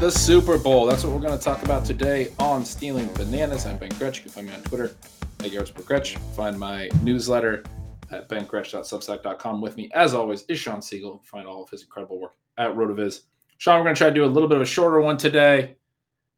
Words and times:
the 0.00 0.10
Super 0.10 0.56
Bowl. 0.56 0.86
That's 0.86 1.04
what 1.04 1.12
we're 1.12 1.20
going 1.20 1.38
to 1.38 1.44
talk 1.44 1.62
about 1.62 1.84
today 1.84 2.32
on 2.38 2.64
Stealing 2.64 3.06
Bananas. 3.12 3.66
I'm 3.66 3.76
Ben 3.76 3.90
Gretch. 3.98 4.16
You 4.16 4.22
can 4.22 4.32
find 4.32 4.46
me 4.46 4.54
on 4.54 4.62
Twitter 4.62 4.96
at 5.40 5.50
YardsperGretch. 5.50 6.16
Find 6.34 6.58
my 6.58 6.88
newsletter 7.02 7.64
at 8.10 8.26
bengretch.substack.com. 8.26 9.60
With 9.60 9.76
me, 9.76 9.90
as 9.92 10.14
always, 10.14 10.44
is 10.44 10.58
Shawn 10.58 10.80
Siegele. 10.80 11.22
Find 11.26 11.46
all 11.46 11.62
of 11.62 11.68
his 11.68 11.82
incredible 11.82 12.18
work 12.18 12.32
at 12.56 12.74
Rotoviz. 12.74 13.24
Shawn, 13.58 13.78
we're 13.78 13.84
going 13.84 13.94
to 13.94 13.98
try 13.98 14.08
to 14.08 14.14
do 14.14 14.24
a 14.24 14.26
little 14.26 14.48
bit 14.48 14.56
of 14.56 14.62
a 14.62 14.66
shorter 14.66 15.02
one 15.02 15.18
today. 15.18 15.76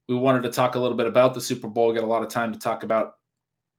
We 0.08 0.16
wanted 0.16 0.42
to 0.42 0.50
talk 0.50 0.74
a 0.74 0.80
little 0.80 0.96
bit 0.96 1.06
about 1.06 1.32
the 1.32 1.40
Super 1.40 1.68
Bowl, 1.68 1.92
get 1.92 2.02
a 2.02 2.06
lot 2.06 2.24
of 2.24 2.30
time 2.30 2.52
to 2.52 2.58
talk 2.58 2.82
about, 2.82 3.18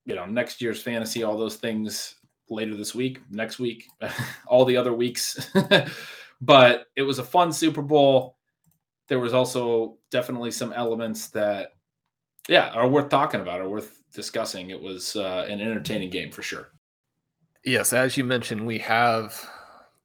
you 0.05 0.15
know, 0.15 0.25
next 0.25 0.61
year's 0.61 0.81
fantasy, 0.81 1.23
all 1.23 1.37
those 1.37 1.57
things 1.57 2.15
later 2.49 2.77
this 2.77 2.95
week, 2.95 3.19
next 3.29 3.59
week, 3.59 3.85
all 4.47 4.63
the 4.63 4.77
other 4.77 4.93
weeks. 4.93 5.51
but 6.41 6.85
it 6.95 7.01
was 7.01 7.19
a 7.19 7.23
fun 7.23 7.51
Super 7.51 7.81
Bowl 7.81 8.37
there 9.07 9.19
was 9.19 9.33
also 9.33 9.97
definitely 10.11 10.51
some 10.51 10.73
elements 10.73 11.27
that, 11.29 11.69
yeah, 12.47 12.69
are 12.69 12.87
worth 12.87 13.09
talking 13.09 13.41
about, 13.41 13.61
are 13.61 13.69
worth 13.69 14.01
discussing. 14.13 14.69
It 14.69 14.81
was 14.81 15.15
uh, 15.15 15.45
an 15.49 15.61
entertaining 15.61 16.09
game 16.09 16.31
for 16.31 16.41
sure. 16.41 16.69
Yes, 17.65 17.93
as 17.93 18.17
you 18.17 18.23
mentioned, 18.23 18.65
we 18.65 18.79
have 18.79 19.49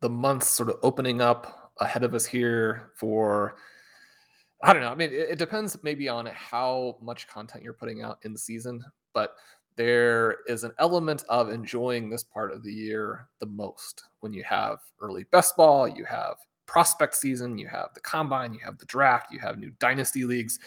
the 0.01 0.09
months 0.09 0.49
sort 0.49 0.69
of 0.69 0.77
opening 0.83 1.21
up 1.21 1.73
ahead 1.81 2.05
of 2.05 2.15
us 2.15 2.27
here 2.27 2.93
for 2.97 3.57
I 4.63 4.73
don't 4.73 4.83
know. 4.83 4.91
I 4.91 4.95
mean, 4.97 5.12
it, 5.12 5.31
it, 5.31 5.39
depends 5.39 5.77
maybe 5.84 6.09
on 6.09 6.27
how 6.27 6.99
much 7.01 7.28
content 7.28 7.62
you're 7.62 7.72
putting 7.72 8.03
out 8.03 8.19
in 8.22 8.33
the 8.33 8.39
season, 8.39 8.84
but 9.15 9.34
there 9.77 10.39
is 10.49 10.65
an 10.65 10.72
element 10.78 11.25
of 11.28 11.51
enjoying 11.51 12.11
this 12.11 12.25
part 12.25 12.53
of 12.53 12.65
the 12.65 12.72
year 12.72 13.28
the 13.39 13.47
most 13.47 14.03
when 14.21 14.33
you 14.33 14.43
have 14.43 14.78
early 15.01 15.25
best 15.31 15.56
ball, 15.56 15.87
you 15.87 16.05
have 16.05 16.34
prospect 16.69 17.17
season, 17.17 17.59
you 17.59 17.67
have 17.67 17.89
the 17.95 18.01
combine, 18.01 18.55
you 18.55 18.61
have 18.65 18.79
the 18.79 18.87
draft, 18.87 19.33
you 19.33 19.41
have 19.41 19.59
new 19.59 19.73
dynasty 19.81 20.25
leagues. 20.25 20.61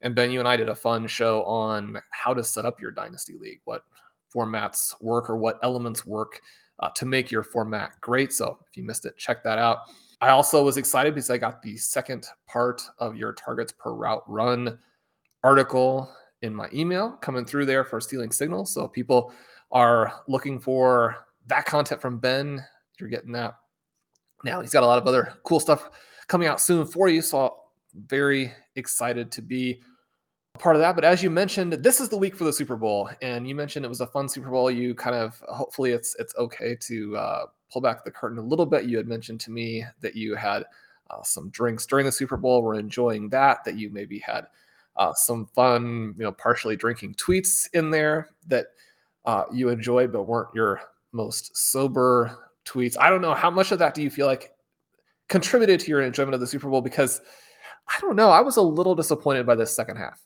And 0.00 0.14
Ben, 0.14 0.30
you 0.30 0.38
and 0.38 0.48
I 0.48 0.56
did 0.56 0.70
a 0.70 0.74
fun 0.74 1.06
show 1.06 1.42
on 1.44 2.00
how 2.10 2.32
to 2.32 2.42
set 2.42 2.64
up 2.64 2.80
your 2.80 2.90
dynasty 2.90 3.36
league, 3.38 3.60
what 3.64 3.82
formats 4.34 4.94
work 5.02 5.28
or 5.28 5.36
what 5.36 5.58
elements 5.62 6.06
work 6.06 6.40
uh, 6.78 6.88
to 6.96 7.04
make 7.04 7.30
your 7.30 7.42
format 7.42 7.92
great. 8.00 8.32
So 8.32 8.58
if 8.68 8.76
you 8.76 8.84
missed 8.84 9.04
it, 9.04 9.16
check 9.18 9.42
that 9.44 9.58
out. 9.58 9.80
I 10.20 10.30
also 10.30 10.64
was 10.64 10.76
excited 10.76 11.14
because 11.14 11.30
I 11.30 11.36
got 11.36 11.60
the 11.62 11.76
second 11.76 12.26
part 12.46 12.82
of 12.98 13.16
your 13.16 13.32
targets 13.32 13.72
per 13.72 13.92
route 13.92 14.22
run 14.26 14.78
article 15.44 16.10
in 16.42 16.54
my 16.54 16.68
email 16.72 17.12
coming 17.20 17.44
through 17.44 17.66
there 17.66 17.84
for 17.84 18.00
stealing 18.00 18.30
signals. 18.30 18.72
So 18.72 18.88
people 18.88 19.32
are 19.72 20.12
looking 20.28 20.60
for 20.60 21.26
that 21.48 21.66
content 21.66 22.00
from 22.00 22.18
Ben. 22.18 22.64
You're 22.98 23.08
getting 23.08 23.32
that 23.32 23.56
now 24.44 24.60
he's 24.60 24.72
got 24.72 24.82
a 24.82 24.86
lot 24.86 24.98
of 24.98 25.06
other 25.06 25.34
cool 25.44 25.60
stuff 25.60 25.90
coming 26.28 26.48
out 26.48 26.60
soon 26.60 26.86
for 26.86 27.08
you. 27.08 27.22
So 27.22 27.56
very 27.94 28.52
excited 28.76 29.30
to 29.32 29.42
be 29.42 29.82
part 30.58 30.76
of 30.76 30.80
that. 30.80 30.94
But 30.94 31.04
as 31.04 31.22
you 31.22 31.30
mentioned, 31.30 31.72
this 31.72 32.00
is 32.00 32.08
the 32.08 32.16
week 32.16 32.36
for 32.36 32.44
the 32.44 32.52
Super 32.52 32.76
Bowl, 32.76 33.10
and 33.20 33.48
you 33.48 33.54
mentioned 33.54 33.84
it 33.84 33.88
was 33.88 34.00
a 34.00 34.06
fun 34.06 34.28
Super 34.28 34.50
Bowl. 34.50 34.70
You 34.70 34.94
kind 34.94 35.16
of 35.16 35.42
hopefully 35.48 35.92
it's 35.92 36.16
it's 36.18 36.34
okay 36.36 36.76
to 36.80 37.16
uh, 37.16 37.46
pull 37.72 37.82
back 37.82 38.04
the 38.04 38.10
curtain 38.10 38.38
a 38.38 38.42
little 38.42 38.66
bit. 38.66 38.84
You 38.84 38.96
had 38.96 39.06
mentioned 39.06 39.40
to 39.40 39.50
me 39.50 39.84
that 40.00 40.14
you 40.14 40.34
had 40.34 40.64
uh, 41.10 41.22
some 41.22 41.50
drinks 41.50 41.86
during 41.86 42.06
the 42.06 42.12
Super 42.12 42.36
Bowl. 42.36 42.62
We're 42.62 42.78
enjoying 42.78 43.28
that. 43.30 43.64
That 43.64 43.76
you 43.76 43.90
maybe 43.90 44.18
had 44.18 44.46
uh, 44.96 45.12
some 45.14 45.46
fun, 45.46 46.14
you 46.18 46.24
know, 46.24 46.32
partially 46.32 46.76
drinking 46.76 47.14
tweets 47.14 47.68
in 47.72 47.90
there 47.90 48.28
that 48.48 48.66
uh, 49.24 49.44
you 49.52 49.68
enjoyed, 49.68 50.12
but 50.12 50.24
weren't 50.24 50.54
your 50.54 50.80
most 51.12 51.56
sober 51.56 52.51
tweets. 52.64 52.96
I 52.98 53.10
don't 53.10 53.22
know 53.22 53.34
how 53.34 53.50
much 53.50 53.72
of 53.72 53.78
that 53.80 53.94
do 53.94 54.02
you 54.02 54.10
feel 54.10 54.26
like 54.26 54.52
contributed 55.28 55.80
to 55.80 55.90
your 55.90 56.02
enjoyment 56.02 56.34
of 56.34 56.40
the 56.40 56.46
Super 56.46 56.68
Bowl 56.68 56.82
because 56.82 57.20
I 57.88 58.00
don't 58.00 58.16
know. 58.16 58.30
I 58.30 58.40
was 58.40 58.56
a 58.56 58.62
little 58.62 58.94
disappointed 58.94 59.46
by 59.46 59.54
this 59.54 59.74
second 59.74 59.96
half. 59.96 60.20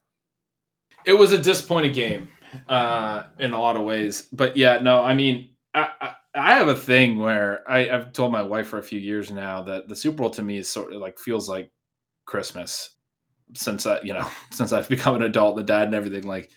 It 1.04 1.14
was 1.14 1.32
a 1.32 1.38
disappointing 1.38 1.92
game 1.92 2.28
uh, 2.68 3.24
in 3.38 3.52
a 3.52 3.60
lot 3.60 3.76
of 3.76 3.82
ways, 3.82 4.28
but 4.32 4.56
yeah, 4.56 4.78
no, 4.78 5.02
I 5.02 5.14
mean, 5.14 5.50
I, 5.74 5.88
I, 6.00 6.14
I 6.34 6.54
have 6.54 6.68
a 6.68 6.74
thing 6.74 7.18
where 7.18 7.62
I, 7.70 7.88
I've 7.88 8.12
told 8.12 8.32
my 8.32 8.42
wife 8.42 8.68
for 8.68 8.78
a 8.78 8.82
few 8.82 8.98
years 8.98 9.30
now 9.30 9.62
that 9.62 9.88
the 9.88 9.96
Super 9.96 10.18
Bowl 10.18 10.30
to 10.30 10.42
me 10.42 10.58
is 10.58 10.68
sort 10.68 10.92
of 10.92 11.00
like 11.00 11.18
feels 11.18 11.48
like 11.48 11.70
Christmas 12.26 12.90
since 13.54 13.86
I, 13.86 14.00
you 14.02 14.12
know, 14.12 14.28
since 14.50 14.72
I've 14.72 14.88
become 14.88 15.16
an 15.16 15.22
adult, 15.22 15.56
the 15.56 15.62
dad 15.62 15.84
and 15.84 15.94
everything. 15.94 16.24
Like, 16.24 16.50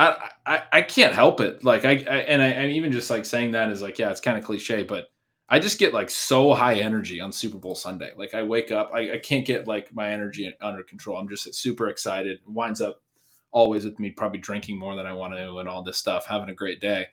I, 0.00 0.30
I, 0.46 0.62
I 0.72 0.82
can't 0.82 1.14
help 1.14 1.40
it. 1.40 1.62
Like 1.62 1.84
I, 1.84 1.90
I 1.90 2.18
and 2.26 2.40
I 2.40 2.46
and 2.46 2.72
even 2.72 2.90
just 2.90 3.10
like 3.10 3.26
saying 3.26 3.52
that 3.52 3.70
is 3.70 3.82
like, 3.82 3.98
yeah, 3.98 4.10
it's 4.10 4.20
kind 4.20 4.38
of 4.38 4.44
cliche, 4.44 4.82
but 4.82 5.08
I 5.50 5.58
just 5.58 5.78
get 5.78 5.92
like 5.92 6.08
so 6.08 6.54
high 6.54 6.76
energy 6.76 7.20
on 7.20 7.30
Super 7.32 7.58
Bowl 7.58 7.74
Sunday. 7.74 8.12
Like 8.16 8.32
I 8.32 8.42
wake 8.42 8.72
up, 8.72 8.92
I, 8.94 9.12
I 9.12 9.18
can't 9.18 9.44
get 9.44 9.68
like 9.68 9.94
my 9.94 10.10
energy 10.10 10.50
under 10.62 10.82
control. 10.82 11.18
I'm 11.18 11.28
just 11.28 11.54
super 11.54 11.88
excited. 11.88 12.32
It 12.32 12.40
winds 12.46 12.80
up 12.80 13.02
always 13.50 13.84
with 13.84 13.98
me 13.98 14.08
probably 14.10 14.38
drinking 14.38 14.78
more 14.78 14.96
than 14.96 15.04
I 15.04 15.12
want 15.12 15.34
to 15.34 15.58
and 15.58 15.68
all 15.68 15.82
this 15.82 15.98
stuff, 15.98 16.24
having 16.24 16.48
a 16.48 16.54
great 16.54 16.80
day. 16.80 17.06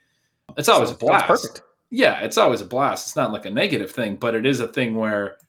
It's 0.56 0.70
always 0.70 0.92
a 0.92 0.96
blast. 0.96 1.26
Perfect. 1.26 1.64
Yeah, 1.90 2.22
it's 2.22 2.38
always 2.38 2.62
a 2.62 2.66
blast. 2.66 3.08
It's 3.08 3.16
not 3.18 3.34
like 3.34 3.46
a 3.46 3.52
negative 3.52 3.92
thing, 3.92 4.16
but 4.16 4.34
it 4.34 4.46
is 4.46 4.62
a 4.62 4.68
thing 4.68 4.96
where 4.96 5.40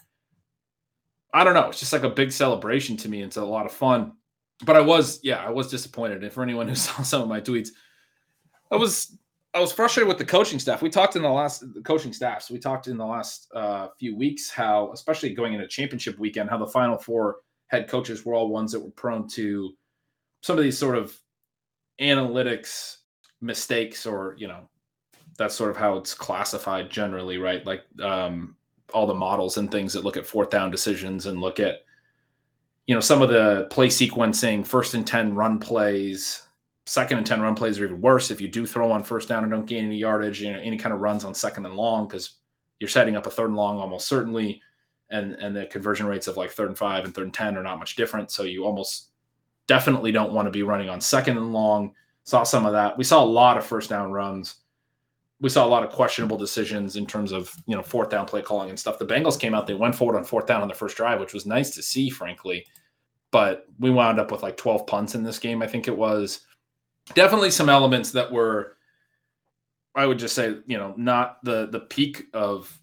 I 1.32 1.44
don't 1.44 1.54
know. 1.54 1.69
It's 1.69 1.78
just 1.78 1.93
like 1.93 2.03
a 2.03 2.10
big 2.10 2.32
celebration 2.32 2.97
to 2.97 3.09
me. 3.09 3.22
It's 3.22 3.37
a 3.37 3.44
lot 3.44 3.65
of 3.65 3.71
fun 3.71 4.15
but 4.65 4.77
I 4.77 4.81
was, 4.81 5.21
yeah, 5.23 5.45
I 5.45 5.51
was 5.51 5.71
disappointed. 5.71 6.23
And 6.23 6.33
for 6.33 6.43
anyone 6.43 6.69
who 6.69 6.75
saw 6.77 7.03
some 7.03 7.23
of 7.23 7.29
my 7.29 7.41
tweets, 7.41 7.71
I 8.71 8.77
was, 8.77 9.17
I 9.55 9.61
was 9.61 9.73
frustrated 9.73 10.09
with 10.09 10.19
the 10.19 10.25
coaching 10.25 10.59
staff. 10.59 10.83
We 10.83 10.91
talked 10.91 11.17
in 11.17 11.23
the 11.23 11.31
last 11.31 11.73
the 11.75 11.81
coaching 11.81 12.13
staffs. 12.13 12.51
We 12.51 12.59
talked 12.59 12.87
in 12.87 12.99
the 12.99 13.07
last 13.07 13.49
uh, 13.55 13.89
few 13.99 14.16
weeks 14.16 14.51
how, 14.51 14.93
especially 14.93 15.34
going 15.34 15.55
into 15.55 15.66
championship 15.66 16.19
weekend, 16.19 16.51
how 16.51 16.59
the 16.59 16.66
final 16.66 16.99
four 16.99 17.39
head 17.69 17.89
coaches 17.89 18.25
were 18.25 18.34
all 18.34 18.49
ones 18.51 18.72
that 18.72 18.81
were 18.81 18.91
prone 18.91 19.27
to 19.28 19.72
some 20.43 20.59
of 20.59 20.63
these 20.63 20.78
sort 20.78 20.97
of 20.97 21.16
analytics 22.01 22.97
mistakes, 23.41 24.04
or 24.04 24.34
you 24.39 24.49
know, 24.49 24.69
that's 25.39 25.54
sort 25.54 25.71
of 25.71 25.77
how 25.77 25.97
it's 25.97 26.15
classified 26.15 26.91
generally, 26.91 27.39
right? 27.39 27.65
Like 27.65 27.84
um, 28.03 28.54
all 28.93 29.07
the 29.07 29.15
models 29.15 29.57
and 29.57 29.71
things 29.71 29.93
that 29.95 30.04
look 30.04 30.16
at 30.16 30.27
fourth 30.27 30.51
down 30.51 30.71
decisions 30.71 31.27
and 31.27 31.41
look 31.41 31.59
at 31.59 31.81
you 32.89 32.95
know, 32.95 33.01
some 33.01 33.21
of 33.21 33.29
the 33.29 33.67
play 33.71 33.89
sequencing, 33.89 34.67
first 34.67 34.95
and 34.95 35.07
10 35.07 35.35
run 35.35 35.61
plays, 35.61 36.49
second 36.87 37.19
and 37.19 37.27
10 37.27 37.43
run 37.43 37.55
plays 37.55 37.79
are 37.79 37.85
even 37.85 38.01
worse 38.01 38.31
if 38.31 38.41
you 38.41 38.49
do 38.49 38.67
throw 38.67 38.91
on 38.91 39.05
first 39.05 39.29
down 39.29 39.45
and 39.45 39.53
don't 39.53 39.67
gain 39.67 39.85
any 39.85 39.99
yardage, 39.99 40.41
you 40.41 40.51
know, 40.51 40.59
any 40.59 40.79
kind 40.79 40.95
of 40.95 41.01
runs 41.01 41.23
on 41.23 41.35
second 41.35 41.67
and 41.67 41.77
long, 41.77 42.09
because 42.09 42.37
you're 42.81 42.89
setting 42.89 43.15
up 43.15 43.27
a 43.27 43.31
third 43.31 43.49
and 43.49 43.57
long 43.57 43.79
almost 43.79 44.09
certainly. 44.09 44.63
And, 45.11 45.35
and 45.35 45.55
the 45.55 45.67
conversion 45.67 46.07
rates 46.07 46.29
of 46.29 46.39
like 46.39 46.51
third 46.51 46.69
and 46.69 46.79
five 46.79 47.05
and 47.05 47.15
third 47.15 47.25
and 47.25 47.35
10 47.35 47.59
are 47.59 47.63
not 47.63 47.79
much 47.79 47.95
different. 47.95 48.31
So 48.31 48.43
you 48.45 48.65
almost 48.65 49.11
definitely 49.67 50.11
don't 50.11 50.33
want 50.33 50.47
to 50.47 50.51
be 50.51 50.63
running 50.63 50.89
on 50.89 51.01
second 51.01 51.37
and 51.37 51.53
long. 51.53 51.93
Saw 52.25 52.43
some 52.43 52.65
of 52.65 52.73
that. 52.73 52.97
We 52.97 53.05
saw 53.05 53.23
a 53.23 53.25
lot 53.25 53.59
of 53.59 53.67
first 53.67 53.91
down 53.91 54.13
runs 54.13 54.57
we 55.41 55.49
saw 55.49 55.65
a 55.65 55.69
lot 55.69 55.85
of 55.85 55.91
questionable 55.91 56.37
decisions 56.37 56.97
in 56.97 57.07
terms 57.07 57.33
of 57.33 57.55
you 57.67 57.77
know 57.77 57.83
fourth 57.83 58.11
down 58.11 58.27
play 58.27 58.43
calling 58.43 58.71
and 58.71 58.79
stuff. 58.79 58.99
The 58.99 59.07
Bengals 59.07 59.39
came 59.39 59.55
out, 59.55 59.67
they 59.67 59.75
went 59.75 59.95
forward 59.95 60.17
on 60.17 60.25
fourth 60.25 60.47
down 60.47 60.63
on 60.63 60.69
the 60.69 60.75
first 60.75 60.97
drive, 60.97 61.21
which 61.21 61.35
was 61.35 61.47
nice 61.47 61.71
to 61.71 61.83
see, 61.83 62.11
frankly. 62.11 62.67
But 63.31 63.67
we 63.79 63.91
wound 63.91 64.19
up 64.19 64.33
with 64.33 64.43
like 64.43 64.57
12 64.57 64.87
punts 64.87 65.15
in 65.15 65.23
this 65.23 65.39
game. 65.39 65.63
I 65.63 65.67
think 65.67 65.87
it 65.87 65.97
was 65.97 66.41
definitely 67.15 67.51
some 67.51 67.69
elements 67.69 68.11
that 68.13 68.33
were, 68.33 68.79
I 69.95 70.07
would 70.07 70.19
just 70.19 70.35
say, 70.35 70.57
you 70.67 70.79
know, 70.79 70.95
not 70.97 71.45
the 71.45 71.67
the 71.67 71.81
peak 71.81 72.25
of 72.33 72.77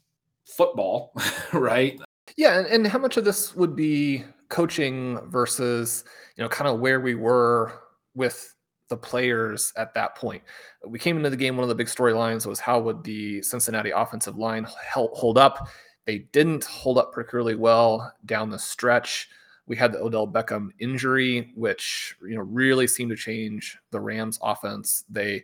football, 0.46 1.14
right? 1.54 2.00
Yeah, 2.38 2.60
and, 2.60 2.68
and 2.68 2.88
how 2.88 3.00
much 3.00 3.18
of 3.18 3.26
this 3.26 3.56
would 3.56 3.76
be 3.76 4.24
coaching 4.50 5.20
versus 5.30 6.04
you 6.38 6.44
know 6.44 6.50
kind 6.50 6.70
of 6.70 6.80
where 6.80 7.02
we 7.02 7.16
were 7.16 7.82
with 8.14 8.55
the 8.90 8.98
players 8.98 9.74
at 9.78 9.94
that 9.94 10.16
point. 10.16 10.44
We 10.86 11.00
came 11.00 11.18
into 11.18 11.30
the 11.30 11.38
game. 11.38 11.56
One 11.56 11.64
of 11.64 11.70
the 11.70 11.76
big 11.76 11.88
storylines 11.88 12.46
was 12.46 12.60
how 12.60 12.80
would 12.80 13.04
the 13.04 13.42
Cincinnati 13.42 13.92
offensive 13.92 14.38
line 14.38 14.68
hold 14.94 15.38
up? 15.38 15.68
They 16.06 16.20
didn't 16.20 16.66
hold 16.66 16.98
up 16.98 17.12
particularly 17.12 17.56
well 17.56 18.14
down 18.26 18.50
the 18.50 18.60
stretch. 18.60 19.30
We 19.68 19.76
had 19.76 19.92
the 19.92 20.00
Odell 20.00 20.28
Beckham 20.28 20.70
injury, 20.78 21.52
which 21.56 22.16
you 22.22 22.36
know 22.36 22.44
really 22.44 22.86
seemed 22.86 23.10
to 23.10 23.16
change 23.16 23.78
the 23.90 24.00
Rams' 24.00 24.38
offense. 24.44 25.04
They 25.10 25.44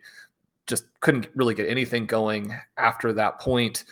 just 0.68 0.86
couldn't 1.00 1.28
really 1.34 1.56
get 1.56 1.68
anything 1.68 2.06
going 2.06 2.56
after 2.78 3.12
that 3.14 3.40
point. 3.40 3.86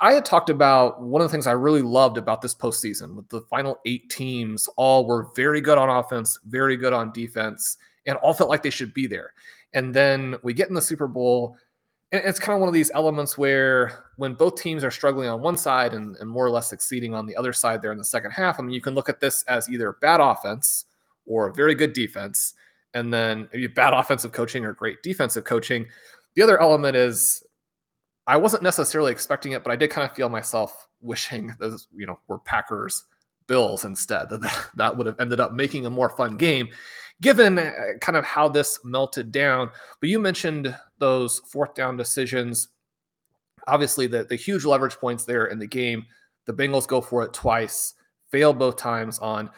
I 0.00 0.14
had 0.14 0.24
talked 0.24 0.50
about 0.50 1.02
one 1.02 1.20
of 1.20 1.28
the 1.28 1.32
things 1.32 1.46
I 1.46 1.52
really 1.52 1.82
loved 1.82 2.16
about 2.16 2.40
this 2.40 2.54
postseason 2.54 3.14
with 3.14 3.28
the 3.28 3.42
final 3.42 3.78
eight 3.84 4.08
teams, 4.08 4.66
all 4.76 5.06
were 5.06 5.28
very 5.36 5.60
good 5.60 5.76
on 5.76 5.90
offense, 5.90 6.38
very 6.46 6.76
good 6.76 6.94
on 6.94 7.12
defense 7.12 7.76
and 8.06 8.16
all 8.18 8.34
felt 8.34 8.50
like 8.50 8.62
they 8.62 8.70
should 8.70 8.94
be 8.94 9.06
there. 9.06 9.32
And 9.72 9.92
then 9.92 10.36
we 10.42 10.54
get 10.54 10.68
in 10.68 10.74
the 10.74 10.82
Super 10.82 11.06
Bowl, 11.06 11.56
and 12.12 12.22
it's 12.24 12.38
kind 12.38 12.54
of 12.54 12.60
one 12.60 12.68
of 12.68 12.74
these 12.74 12.92
elements 12.94 13.36
where 13.36 14.04
when 14.16 14.34
both 14.34 14.60
teams 14.60 14.84
are 14.84 14.90
struggling 14.90 15.28
on 15.28 15.40
one 15.40 15.56
side 15.56 15.94
and, 15.94 16.16
and 16.16 16.30
more 16.30 16.46
or 16.46 16.50
less 16.50 16.68
succeeding 16.68 17.14
on 17.14 17.26
the 17.26 17.36
other 17.36 17.52
side 17.52 17.82
there 17.82 17.92
in 17.92 17.98
the 17.98 18.04
second 18.04 18.30
half, 18.30 18.58
I 18.58 18.62
mean, 18.62 18.72
you 18.72 18.80
can 18.80 18.94
look 18.94 19.08
at 19.08 19.20
this 19.20 19.42
as 19.44 19.68
either 19.68 19.96
bad 20.00 20.20
offense 20.20 20.84
or 21.26 21.52
very 21.52 21.74
good 21.74 21.92
defense, 21.92 22.54
and 22.92 23.12
then 23.12 23.48
maybe 23.52 23.66
bad 23.66 23.94
offensive 23.94 24.32
coaching 24.32 24.64
or 24.64 24.72
great 24.72 25.02
defensive 25.02 25.44
coaching. 25.44 25.86
The 26.34 26.42
other 26.42 26.60
element 26.60 26.96
is 26.96 27.42
I 28.26 28.36
wasn't 28.36 28.62
necessarily 28.62 29.12
expecting 29.12 29.52
it, 29.52 29.62
but 29.62 29.72
I 29.72 29.76
did 29.76 29.90
kind 29.90 30.08
of 30.08 30.16
feel 30.16 30.28
myself 30.28 30.86
wishing 31.00 31.54
those, 31.58 31.88
you 31.94 32.06
know, 32.06 32.18
were 32.28 32.38
Packers 32.38 33.04
Bills 33.46 33.84
instead. 33.84 34.30
That 34.30 34.68
that 34.76 34.96
would 34.96 35.06
have 35.06 35.20
ended 35.20 35.40
up 35.40 35.52
making 35.52 35.84
a 35.84 35.90
more 35.90 36.10
fun 36.10 36.36
game 36.36 36.68
given 37.20 37.58
uh, 37.58 37.72
kind 38.00 38.16
of 38.16 38.24
how 38.24 38.48
this 38.48 38.78
melted 38.84 39.32
down. 39.32 39.70
But 40.00 40.08
you 40.08 40.18
mentioned 40.18 40.76
those 40.98 41.40
fourth 41.50 41.74
down 41.74 41.96
decisions. 41.96 42.68
Obviously, 43.66 44.06
the, 44.06 44.24
the 44.24 44.36
huge 44.36 44.64
leverage 44.64 44.96
points 44.96 45.24
there 45.24 45.46
in 45.46 45.58
the 45.58 45.66
game. 45.66 46.06
The 46.46 46.52
Bengals 46.52 46.86
go 46.86 47.00
for 47.00 47.22
it 47.22 47.32
twice, 47.32 47.94
fail 48.30 48.52
both 48.52 48.76
times 48.76 49.18
on 49.18 49.50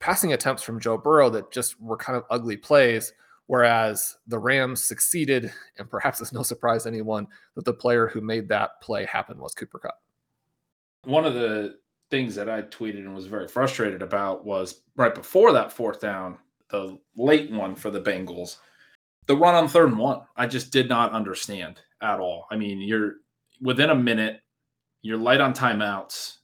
passing 0.00 0.34
attempts 0.34 0.62
from 0.62 0.80
Joe 0.80 0.98
Burrow 0.98 1.30
that 1.30 1.50
just 1.50 1.80
were 1.80 1.96
kind 1.96 2.16
of 2.16 2.24
ugly 2.30 2.56
plays. 2.56 3.12
Whereas 3.46 4.16
the 4.26 4.38
Rams 4.38 4.82
succeeded, 4.82 5.52
and 5.78 5.90
perhaps 5.90 6.20
it's 6.20 6.32
no 6.32 6.42
surprise 6.42 6.84
to 6.84 6.88
anyone 6.88 7.26
that 7.56 7.64
the 7.64 7.74
player 7.74 8.06
who 8.06 8.22
made 8.22 8.48
that 8.48 8.80
play 8.80 9.04
happen 9.04 9.38
was 9.38 9.54
Cooper 9.54 9.78
Kupp. 9.78 9.98
One 11.04 11.26
of 11.26 11.34
the 11.34 11.76
things 12.10 12.34
that 12.36 12.48
I 12.48 12.62
tweeted 12.62 13.00
and 13.00 13.14
was 13.14 13.26
very 13.26 13.48
frustrated 13.48 14.00
about 14.00 14.46
was 14.46 14.82
right 14.96 15.14
before 15.14 15.52
that 15.52 15.72
fourth 15.72 16.00
down, 16.00 16.38
the 16.70 16.98
late 17.16 17.50
one 17.50 17.74
for 17.74 17.90
the 17.90 18.00
Bengals. 18.00 18.56
The 19.26 19.36
run 19.36 19.54
on 19.54 19.68
third 19.68 19.90
and 19.90 19.98
one, 19.98 20.20
I 20.36 20.46
just 20.46 20.70
did 20.70 20.88
not 20.88 21.12
understand 21.12 21.80
at 22.02 22.20
all. 22.20 22.46
I 22.50 22.56
mean, 22.56 22.80
you're 22.80 23.14
within 23.60 23.90
a 23.90 23.94
minute, 23.94 24.40
you're 25.02 25.16
light 25.16 25.40
on 25.40 25.54
timeouts. 25.54 26.36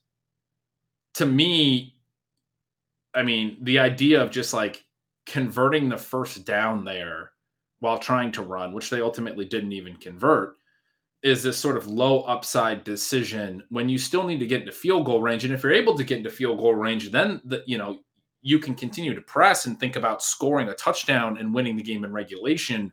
To 1.14 1.26
me, 1.26 1.96
I 3.14 3.22
mean, 3.22 3.58
the 3.62 3.78
idea 3.78 4.22
of 4.22 4.30
just 4.30 4.54
like 4.54 4.84
converting 5.26 5.88
the 5.88 5.98
first 5.98 6.44
down 6.44 6.84
there 6.84 7.32
while 7.80 7.98
trying 7.98 8.32
to 8.32 8.42
run, 8.42 8.72
which 8.72 8.90
they 8.90 9.00
ultimately 9.00 9.44
didn't 9.44 9.72
even 9.72 9.96
convert, 9.96 10.56
is 11.22 11.42
this 11.42 11.58
sort 11.58 11.76
of 11.76 11.86
low 11.86 12.22
upside 12.22 12.84
decision 12.84 13.62
when 13.68 13.88
you 13.88 13.98
still 13.98 14.24
need 14.24 14.40
to 14.40 14.46
get 14.46 14.60
into 14.60 14.72
field 14.72 15.04
goal 15.04 15.20
range. 15.20 15.44
And 15.44 15.52
if 15.52 15.62
you're 15.62 15.72
able 15.72 15.96
to 15.96 16.04
get 16.04 16.18
into 16.18 16.30
field 16.30 16.58
goal 16.58 16.74
range, 16.74 17.10
then 17.10 17.40
the 17.44 17.62
you 17.66 17.76
know 17.78 17.98
you 18.42 18.58
can 18.58 18.74
continue 18.74 19.14
to 19.14 19.20
press 19.20 19.66
and 19.66 19.78
think 19.78 19.96
about 19.96 20.22
scoring 20.22 20.68
a 20.68 20.74
touchdown 20.74 21.38
and 21.38 21.54
winning 21.54 21.76
the 21.76 21.82
game 21.82 22.04
in 22.04 22.12
regulation. 22.12 22.92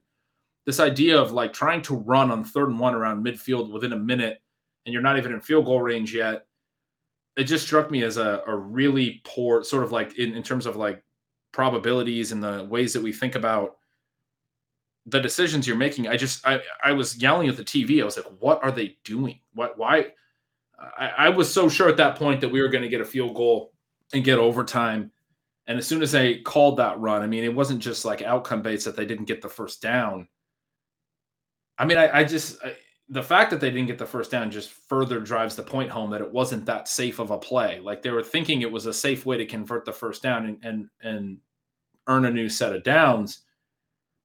This 0.65 0.79
idea 0.79 1.19
of 1.19 1.31
like 1.31 1.53
trying 1.53 1.81
to 1.83 1.95
run 1.95 2.31
on 2.31 2.43
third 2.43 2.69
and 2.69 2.79
one 2.79 2.93
around 2.93 3.23
midfield 3.23 3.71
within 3.71 3.93
a 3.93 3.97
minute 3.97 4.41
and 4.85 4.93
you're 4.93 5.01
not 5.01 5.17
even 5.17 5.31
in 5.31 5.41
field 5.41 5.65
goal 5.65 5.81
range 5.81 6.13
yet, 6.13 6.45
it 7.37 7.43
just 7.43 7.65
struck 7.65 7.91
me 7.91 8.03
as 8.03 8.17
a, 8.17 8.41
a 8.47 8.55
really 8.55 9.21
poor 9.23 9.63
sort 9.63 9.83
of 9.83 9.91
like 9.91 10.17
in, 10.17 10.33
in 10.33 10.43
terms 10.43 10.65
of 10.65 10.75
like 10.75 11.03
probabilities 11.51 12.31
and 12.31 12.43
the 12.43 12.65
ways 12.69 12.93
that 12.93 13.03
we 13.03 13.13
think 13.13 13.35
about 13.35 13.77
the 15.05 15.19
decisions 15.19 15.65
you're 15.65 15.77
making. 15.77 16.07
I 16.07 16.17
just 16.17 16.45
I, 16.45 16.61
I 16.83 16.91
was 16.91 17.17
yelling 17.17 17.47
at 17.47 17.55
the 17.55 17.63
TV. 17.63 18.01
I 18.01 18.05
was 18.05 18.17
like, 18.17 18.27
what 18.39 18.61
are 18.63 18.71
they 18.71 18.97
doing? 19.03 19.39
What 19.53 19.77
why 19.77 20.07
I, 20.97 21.11
I 21.17 21.29
was 21.29 21.51
so 21.51 21.69
sure 21.69 21.87
at 21.89 21.97
that 21.97 22.17
point 22.17 22.41
that 22.41 22.49
we 22.49 22.61
were 22.61 22.69
going 22.69 22.83
to 22.83 22.89
get 22.89 23.01
a 23.01 23.05
field 23.05 23.35
goal 23.35 23.73
and 24.13 24.23
get 24.23 24.39
overtime 24.39 25.11
and 25.67 25.77
as 25.77 25.85
soon 25.85 26.01
as 26.01 26.11
they 26.11 26.37
called 26.39 26.77
that 26.77 26.99
run, 26.99 27.21
I 27.21 27.27
mean, 27.27 27.43
it 27.43 27.53
wasn't 27.53 27.81
just 27.81 28.05
like 28.05 28.21
outcome 28.21 28.61
based 28.61 28.85
that 28.85 28.95
they 28.95 29.05
didn't 29.05 29.25
get 29.25 29.41
the 29.41 29.49
first 29.49 29.81
down. 29.81 30.27
I 31.77 31.85
mean, 31.85 31.97
I, 31.97 32.19
I 32.19 32.23
just 32.23 32.63
I, 32.63 32.75
the 33.09 33.23
fact 33.23 33.51
that 33.51 33.59
they 33.59 33.69
didn't 33.69 33.87
get 33.87 33.97
the 33.97 34.05
first 34.05 34.31
down 34.31 34.49
just 34.49 34.71
further 34.71 35.19
drives 35.19 35.55
the 35.55 35.63
point 35.63 35.89
home 35.89 36.09
that 36.11 36.21
it 36.21 36.31
wasn't 36.31 36.65
that 36.65 36.87
safe 36.87 37.19
of 37.19 37.31
a 37.31 37.37
play. 37.37 37.79
Like 37.81 38.01
they 38.01 38.11
were 38.11 38.23
thinking 38.23 38.61
it 38.61 38.71
was 38.71 38.85
a 38.85 38.93
safe 38.93 39.25
way 39.25 39.37
to 39.37 39.45
convert 39.45 39.85
the 39.85 39.93
first 39.93 40.23
down 40.23 40.45
and 40.45 40.57
and, 40.63 40.89
and 41.01 41.37
earn 42.07 42.25
a 42.25 42.31
new 42.31 42.47
set 42.47 42.73
of 42.73 42.83
downs, 42.83 43.41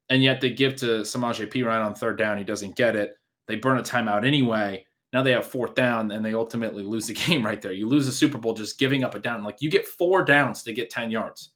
and 0.08 0.22
yet 0.22 0.40
they 0.40 0.50
give 0.50 0.76
to 0.76 1.00
Samaje 1.00 1.50
Perine 1.50 1.84
on 1.84 1.94
third 1.94 2.18
down. 2.18 2.38
He 2.38 2.44
doesn't 2.44 2.76
get 2.76 2.94
it. 2.94 3.14
They 3.48 3.56
burn 3.56 3.78
a 3.78 3.82
timeout 3.82 4.24
anyway. 4.24 4.86
Now 5.12 5.22
they 5.22 5.32
have 5.32 5.46
fourth 5.46 5.74
down 5.74 6.10
and 6.10 6.24
they 6.24 6.34
ultimately 6.34 6.82
lose 6.82 7.06
the 7.06 7.14
game 7.26 7.44
right 7.44 7.60
there. 7.60 7.72
You 7.72 7.88
lose 7.88 8.06
the 8.06 8.12
Super 8.12 8.38
Bowl 8.38 8.54
just 8.54 8.78
giving 8.78 9.04
up 9.04 9.14
a 9.14 9.18
down. 9.18 9.44
Like 9.44 9.60
you 9.60 9.70
get 9.70 9.86
four 9.86 10.24
downs 10.24 10.62
to 10.64 10.72
get 10.72 10.90
10 10.90 11.10
yards. 11.10 11.50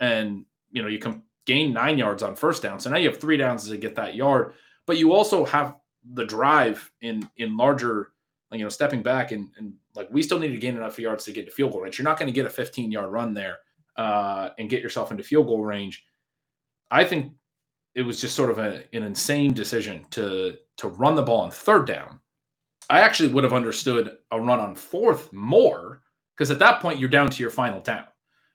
And 0.00 0.44
you 0.70 0.82
know, 0.82 0.88
you 0.88 0.98
can 0.98 1.22
gain 1.46 1.72
nine 1.72 1.98
yards 1.98 2.22
on 2.22 2.36
first 2.36 2.62
down. 2.62 2.78
So 2.78 2.90
now 2.90 2.98
you 2.98 3.08
have 3.08 3.20
three 3.20 3.36
downs 3.36 3.68
to 3.68 3.76
get 3.76 3.96
that 3.96 4.14
yard. 4.14 4.52
But 4.86 4.98
you 4.98 5.12
also 5.12 5.44
have 5.44 5.76
the 6.12 6.24
drive 6.24 6.90
in 7.00 7.28
in 7.36 7.56
larger, 7.56 8.12
you 8.52 8.60
know, 8.60 8.68
stepping 8.68 9.02
back 9.02 9.32
and, 9.32 9.50
and 9.58 9.72
like 9.94 10.08
we 10.10 10.22
still 10.22 10.38
need 10.38 10.52
to 10.52 10.58
gain 10.58 10.76
enough 10.76 10.98
yards 10.98 11.24
to 11.24 11.32
get 11.32 11.46
to 11.46 11.50
field 11.50 11.72
goal 11.72 11.80
range. 11.82 11.98
You're 11.98 12.04
not 12.04 12.18
going 12.18 12.28
to 12.28 12.34
get 12.34 12.46
a 12.46 12.50
15 12.50 12.92
yard 12.92 13.10
run 13.10 13.34
there 13.34 13.58
uh, 13.96 14.50
and 14.58 14.70
get 14.70 14.82
yourself 14.82 15.10
into 15.10 15.24
field 15.24 15.46
goal 15.46 15.64
range. 15.64 16.04
I 16.90 17.04
think 17.04 17.32
it 17.94 18.02
was 18.02 18.20
just 18.20 18.36
sort 18.36 18.50
of 18.50 18.58
a, 18.58 18.84
an 18.92 19.02
insane 19.02 19.52
decision 19.52 20.06
to 20.10 20.54
to 20.76 20.88
run 20.88 21.16
the 21.16 21.22
ball 21.22 21.40
on 21.40 21.50
third 21.50 21.86
down 21.86 22.20
I 22.90 23.00
actually 23.00 23.28
would 23.30 23.44
have 23.44 23.52
understood 23.52 24.16
a 24.30 24.40
run 24.40 24.60
on 24.60 24.74
fourth 24.74 25.32
more 25.32 26.02
because 26.36 26.50
at 26.50 26.58
that 26.60 26.80
point 26.80 26.98
you're 26.98 27.08
down 27.08 27.30
to 27.30 27.42
your 27.42 27.50
final 27.50 27.80
down. 27.80 28.04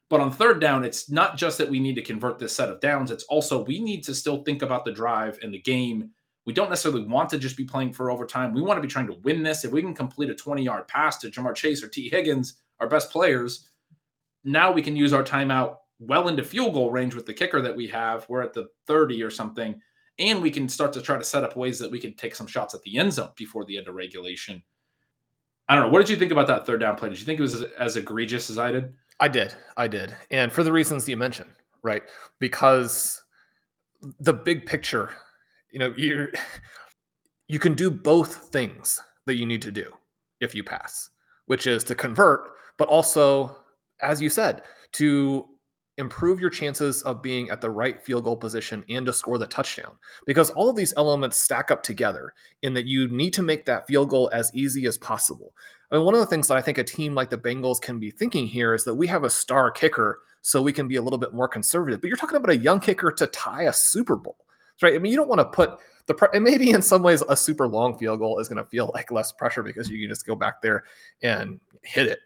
But 0.10 0.22
on 0.22 0.32
third 0.32 0.60
down, 0.60 0.84
it's 0.84 1.10
not 1.10 1.38
just 1.38 1.58
that 1.58 1.70
we 1.70 1.80
need 1.80 1.96
to 1.96 2.02
convert 2.02 2.40
this 2.40 2.56
set 2.56 2.70
of 2.70 2.80
downs, 2.80 3.12
it's 3.12 3.24
also 3.26 3.64
we 3.64 3.80
need 3.80 4.04
to 4.04 4.16
still 4.16 4.44
think 4.44 4.62
about 4.62 4.86
the 4.86 4.92
drive 4.92 5.40
and 5.42 5.54
the 5.54 5.62
game. 5.62 6.12
We 6.46 6.54
don't 6.54 6.70
necessarily 6.70 7.06
want 7.06 7.30
to 7.30 7.38
just 7.38 7.56
be 7.56 7.64
playing 7.64 7.94
for 7.94 8.12
overtime. 8.12 8.54
We 8.54 8.62
want 8.62 8.78
to 8.78 8.82
be 8.82 8.88
trying 8.88 9.08
to 9.08 9.18
win 9.24 9.44
this. 9.44 9.64
If 9.64 9.72
we 9.72 9.82
can 9.82 9.94
complete 9.94 10.30
a 10.30 10.36
20 10.36 10.64
yard 10.64 10.88
pass 10.88 11.18
to 11.20 11.30
Ja'Marr 11.32 11.56
Chase 11.56 11.84
or 11.84 11.88
Tee 11.88 12.10
Higgins, 12.10 12.56
our 12.80 12.88
best 12.88 13.12
players, 13.12 13.70
now 14.44 14.72
we 14.72 14.82
can 14.82 14.96
use 14.96 15.14
our 15.14 15.24
timeout 15.24 15.78
well 16.00 16.28
into 16.28 16.44
field 16.44 16.74
goal 16.74 16.92
range 16.92 17.16
with 17.16 17.26
the 17.26 17.34
kicker 17.34 17.62
that 17.62 17.76
we 17.76 17.88
have. 17.88 18.28
We're 18.28 18.42
at 18.42 18.54
the 18.54 18.68
30 18.88 19.24
or 19.24 19.30
something 19.30 19.80
and 20.20 20.42
we 20.42 20.52
can 20.52 20.70
start 20.70 20.94
to 20.94 21.02
try 21.02 21.18
to 21.18 21.24
set 21.24 21.44
up 21.44 21.56
ways 21.56 21.80
that 21.80 21.92
we 21.92 22.00
can 22.00 22.14
take 22.16 22.36
some 22.36 22.48
shots 22.48 22.74
at 22.74 22.82
the 22.84 22.98
end 22.98 23.14
zone 23.14 23.30
before 23.36 23.66
the 23.66 23.78
end 23.78 23.88
of 23.88 23.96
regulation. 23.96 24.62
I 25.68 25.76
don't 25.76 25.86
know. 25.86 25.90
What 25.90 26.00
did 26.00 26.10
you 26.10 26.18
think 26.18 26.32
about 26.32 26.48
that 26.48 26.66
third 26.66 26.82
down 26.82 26.96
play? 26.96 27.10
Did 27.10 27.20
you 27.20 27.26
think 27.26 27.40
it 27.40 27.44
was 27.44 27.56
as, 27.56 27.64
as 27.80 27.98
egregious 27.98 28.50
as 28.50 28.58
I 28.58 28.72
did? 28.72 28.94
I 29.20 29.28
did. 29.28 29.56
I 29.78 29.88
did. 29.88 30.16
And 30.32 30.52
for 30.52 30.64
the 30.64 30.72
reasons 30.72 31.08
you 31.08 31.18
mentioned, 31.18 31.52
right? 31.84 32.04
Because 32.40 33.22
the 34.20 34.34
big 34.34 34.66
picture, 34.66 35.12
you 35.72 35.80
know, 35.80 35.94
you 35.96 36.32
you 37.48 37.60
can 37.60 37.74
do 37.74 37.90
both 37.90 38.50
things 38.52 39.00
that 39.26 39.36
you 39.36 39.46
need 39.46 39.62
to 39.62 39.72
do 39.72 39.92
if 40.42 40.54
you 40.54 40.64
pass, 40.64 41.10
which 41.46 41.68
is 41.68 41.84
to 41.86 41.96
convert, 41.96 42.52
but 42.78 42.88
also, 42.88 43.56
as 44.02 44.22
you 44.22 44.30
said, 44.30 44.64
to 44.94 45.48
improve 45.98 46.40
your 46.40 46.50
chances 46.50 47.04
of 47.04 47.22
being 47.22 47.50
at 47.50 47.62
the 47.62 47.70
right 47.70 48.02
field 48.02 48.24
goal 48.24 48.36
position 48.36 48.84
and 48.90 49.06
to 49.06 49.14
score 49.14 49.38
the 49.38 49.46
touchdown 49.46 49.96
because 50.26 50.50
all 50.52 50.70
of 50.70 50.76
these 50.76 50.94
elements 50.98 51.38
stack 51.38 51.70
up 51.70 51.84
together 51.84 52.34
in 52.64 52.74
that 52.74 52.86
you 52.86 53.08
need 53.10 53.32
to 53.34 53.44
make 53.44 53.66
that 53.66 53.86
field 53.86 54.10
goal 54.10 54.30
as 54.34 54.52
easy 54.56 54.88
as 54.88 54.98
possible. 54.98 55.54
I 55.92 55.98
mean, 55.98 56.06
one 56.06 56.16
of 56.16 56.20
the 56.20 56.26
things 56.26 56.48
that 56.48 56.58
I 56.58 56.62
think 56.62 56.80
a 56.80 56.84
team 56.84 57.14
like 57.14 57.30
the 57.30 57.38
Bengals 57.38 57.80
can 57.80 58.00
be 58.00 58.10
thinking 58.10 58.48
here 58.48 58.74
is 58.74 58.84
that 58.86 58.96
we 58.96 59.06
have 59.08 59.24
a 59.24 59.30
star 59.30 59.70
kicker, 59.70 60.20
so 60.42 60.62
we 60.62 60.74
can 60.74 60.88
be 60.88 60.96
a 60.96 61.02
little 61.02 61.20
bit 61.20 61.34
more 61.34 61.48
conservative. 61.48 62.02
But 62.02 62.08
you're 62.08 62.18
talking 62.18 62.38
about 62.38 62.50
a 62.50 62.58
young 62.58 62.80
kicker 62.80 63.12
to 63.12 63.28
tie 63.28 63.64
a 63.64 63.74
Super 63.74 64.16
Bowl, 64.16 64.38
right? 64.82 64.96
I 64.96 64.98
mean, 64.98 65.12
you 65.12 65.18
don't 65.18 65.30
want 65.30 65.40
to 65.40 65.46
put 65.46 65.80
the 66.08 66.14
pre- 66.16 66.30
and 66.34 66.44
maybe 66.44 66.72
in 66.72 66.82
some 66.82 67.04
ways 67.04 67.24
a 67.30 67.38
super 67.38 67.68
long 67.68 67.98
field 67.98 68.20
goal 68.20 68.40
is 68.40 68.50
going 68.50 68.64
to 68.64 68.70
feel 68.70 68.92
like 68.94 69.12
less 69.12 69.32
pressure 69.32 69.64
because 69.64 69.90
you 69.90 70.00
can 70.00 70.10
just 70.10 70.26
go 70.26 70.36
back 70.36 70.62
there 70.62 70.84
and 71.22 71.60
hit 71.84 72.08
it 72.08 72.20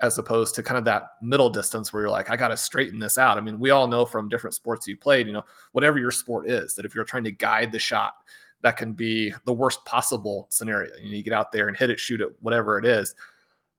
as 0.00 0.18
opposed 0.18 0.54
to 0.54 0.62
kind 0.62 0.76
of 0.76 0.84
that 0.84 1.10
middle 1.22 1.48
distance 1.48 1.92
where 1.92 2.02
you're 2.02 2.10
like, 2.10 2.30
I 2.30 2.36
got 2.36 2.48
to 2.48 2.56
straighten 2.56 2.98
this 2.98 3.16
out. 3.16 3.38
I 3.38 3.40
mean, 3.40 3.58
we 3.58 3.70
all 3.70 3.86
know 3.86 4.04
from 4.04 4.28
different 4.28 4.54
sports 4.54 4.86
you 4.86 4.96
played, 4.96 5.26
you 5.26 5.32
know, 5.32 5.44
whatever 5.72 5.98
your 5.98 6.10
sport 6.10 6.48
is, 6.50 6.74
that 6.74 6.84
if 6.84 6.94
you're 6.94 7.04
trying 7.04 7.24
to 7.24 7.32
guide 7.32 7.70
the 7.70 7.78
shot, 7.78 8.14
that 8.62 8.76
can 8.76 8.92
be 8.92 9.32
the 9.44 9.52
worst 9.52 9.84
possible 9.84 10.46
scenario. 10.50 10.90
You, 10.96 11.10
know, 11.10 11.16
you 11.16 11.22
get 11.22 11.32
out 11.32 11.52
there 11.52 11.68
and 11.68 11.76
hit 11.76 11.90
it, 11.90 12.00
shoot 12.00 12.20
it, 12.20 12.28
whatever 12.40 12.78
it 12.78 12.84
is. 12.84 13.14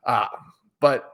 Uh, 0.06 0.28
but 0.80 1.12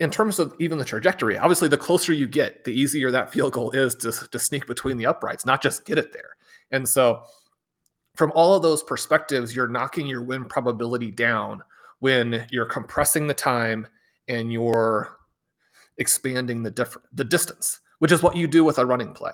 in 0.00 0.10
terms 0.10 0.38
of 0.38 0.54
even 0.58 0.78
the 0.78 0.84
trajectory, 0.84 1.36
obviously, 1.36 1.68
the 1.68 1.76
closer 1.76 2.12
you 2.12 2.26
get, 2.26 2.64
the 2.64 2.72
easier 2.72 3.10
that 3.10 3.32
field 3.32 3.52
goal 3.52 3.70
is 3.72 3.94
to, 3.96 4.12
to 4.28 4.38
sneak 4.38 4.66
between 4.66 4.96
the 4.96 5.06
uprights, 5.06 5.44
not 5.44 5.62
just 5.62 5.84
get 5.84 5.98
it 5.98 6.12
there. 6.12 6.36
And 6.70 6.88
so, 6.88 7.22
from 8.14 8.32
all 8.34 8.54
of 8.54 8.62
those 8.62 8.82
perspectives, 8.82 9.54
you're 9.54 9.68
knocking 9.68 10.06
your 10.06 10.22
win 10.22 10.44
probability 10.44 11.10
down 11.10 11.62
when 12.02 12.44
you're 12.50 12.66
compressing 12.66 13.28
the 13.28 13.34
time 13.34 13.86
and 14.26 14.52
you're 14.52 15.18
expanding 15.98 16.60
the 16.60 16.70
different 16.70 17.06
the 17.12 17.22
distance, 17.22 17.78
which 18.00 18.10
is 18.10 18.24
what 18.24 18.34
you 18.34 18.48
do 18.48 18.64
with 18.64 18.78
a 18.78 18.84
running 18.84 19.12
play. 19.12 19.30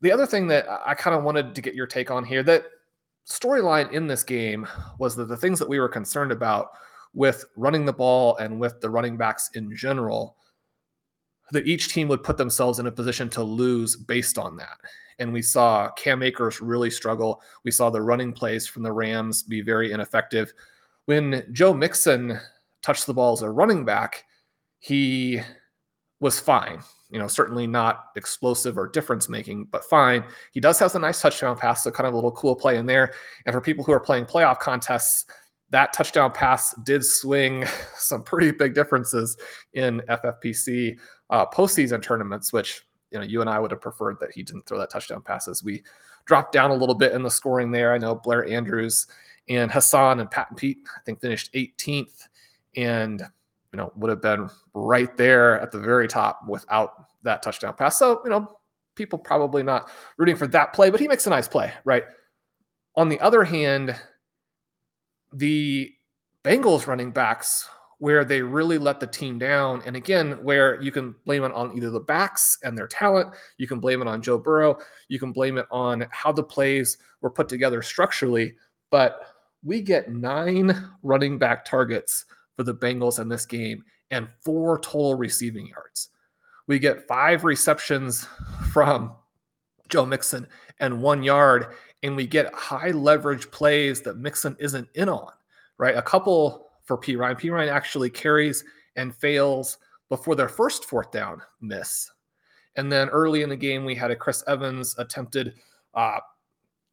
The 0.00 0.10
other 0.10 0.26
thing 0.26 0.48
that 0.48 0.66
I 0.84 0.94
kind 0.94 1.14
of 1.16 1.22
wanted 1.22 1.54
to 1.54 1.62
get 1.62 1.76
your 1.76 1.86
take 1.86 2.10
on 2.10 2.24
here 2.24 2.42
that 2.42 2.64
storyline 3.30 3.92
in 3.92 4.08
this 4.08 4.24
game 4.24 4.66
was 4.98 5.14
that 5.14 5.28
the 5.28 5.36
things 5.36 5.60
that 5.60 5.68
we 5.68 5.78
were 5.78 5.88
concerned 5.88 6.32
about 6.32 6.70
with 7.12 7.44
running 7.54 7.84
the 7.84 7.92
ball 7.92 8.36
and 8.38 8.58
with 8.58 8.80
the 8.80 8.90
running 8.90 9.16
backs 9.16 9.50
in 9.54 9.72
general 9.76 10.36
that 11.52 11.68
each 11.68 11.92
team 11.92 12.08
would 12.08 12.24
put 12.24 12.36
themselves 12.36 12.80
in 12.80 12.88
a 12.88 12.92
position 12.92 13.28
to 13.28 13.42
lose 13.44 13.94
based 13.94 14.36
on 14.36 14.56
that. 14.56 14.78
And 15.20 15.32
we 15.32 15.42
saw 15.42 15.92
Cam 15.92 16.24
Akers 16.24 16.60
really 16.60 16.90
struggle. 16.90 17.40
We 17.62 17.70
saw 17.70 17.88
the 17.88 18.02
running 18.02 18.32
plays 18.32 18.66
from 18.66 18.82
the 18.82 18.90
Rams 18.90 19.44
be 19.44 19.60
very 19.60 19.92
ineffective. 19.92 20.52
When 21.06 21.44
Joe 21.52 21.74
Mixon 21.74 22.38
touched 22.82 23.06
the 23.06 23.14
ball 23.14 23.32
as 23.32 23.42
a 23.42 23.50
running 23.50 23.84
back, 23.84 24.24
he 24.78 25.40
was 26.20 26.40
fine. 26.40 26.80
You 27.10 27.18
know, 27.18 27.28
certainly 27.28 27.66
not 27.66 28.06
explosive 28.16 28.76
or 28.76 28.88
difference 28.88 29.28
making, 29.28 29.66
but 29.70 29.84
fine. 29.84 30.24
He 30.52 30.60
does 30.60 30.78
have 30.78 30.94
a 30.94 30.98
nice 30.98 31.20
touchdown 31.20 31.56
pass, 31.56 31.84
so 31.84 31.90
kind 31.90 32.06
of 32.06 32.14
a 32.14 32.16
little 32.16 32.32
cool 32.32 32.56
play 32.56 32.76
in 32.76 32.86
there. 32.86 33.12
And 33.46 33.52
for 33.52 33.60
people 33.60 33.84
who 33.84 33.92
are 33.92 34.00
playing 34.00 34.24
playoff 34.24 34.58
contests, 34.58 35.26
that 35.70 35.92
touchdown 35.92 36.32
pass 36.32 36.74
did 36.84 37.04
swing 37.04 37.64
some 37.96 38.22
pretty 38.22 38.50
big 38.50 38.74
differences 38.74 39.36
in 39.74 40.00
FFPC 40.08 40.98
uh, 41.30 41.46
postseason 41.46 42.02
tournaments, 42.02 42.52
which 42.52 42.82
you 43.10 43.18
know 43.18 43.24
you 43.24 43.40
and 43.40 43.50
I 43.50 43.58
would 43.58 43.70
have 43.70 43.80
preferred 43.80 44.18
that 44.20 44.32
he 44.32 44.42
didn't 44.42 44.66
throw 44.66 44.78
that 44.78 44.90
touchdown 44.90 45.22
pass 45.22 45.46
as 45.46 45.62
we 45.62 45.82
dropped 46.26 46.52
down 46.52 46.70
a 46.70 46.74
little 46.74 46.94
bit 46.94 47.12
in 47.12 47.22
the 47.22 47.30
scoring 47.30 47.70
there. 47.70 47.92
I 47.92 47.98
know 47.98 48.14
Blair 48.14 48.46
Andrews 48.48 49.06
and 49.48 49.70
Hassan 49.70 50.20
and 50.20 50.30
Pat 50.30 50.48
and 50.50 50.58
Pete 50.58 50.78
I 50.96 51.00
think 51.04 51.20
finished 51.20 51.52
18th 51.54 52.28
and 52.76 53.20
you 53.72 53.76
know 53.76 53.92
would 53.96 54.10
have 54.10 54.22
been 54.22 54.48
right 54.72 55.14
there 55.16 55.60
at 55.60 55.70
the 55.70 55.78
very 55.78 56.08
top 56.08 56.40
without 56.48 57.06
that 57.22 57.42
touchdown 57.42 57.74
pass. 57.74 57.98
So 57.98 58.20
you 58.24 58.30
know 58.30 58.58
people 58.94 59.18
probably 59.18 59.62
not 59.62 59.90
rooting 60.16 60.36
for 60.36 60.46
that 60.48 60.72
play, 60.72 60.90
but 60.90 61.00
he 61.00 61.08
makes 61.08 61.26
a 61.26 61.30
nice 61.30 61.48
play, 61.48 61.72
right? 61.84 62.04
On 62.96 63.08
the 63.08 63.18
other 63.20 63.42
hand, 63.42 63.96
the 65.32 65.92
Bengals 66.44 66.86
running 66.86 67.10
backs 67.10 67.68
where 67.98 68.24
they 68.24 68.42
really 68.42 68.76
let 68.78 69.00
the 69.00 69.06
team 69.06 69.38
down. 69.38 69.82
And 69.86 69.96
again, 69.96 70.32
where 70.42 70.80
you 70.80 70.92
can 70.92 71.14
blame 71.24 71.44
it 71.44 71.52
on 71.52 71.76
either 71.76 71.90
the 71.90 72.00
backs 72.00 72.58
and 72.62 72.76
their 72.76 72.86
talent, 72.86 73.34
you 73.56 73.66
can 73.66 73.80
blame 73.80 74.02
it 74.02 74.08
on 74.08 74.20
Joe 74.20 74.38
Burrow, 74.38 74.78
you 75.08 75.18
can 75.18 75.32
blame 75.32 75.58
it 75.58 75.66
on 75.70 76.06
how 76.10 76.32
the 76.32 76.42
plays 76.42 76.98
were 77.20 77.30
put 77.30 77.48
together 77.48 77.82
structurally. 77.82 78.54
But 78.90 79.33
we 79.64 79.80
get 79.80 80.12
nine 80.12 80.90
running 81.02 81.38
back 81.38 81.64
targets 81.64 82.26
for 82.56 82.62
the 82.62 82.74
Bengals 82.74 83.18
in 83.18 83.28
this 83.28 83.46
game 83.46 83.84
and 84.10 84.28
four 84.44 84.78
total 84.78 85.14
receiving 85.14 85.66
yards. 85.66 86.10
We 86.66 86.78
get 86.78 87.06
five 87.08 87.44
receptions 87.44 88.26
from 88.72 89.12
Joe 89.88 90.06
Mixon 90.06 90.46
and 90.80 91.02
one 91.02 91.22
yard 91.22 91.74
and 92.02 92.14
we 92.14 92.26
get 92.26 92.52
high 92.54 92.90
leverage 92.90 93.50
plays 93.50 94.02
that 94.02 94.18
Mixon 94.18 94.54
isn't 94.60 94.88
in 94.94 95.08
on, 95.08 95.32
right? 95.78 95.96
A 95.96 96.02
couple 96.02 96.68
for 96.84 96.98
Perine. 96.98 97.36
P 97.36 97.48
Ryan 97.48 97.70
actually 97.70 98.10
carries 98.10 98.62
and 98.96 99.16
fails 99.16 99.78
before 100.10 100.36
their 100.36 100.48
first 100.48 100.84
fourth 100.84 101.10
down 101.10 101.40
miss. 101.62 102.10
And 102.76 102.92
then 102.92 103.08
early 103.08 103.42
in 103.42 103.48
the 103.48 103.56
game, 103.56 103.84
we 103.84 103.94
had 103.94 104.10
a 104.10 104.16
Chris 104.16 104.44
Evans 104.46 104.94
attempted 104.98 105.54
uh, 105.94 106.18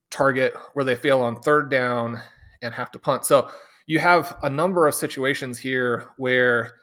target 0.10 0.54
where 0.74 0.86
they 0.86 0.96
fail 0.96 1.22
on 1.22 1.42
third 1.42 1.70
down 1.70 2.22
and 2.62 2.74
have 2.74 2.92
to 2.92 3.00
punt. 3.00 3.26
So 3.26 3.50
you 3.88 4.00
have 4.00 4.38
a 4.44 4.50
number 4.50 4.88
of 4.88 4.96
situations 4.96 5.58
here 5.58 6.10
where 6.18 6.74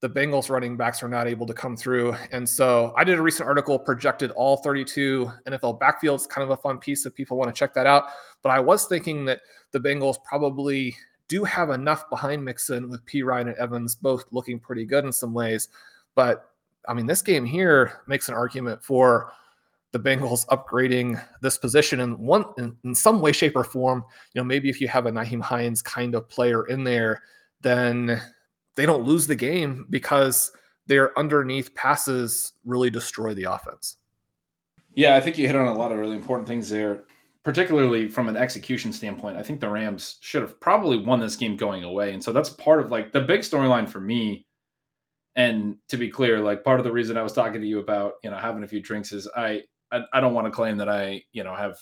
the 0.00 0.10
Bengals 0.10 0.50
running 0.50 0.76
backs 0.76 1.02
are 1.02 1.08
not 1.08 1.28
able 1.28 1.46
to 1.46 1.54
come 1.54 1.76
through. 1.76 2.14
And 2.32 2.46
so 2.46 2.92
I 2.96 3.04
did 3.04 3.18
a 3.18 3.22
recent 3.22 3.48
article 3.48 3.78
projected 3.78 4.32
all 4.32 4.56
32 4.56 5.30
NFL 5.46 5.78
backfields, 5.78 6.28
kind 6.28 6.42
of 6.42 6.50
a 6.50 6.56
fun 6.56 6.78
piece 6.78 7.06
if 7.06 7.14
people 7.14 7.36
want 7.36 7.54
to 7.54 7.58
check 7.58 7.72
that 7.74 7.86
out. 7.86 8.06
But 8.42 8.50
I 8.50 8.58
was 8.58 8.86
thinking 8.86 9.24
that 9.26 9.40
the 9.70 9.78
Bengals 9.78 10.16
probably 10.24 10.96
do 11.28 11.44
have 11.44 11.70
enough 11.70 12.10
behind 12.10 12.44
Mixon 12.44 12.90
with 12.90 13.06
Perine 13.06 13.46
and 13.46 13.56
Evans 13.56 13.94
both 13.94 14.24
looking 14.32 14.58
pretty 14.58 14.84
good 14.84 15.04
in 15.04 15.12
some 15.12 15.32
ways. 15.32 15.68
But 16.16 16.50
I 16.88 16.94
mean, 16.94 17.06
this 17.06 17.22
game 17.22 17.44
here 17.44 18.00
makes 18.08 18.28
an 18.28 18.34
argument 18.34 18.84
for 18.84 19.32
the 19.92 20.00
Bengals 20.00 20.46
upgrading 20.46 21.22
this 21.42 21.58
position 21.58 22.00
in 22.00 22.18
one 22.18 22.44
in, 22.58 22.76
in 22.84 22.94
some 22.94 23.20
way, 23.20 23.32
shape, 23.32 23.56
or 23.56 23.64
form. 23.64 24.04
You 24.34 24.40
know, 24.40 24.44
maybe 24.44 24.68
if 24.68 24.80
you 24.80 24.88
have 24.88 25.06
a 25.06 25.12
Nyheim 25.12 25.42
Hines 25.42 25.82
kind 25.82 26.14
of 26.14 26.28
player 26.28 26.66
in 26.66 26.82
there, 26.82 27.22
then 27.60 28.20
they 28.74 28.86
don't 28.86 29.04
lose 29.04 29.26
the 29.26 29.36
game 29.36 29.86
because 29.90 30.50
their 30.86 31.16
underneath 31.18 31.74
passes 31.74 32.54
really 32.64 32.90
destroy 32.90 33.34
the 33.34 33.44
offense. 33.44 33.98
Yeah, 34.94 35.14
I 35.14 35.20
think 35.20 35.38
you 35.38 35.46
hit 35.46 35.56
on 35.56 35.68
a 35.68 35.74
lot 35.74 35.92
of 35.92 35.98
really 35.98 36.16
important 36.16 36.48
things 36.48 36.68
there, 36.68 37.04
particularly 37.44 38.08
from 38.08 38.28
an 38.28 38.36
execution 38.36 38.92
standpoint. 38.92 39.36
I 39.36 39.42
think 39.42 39.60
the 39.60 39.68
Rams 39.68 40.16
should 40.20 40.42
have 40.42 40.58
probably 40.60 40.98
won 40.98 41.20
this 41.20 41.36
game 41.36 41.56
going 41.56 41.84
away. 41.84 42.12
And 42.14 42.22
so 42.22 42.32
that's 42.32 42.50
part 42.50 42.80
of 42.80 42.90
like 42.90 43.12
the 43.12 43.20
big 43.20 43.40
storyline 43.40 43.88
for 43.88 44.00
me. 44.00 44.46
And 45.34 45.76
to 45.88 45.96
be 45.96 46.10
clear, 46.10 46.40
like 46.40 46.62
part 46.62 46.78
of 46.78 46.84
the 46.84 46.92
reason 46.92 47.16
I 47.16 47.22
was 47.22 47.32
talking 47.32 47.60
to 47.60 47.66
you 47.66 47.78
about, 47.78 48.14
you 48.22 48.30
know, 48.30 48.36
having 48.36 48.64
a 48.64 48.68
few 48.68 48.80
drinks 48.80 49.12
is 49.12 49.26
I 49.34 49.62
I, 49.92 50.04
I 50.12 50.20
don't 50.20 50.34
want 50.34 50.46
to 50.46 50.50
claim 50.50 50.76
that 50.78 50.88
I, 50.88 51.22
you 51.32 51.44
know, 51.44 51.54
have 51.54 51.76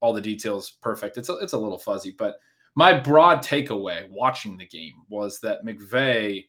all 0.00 0.12
the 0.12 0.20
details 0.20 0.76
perfect. 0.82 1.16
It's 1.16 1.28
a, 1.28 1.36
it's 1.38 1.54
a 1.54 1.58
little 1.58 1.78
fuzzy, 1.78 2.14
but 2.16 2.36
my 2.74 2.92
broad 2.92 3.42
takeaway 3.42 4.08
watching 4.10 4.56
the 4.56 4.66
game 4.66 4.94
was 5.08 5.40
that 5.40 5.64
McVay 5.64 6.44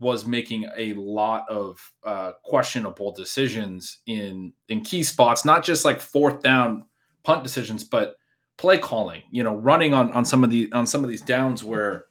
was 0.00 0.26
making 0.26 0.68
a 0.76 0.94
lot 0.94 1.48
of 1.48 1.80
uh, 2.04 2.32
questionable 2.44 3.12
decisions 3.12 3.98
in 4.06 4.52
in 4.68 4.80
key 4.80 5.02
spots, 5.02 5.44
not 5.44 5.64
just 5.64 5.84
like 5.84 6.00
fourth 6.00 6.42
down 6.42 6.84
punt 7.24 7.42
decisions, 7.42 7.84
but 7.84 8.16
play 8.56 8.78
calling. 8.78 9.22
You 9.30 9.42
know, 9.42 9.56
running 9.56 9.94
on 9.94 10.12
on 10.12 10.24
some 10.24 10.44
of 10.44 10.50
the 10.50 10.70
on 10.72 10.86
some 10.86 11.02
of 11.02 11.10
these 11.10 11.22
downs 11.22 11.64
where 11.64 12.06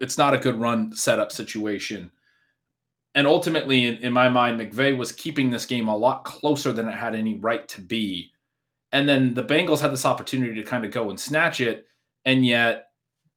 it's 0.00 0.18
not 0.18 0.34
a 0.34 0.38
good 0.38 0.56
run 0.56 0.94
setup 0.94 1.32
situation. 1.32 2.10
And 3.16 3.26
ultimately, 3.26 3.86
in, 3.86 3.96
in 3.96 4.12
my 4.12 4.28
mind, 4.28 4.60
McVay 4.60 4.96
was 4.96 5.10
keeping 5.10 5.50
this 5.50 5.66
game 5.66 5.88
a 5.88 5.96
lot 5.96 6.24
closer 6.24 6.72
than 6.72 6.86
it 6.88 6.94
had 6.94 7.14
any 7.14 7.38
right 7.38 7.66
to 7.68 7.80
be. 7.80 8.30
And 8.92 9.08
then 9.08 9.34
the 9.34 9.42
Bengals 9.42 9.80
had 9.80 9.92
this 9.92 10.06
opportunity 10.06 10.54
to 10.54 10.62
kind 10.62 10.84
of 10.84 10.92
go 10.92 11.10
and 11.10 11.18
snatch 11.18 11.60
it 11.60 11.86
and 12.26 12.44
yet, 12.44 12.88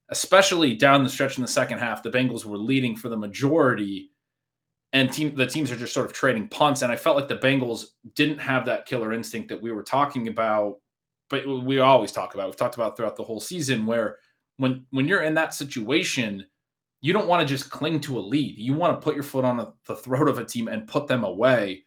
especially 0.10 0.76
down 0.76 1.04
the 1.04 1.10
stretch 1.10 1.38
in 1.38 1.44
the 1.44 1.48
second 1.48 1.78
half, 1.78 2.04
the 2.04 2.10
Bengals 2.10 2.44
were 2.44 2.58
leading 2.58 2.96
for 2.96 3.08
the 3.08 3.16
majority. 3.16 4.10
And 4.92 5.14
team, 5.14 5.36
the 5.36 5.46
teams 5.46 5.72
are 5.72 5.76
just 5.76 5.94
sort 5.94 6.08
of 6.08 6.14
trading 6.14 6.50
punts. 6.50 6.82
And 6.82 6.92
I 6.92 6.96
felt 6.96 7.16
like 7.16 7.28
the 7.28 7.38
Bengals 7.38 7.86
didn't 8.16 8.40
have 8.40 8.66
that 8.66 8.88
killer 8.88 9.14
instinct 9.14 9.48
that 9.50 9.62
we 9.62 9.72
were 9.72 9.84
talking 9.84 10.28
about, 10.28 10.78
but 11.30 11.48
we 11.48 11.80
always 11.80 12.12
talk 12.12 12.34
about. 12.34 12.48
We've 12.48 12.56
talked 12.56 12.76
about 12.76 12.98
throughout 12.98 13.16
the 13.16 13.24
whole 13.24 13.40
season 13.40 13.86
where 13.86 14.18
when 14.58 14.86
when 14.90 15.08
you're 15.08 15.22
in 15.22 15.36
that 15.36 15.54
situation, 15.54 16.48
you 17.02 17.14
don't 17.14 17.28
want 17.28 17.48
to 17.48 17.54
just 17.54 17.70
cling 17.70 18.00
to 18.02 18.18
a 18.18 18.22
lead. 18.22 18.58
You 18.58 18.74
want 18.74 19.00
to 19.00 19.04
put 19.04 19.16
your 19.16 19.24
foot 19.24 19.46
on 19.46 19.74
the 19.86 19.96
throat 19.96 20.28
of 20.28 20.38
a 20.38 20.46
team 20.46 20.68
and 20.68 20.88
put 20.88 21.08
them 21.08 21.24
away. 21.24 21.84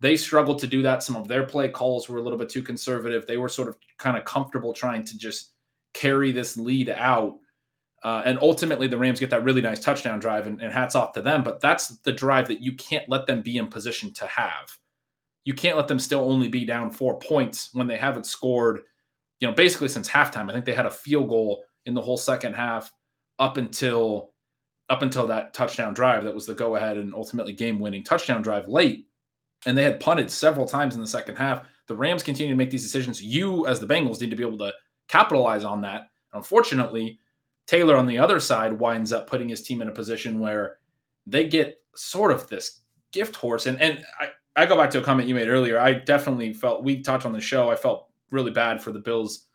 They 0.00 0.16
struggled 0.16 0.58
to 0.58 0.66
do 0.66 0.82
that. 0.82 1.02
Some 1.02 1.16
of 1.16 1.28
their 1.28 1.44
play 1.44 1.68
calls 1.68 2.08
were 2.08 2.18
a 2.18 2.22
little 2.22 2.38
bit 2.38 2.48
too 2.48 2.62
conservative. 2.62 3.26
They 3.26 3.36
were 3.36 3.48
sort 3.48 3.68
of 3.68 3.76
kind 3.98 4.16
of 4.16 4.24
comfortable 4.24 4.72
trying 4.72 5.04
to 5.04 5.16
just 5.16 5.52
carry 5.94 6.32
this 6.32 6.56
lead 6.56 6.90
out. 6.90 7.36
Uh, 8.02 8.22
and 8.24 8.38
ultimately, 8.42 8.86
the 8.86 8.98
Rams 8.98 9.20
get 9.20 9.30
that 9.30 9.42
really 9.42 9.62
nice 9.62 9.80
touchdown 9.80 10.18
drive, 10.18 10.46
and, 10.46 10.60
and 10.60 10.72
hats 10.72 10.94
off 10.94 11.12
to 11.14 11.22
them. 11.22 11.42
But 11.42 11.60
that's 11.60 11.96
the 11.98 12.12
drive 12.12 12.46
that 12.48 12.60
you 12.60 12.74
can't 12.74 13.08
let 13.08 13.26
them 13.26 13.42
be 13.42 13.56
in 13.56 13.68
position 13.68 14.12
to 14.14 14.26
have. 14.26 14.76
You 15.44 15.54
can't 15.54 15.76
let 15.76 15.88
them 15.88 15.98
still 15.98 16.30
only 16.30 16.48
be 16.48 16.64
down 16.64 16.90
four 16.90 17.18
points 17.18 17.70
when 17.72 17.86
they 17.86 17.96
haven't 17.96 18.26
scored, 18.26 18.80
you 19.40 19.48
know, 19.48 19.54
basically 19.54 19.88
since 19.88 20.08
halftime. 20.08 20.50
I 20.50 20.52
think 20.52 20.64
they 20.64 20.74
had 20.74 20.86
a 20.86 20.90
field 20.90 21.28
goal 21.28 21.64
in 21.86 21.94
the 21.94 22.02
whole 22.02 22.16
second 22.16 22.54
half 22.54 22.92
up 23.38 23.56
until 23.56 24.32
up 24.88 25.02
until 25.02 25.26
that 25.26 25.52
touchdown 25.52 25.94
drive 25.94 26.24
that 26.24 26.34
was 26.34 26.46
the 26.46 26.54
go 26.54 26.76
ahead 26.76 26.96
and 26.96 27.14
ultimately 27.14 27.52
game 27.52 27.78
winning 27.78 28.04
touchdown 28.04 28.42
drive 28.42 28.68
late. 28.68 29.08
And 29.64 29.76
they 29.76 29.82
had 29.82 30.00
punted 30.00 30.30
several 30.30 30.66
times 30.66 30.94
in 30.94 31.00
the 31.00 31.06
second 31.06 31.36
half. 31.36 31.66
the 31.88 31.96
Rams 31.96 32.22
continue 32.22 32.52
to 32.52 32.56
make 32.56 32.70
these 32.70 32.82
decisions, 32.82 33.22
you 33.22 33.66
as 33.66 33.80
the 33.80 33.86
Bengals 33.86 34.20
need 34.20 34.30
to 34.30 34.36
be 34.36 34.44
able 34.44 34.58
to 34.58 34.72
capitalize 35.08 35.64
on 35.64 35.80
that. 35.82 36.10
Unfortunately, 36.34 37.18
Taylor 37.66 37.96
on 37.96 38.06
the 38.06 38.18
other 38.18 38.38
side 38.38 38.72
winds 38.72 39.12
up 39.12 39.28
putting 39.28 39.48
his 39.48 39.62
team 39.62 39.82
in 39.82 39.88
a 39.88 39.92
position 39.92 40.38
where 40.38 40.78
they 41.26 41.48
get 41.48 41.80
sort 41.94 42.30
of 42.30 42.48
this 42.48 42.82
gift 43.12 43.34
horse. 43.36 43.66
And 43.66 43.80
and 43.80 44.04
I, 44.20 44.28
I 44.54 44.66
go 44.66 44.76
back 44.76 44.90
to 44.90 45.00
a 45.00 45.02
comment 45.02 45.28
you 45.28 45.34
made 45.34 45.48
earlier. 45.48 45.78
I 45.78 45.92
definitely 45.92 46.52
felt 46.52 46.84
we 46.84 47.02
talked 47.02 47.26
on 47.26 47.32
the 47.32 47.40
show. 47.40 47.70
I 47.70 47.76
felt 47.76 48.08
really 48.30 48.50
bad 48.50 48.82
for 48.82 48.92
the 48.92 48.98
Bills 48.98 49.46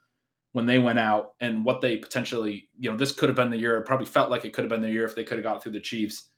when 0.53 0.65
they 0.65 0.79
went 0.79 0.99
out 0.99 1.33
and 1.39 1.63
what 1.63 1.81
they 1.81 1.97
potentially, 1.97 2.69
you 2.77 2.91
know, 2.91 2.97
this 2.97 3.11
could 3.11 3.29
have 3.29 3.35
been 3.35 3.49
the 3.49 3.57
year. 3.57 3.77
It 3.77 3.85
probably 3.85 4.05
felt 4.05 4.29
like 4.29 4.43
it 4.43 4.53
could 4.53 4.63
have 4.63 4.69
been 4.69 4.81
the 4.81 4.91
year 4.91 5.05
if 5.05 5.15
they 5.15 5.23
could 5.23 5.37
have 5.37 5.43
got 5.43 5.63
through 5.63 5.71
the 5.71 5.79
Chiefs. 5.79 6.29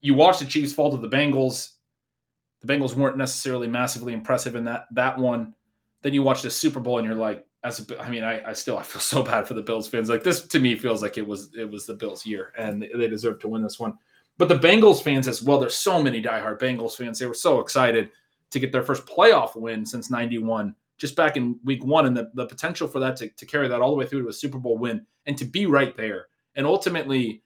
You 0.00 0.14
watch 0.14 0.38
the 0.38 0.46
Chiefs 0.46 0.72
fall 0.72 0.90
to 0.90 0.96
the 0.96 1.08
Bengals. 1.08 1.72
The 2.62 2.72
Bengals 2.72 2.94
weren't 2.94 3.16
necessarily 3.16 3.66
massively 3.66 4.12
impressive 4.12 4.54
in 4.54 4.64
that 4.64 4.86
that 4.92 5.18
one. 5.18 5.54
Then 6.02 6.14
you 6.14 6.22
watch 6.22 6.42
the 6.42 6.50
Super 6.50 6.80
Bowl 6.80 6.98
and 6.98 7.06
you're 7.06 7.16
like, 7.16 7.46
as 7.62 7.90
a, 7.90 8.02
I 8.02 8.08
mean, 8.08 8.24
I, 8.24 8.42
I 8.50 8.52
still 8.54 8.78
I 8.78 8.82
feel 8.82 9.00
so 9.00 9.22
bad 9.22 9.46
for 9.46 9.54
the 9.54 9.62
Bills 9.62 9.88
fans. 9.88 10.08
Like 10.08 10.24
this 10.24 10.46
to 10.48 10.58
me 10.58 10.76
feels 10.76 11.02
like 11.02 11.18
it 11.18 11.26
was 11.26 11.50
it 11.56 11.70
was 11.70 11.86
the 11.86 11.94
Bills' 11.94 12.24
year 12.24 12.52
and 12.56 12.82
they 12.82 13.08
deserve 13.08 13.38
to 13.40 13.48
win 13.48 13.62
this 13.62 13.78
one. 13.78 13.94
But 14.38 14.48
the 14.48 14.58
Bengals 14.58 15.02
fans 15.02 15.28
as 15.28 15.42
well. 15.42 15.60
There's 15.60 15.74
so 15.74 16.02
many 16.02 16.22
diehard 16.22 16.58
Bengals 16.58 16.96
fans. 16.96 17.18
They 17.18 17.26
were 17.26 17.34
so 17.34 17.60
excited 17.60 18.10
to 18.50 18.58
get 18.58 18.72
their 18.72 18.82
first 18.82 19.06
playoff 19.06 19.54
win 19.56 19.84
since 19.84 20.10
'91 20.10 20.74
just 21.00 21.16
back 21.16 21.36
in 21.36 21.58
week 21.64 21.82
one 21.82 22.06
and 22.06 22.16
the, 22.16 22.30
the 22.34 22.46
potential 22.46 22.86
for 22.86 23.00
that 23.00 23.16
to, 23.16 23.28
to 23.30 23.46
carry 23.46 23.66
that 23.66 23.80
all 23.80 23.90
the 23.90 23.96
way 23.96 24.06
through 24.06 24.22
to 24.22 24.28
a 24.28 24.32
Super 24.32 24.58
Bowl 24.58 24.76
win 24.76 25.04
and 25.26 25.36
to 25.38 25.44
be 25.44 25.66
right 25.66 25.96
there. 25.96 26.26
And 26.54 26.66
ultimately, 26.66 27.42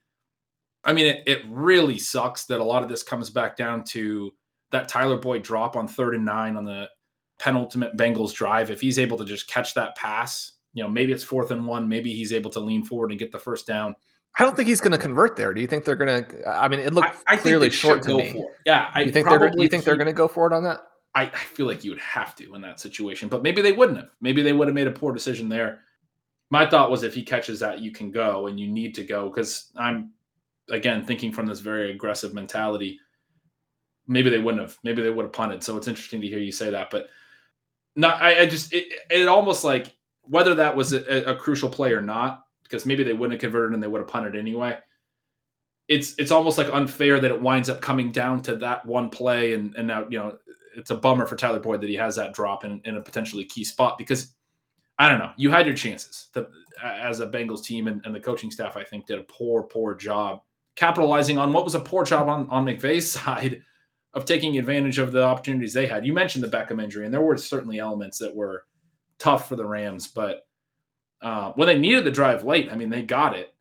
I 0.82 0.92
mean, 0.92 1.06
it, 1.06 1.22
it 1.26 1.42
really 1.48 1.98
sucks 1.98 2.46
that 2.46 2.60
a 2.60 2.64
lot 2.64 2.82
of 2.82 2.88
this 2.88 3.02
comes 3.02 3.30
back 3.30 3.56
down 3.56 3.84
to 3.84 4.32
that 4.72 4.88
Tyler 4.88 5.18
Boyd 5.18 5.44
drop 5.44 5.76
on 5.76 5.86
third 5.86 6.16
and 6.16 6.24
nine 6.24 6.56
on 6.56 6.64
the 6.64 6.88
penultimate 7.38 7.96
Bengals 7.96 8.34
drive. 8.34 8.70
If 8.70 8.80
he's 8.80 8.98
able 8.98 9.16
to 9.18 9.24
just 9.24 9.46
catch 9.46 9.72
that 9.74 9.96
pass, 9.96 10.52
you 10.72 10.82
know, 10.82 10.88
maybe 10.88 11.12
it's 11.12 11.22
fourth 11.22 11.52
and 11.52 11.64
one, 11.64 11.88
maybe 11.88 12.12
he's 12.12 12.32
able 12.32 12.50
to 12.50 12.60
lean 12.60 12.84
forward 12.84 13.10
and 13.12 13.20
get 13.20 13.30
the 13.30 13.38
first 13.38 13.66
down. 13.66 13.94
I 14.36 14.42
don't 14.42 14.56
think 14.56 14.68
he's 14.68 14.80
going 14.80 14.92
to 14.92 14.98
convert 14.98 15.36
there. 15.36 15.54
Do 15.54 15.60
you 15.60 15.68
think 15.68 15.84
they're 15.84 15.94
going 15.94 16.24
to? 16.24 16.48
I 16.48 16.66
mean, 16.66 16.80
it 16.80 16.92
looked 16.92 17.16
I, 17.28 17.34
I 17.34 17.36
clearly 17.36 17.70
short 17.70 18.02
to 18.02 18.16
me. 18.16 18.44
Yeah, 18.66 18.90
I 18.92 19.02
you 19.02 19.12
think 19.12 19.28
they're. 19.28 19.56
You 19.56 19.68
think 19.68 19.84
they're 19.84 19.96
going 19.96 20.08
to 20.08 20.12
go 20.12 20.26
for 20.26 20.48
it 20.48 20.52
on 20.52 20.64
that? 20.64 20.80
I, 21.14 21.22
I 21.22 21.28
feel 21.28 21.66
like 21.66 21.84
you 21.84 21.90
would 21.90 22.00
have 22.00 22.34
to 22.36 22.54
in 22.54 22.60
that 22.62 22.80
situation, 22.80 23.28
but 23.28 23.42
maybe 23.42 23.62
they 23.62 23.72
wouldn't 23.72 23.98
have. 23.98 24.10
Maybe 24.20 24.42
they 24.42 24.52
would 24.52 24.68
have 24.68 24.74
made 24.74 24.88
a 24.88 24.92
poor 24.92 25.12
decision 25.12 25.48
there. 25.48 25.80
My 26.50 26.66
thought 26.66 26.90
was 26.90 27.02
if 27.02 27.14
he 27.14 27.22
catches 27.22 27.60
that, 27.60 27.80
you 27.80 27.92
can 27.92 28.10
go 28.10 28.48
and 28.48 28.58
you 28.58 28.68
need 28.68 28.94
to 28.96 29.04
go 29.04 29.28
because 29.28 29.70
I'm, 29.76 30.10
again, 30.70 31.04
thinking 31.04 31.32
from 31.32 31.46
this 31.46 31.60
very 31.60 31.90
aggressive 31.92 32.34
mentality. 32.34 32.98
Maybe 34.06 34.28
they 34.28 34.38
wouldn't 34.38 34.62
have. 34.62 34.76
Maybe 34.82 35.02
they 35.02 35.10
would 35.10 35.24
have 35.24 35.32
punted. 35.32 35.62
So 35.62 35.76
it's 35.76 35.88
interesting 35.88 36.20
to 36.20 36.26
hear 36.26 36.38
you 36.38 36.52
say 36.52 36.70
that. 36.70 36.90
But 36.90 37.08
not, 37.96 38.20
I, 38.20 38.42
I 38.42 38.46
just, 38.46 38.72
it, 38.72 38.86
it 39.10 39.28
almost 39.28 39.64
like 39.64 39.94
whether 40.22 40.54
that 40.56 40.74
was 40.74 40.92
a, 40.92 41.30
a 41.30 41.36
crucial 41.36 41.68
play 41.68 41.92
or 41.92 42.02
not, 42.02 42.44
because 42.64 42.86
maybe 42.86 43.04
they 43.04 43.12
wouldn't 43.12 43.32
have 43.32 43.40
converted 43.40 43.74
and 43.74 43.82
they 43.82 43.86
would 43.88 44.00
have 44.00 44.08
punted 44.08 44.36
anyway 44.36 44.76
it's 45.86 46.14
it's 46.16 46.30
almost 46.30 46.56
like 46.56 46.72
unfair 46.72 47.20
that 47.20 47.30
it 47.30 47.40
winds 47.40 47.68
up 47.68 47.80
coming 47.82 48.10
down 48.10 48.40
to 48.40 48.56
that 48.56 48.84
one 48.86 49.10
play 49.10 49.52
and 49.52 49.74
and 49.74 49.86
now 49.86 50.06
you 50.08 50.18
know 50.18 50.34
it's 50.76 50.90
a 50.90 50.96
bummer 50.96 51.26
for 51.26 51.36
Tyler 51.36 51.60
Boyd 51.60 51.80
that 51.80 51.88
he 51.88 51.96
has 51.96 52.16
that 52.16 52.34
drop 52.34 52.64
in, 52.64 52.80
in 52.84 52.96
a 52.96 53.00
potentially 53.00 53.44
key 53.44 53.64
spot 53.64 53.98
because 53.98 54.34
I 54.98 55.08
don't 55.08 55.18
know. 55.18 55.32
You 55.36 55.50
had 55.50 55.66
your 55.66 55.74
chances 55.74 56.28
the, 56.32 56.48
as 56.82 57.20
a 57.20 57.26
Bengals 57.26 57.64
team, 57.64 57.88
and, 57.88 58.00
and, 58.04 58.14
the 58.14 58.20
coaching 58.20 58.50
staff, 58.50 58.76
I 58.76 58.84
think, 58.84 59.06
did 59.06 59.18
a 59.18 59.24
poor, 59.24 59.62
poor 59.62 59.94
job 59.94 60.40
capitalizing 60.76 61.38
on 61.38 61.52
what 61.52 61.64
was 61.64 61.74
a 61.74 61.80
poor 61.80 62.04
job 62.04 62.28
on, 62.28 62.48
on 62.50 62.64
McVay's 62.64 63.10
side 63.10 63.62
of 64.12 64.24
taking 64.24 64.58
advantage 64.58 64.98
of 64.98 65.12
the 65.12 65.22
opportunities 65.22 65.72
they 65.72 65.86
had. 65.86 66.06
You 66.06 66.12
mentioned 66.12 66.44
the 66.44 66.56
Beckham 66.56 66.82
injury, 66.82 67.04
and 67.04 67.12
there 67.12 67.20
were 67.20 67.36
certainly 67.36 67.78
elements 67.78 68.18
that 68.18 68.34
were 68.34 68.64
tough 69.18 69.48
for 69.48 69.56
the 69.56 69.66
Rams, 69.66 70.08
but 70.08 70.46
uh, 71.22 71.52
when 71.52 71.66
they 71.66 71.78
needed 71.78 72.04
the 72.04 72.10
drive 72.10 72.44
late, 72.44 72.70
I 72.70 72.76
mean, 72.76 72.90
they 72.90 73.02
got 73.02 73.36
it 73.36 73.53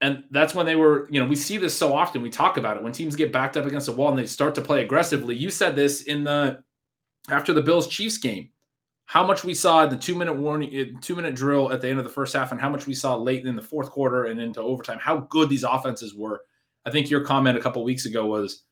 and 0.00 0.24
that's 0.30 0.54
when 0.54 0.66
they 0.66 0.76
were, 0.76 1.08
you 1.10 1.20
know, 1.20 1.26
we 1.26 1.34
see 1.34 1.56
this 1.56 1.76
so 1.76 1.94
often. 1.94 2.22
We 2.22 2.30
talk 2.30 2.56
about 2.56 2.76
it 2.76 2.82
when 2.82 2.92
teams 2.92 3.16
get 3.16 3.32
backed 3.32 3.56
up 3.56 3.66
against 3.66 3.86
the 3.86 3.92
wall 3.92 4.10
and 4.10 4.18
they 4.18 4.26
start 4.26 4.54
to 4.54 4.60
play 4.60 4.82
aggressively. 4.82 5.34
You 5.34 5.50
said 5.50 5.74
this 5.74 6.02
in 6.02 6.24
the 6.24 6.62
after 7.28 7.52
the 7.52 7.62
Bills 7.62 7.88
Chiefs 7.88 8.16
game, 8.18 8.50
how 9.06 9.26
much 9.26 9.42
we 9.42 9.54
saw 9.54 9.86
the 9.86 9.96
two 9.96 10.14
minute 10.14 10.34
warning, 10.34 10.70
eh, 10.72 10.84
two 11.00 11.16
minute 11.16 11.34
drill 11.34 11.72
at 11.72 11.80
the 11.80 11.88
end 11.88 11.98
of 11.98 12.04
the 12.04 12.12
first 12.12 12.34
half, 12.34 12.52
and 12.52 12.60
how 12.60 12.68
much 12.68 12.86
we 12.86 12.94
saw 12.94 13.16
late 13.16 13.44
in 13.44 13.56
the 13.56 13.62
fourth 13.62 13.90
quarter 13.90 14.26
and 14.26 14.40
into 14.40 14.60
overtime. 14.60 14.98
How 15.00 15.18
good 15.30 15.48
these 15.48 15.64
offenses 15.64 16.14
were. 16.14 16.42
I 16.86 16.90
think 16.90 17.10
your 17.10 17.24
comment 17.24 17.58
a 17.58 17.60
couple 17.60 17.82
weeks 17.82 18.06
ago 18.06 18.26
was 18.26 18.62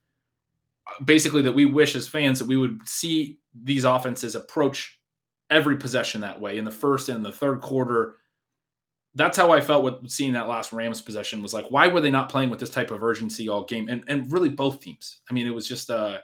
basically 1.04 1.42
that 1.42 1.52
we 1.52 1.64
wish 1.64 1.96
as 1.96 2.06
fans 2.06 2.38
that 2.38 2.46
we 2.46 2.56
would 2.56 2.86
see 2.88 3.38
these 3.64 3.84
offenses 3.84 4.36
approach 4.36 5.00
every 5.50 5.76
possession 5.76 6.20
that 6.20 6.40
way 6.40 6.58
in 6.58 6.64
the 6.64 6.70
first 6.70 7.08
and 7.08 7.24
the 7.24 7.32
third 7.32 7.60
quarter 7.60 8.16
that's 9.16 9.36
how 9.36 9.50
I 9.50 9.60
felt 9.60 9.82
with 9.82 10.10
seeing 10.10 10.32
that 10.34 10.46
last 10.46 10.72
Rams 10.72 11.00
possession 11.00 11.42
was 11.42 11.54
like, 11.54 11.66
why 11.70 11.88
were 11.88 12.02
they 12.02 12.10
not 12.10 12.28
playing 12.28 12.50
with 12.50 12.60
this 12.60 12.70
type 12.70 12.90
of 12.90 13.02
urgency 13.02 13.48
all 13.48 13.64
game? 13.64 13.88
And 13.88 14.04
and 14.06 14.30
really 14.30 14.50
both 14.50 14.80
teams. 14.80 15.20
I 15.28 15.34
mean, 15.34 15.46
it 15.46 15.54
was 15.54 15.66
just 15.66 15.90
uh 15.90 16.18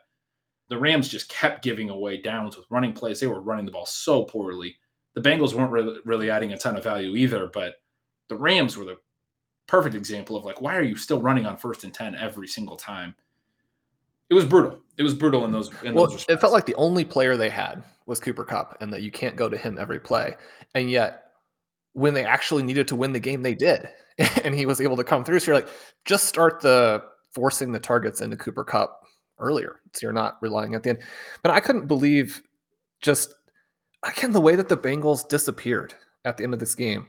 the 0.69 0.79
Rams 0.79 1.09
just 1.09 1.29
kept 1.29 1.65
giving 1.65 1.91
away 1.91 2.19
downs 2.19 2.57
with 2.57 2.67
running 2.71 2.93
plays. 2.93 3.19
They 3.19 3.27
were 3.27 3.41
running 3.41 3.67
the 3.67 3.73
ball 3.73 3.87
so 3.87 4.25
poorly. 4.25 4.77
The 5.15 5.21
Bengals 5.21 5.53
weren't 5.53 5.71
really, 5.71 5.99
really 6.05 6.31
adding 6.31 6.53
a 6.53 6.59
ton 6.59 6.77
of 6.77 6.85
value 6.85 7.15
either, 7.15 7.51
but 7.53 7.75
the 8.29 8.37
Rams 8.37 8.77
were 8.77 8.85
the 8.85 8.97
perfect 9.67 9.95
example 9.95 10.37
of 10.37 10.45
like, 10.45 10.63
why 10.63 10.75
are 10.77 10.83
you 10.83 10.97
still 10.97 11.21
running 11.21 11.45
on 11.45 11.59
first 11.59 11.85
and 11.85 11.93
10 11.93 12.15
every 12.15 12.49
single 12.49 12.77
time? 12.77 13.15
It 14.31 14.35
was 14.35 14.47
brutal. 14.47 14.79
It 14.97 15.03
was 15.03 15.15
brutal 15.15 15.45
in 15.45 15.53
those. 15.53 15.71
In 15.83 15.95
well, 15.95 16.07
those 16.07 16.25
it 16.29 16.41
felt 16.41 16.55
like 16.55 16.65
the 16.65 16.75
only 16.77 17.05
player 17.05 17.37
they 17.37 17.51
had 17.51 17.83
was 18.07 18.19
Cooper 18.19 18.45
Kupp, 18.45 18.79
and 18.81 18.91
that 18.93 19.03
you 19.03 19.11
can't 19.11 19.37
go 19.37 19.51
to 19.51 19.59
him 19.59 19.77
every 19.79 20.01
play. 20.01 20.37
And 20.75 20.91
yet, 20.91 21.32
when 21.93 22.15
they 22.15 22.25
actually 22.25 22.63
needed 22.63 22.89
to 22.89 22.97
win 22.97 23.13
the 23.13 23.21
game, 23.21 23.43
they 23.43 23.55
did. 23.55 23.89
and 24.45 24.55
he 24.55 24.67
was 24.67 24.81
able 24.81 24.97
to 24.97 25.05
come 25.05 25.25
through. 25.25 25.41
So 25.41 25.53
you're 25.53 25.61
like, 25.61 25.71
just 26.05 26.27
start 26.27 26.61
the 26.61 27.03
forcing 27.35 27.73
the 27.73 27.81
targets 27.81 28.21
into 28.21 28.37
Cooper 28.37 28.65
Kupp 28.65 29.01
earlier. 29.39 29.81
So 29.95 30.07
you're 30.07 30.13
not 30.13 30.39
relying 30.41 30.75
at 30.75 30.83
the 30.83 30.91
end. 30.91 30.99
But 31.43 31.53
I 31.53 31.61
couldn't 31.61 31.87
believe 31.87 32.43
just 33.01 33.35
again 34.03 34.33
the 34.33 34.41
way 34.41 34.57
that 34.57 34.69
the 34.69 34.77
Bengals 34.77 35.29
disappeared 35.29 35.95
at 36.25 36.37
the 36.37 36.45
end 36.45 36.55
of 36.55 36.61
this 36.61 36.75
game. 36.75 37.09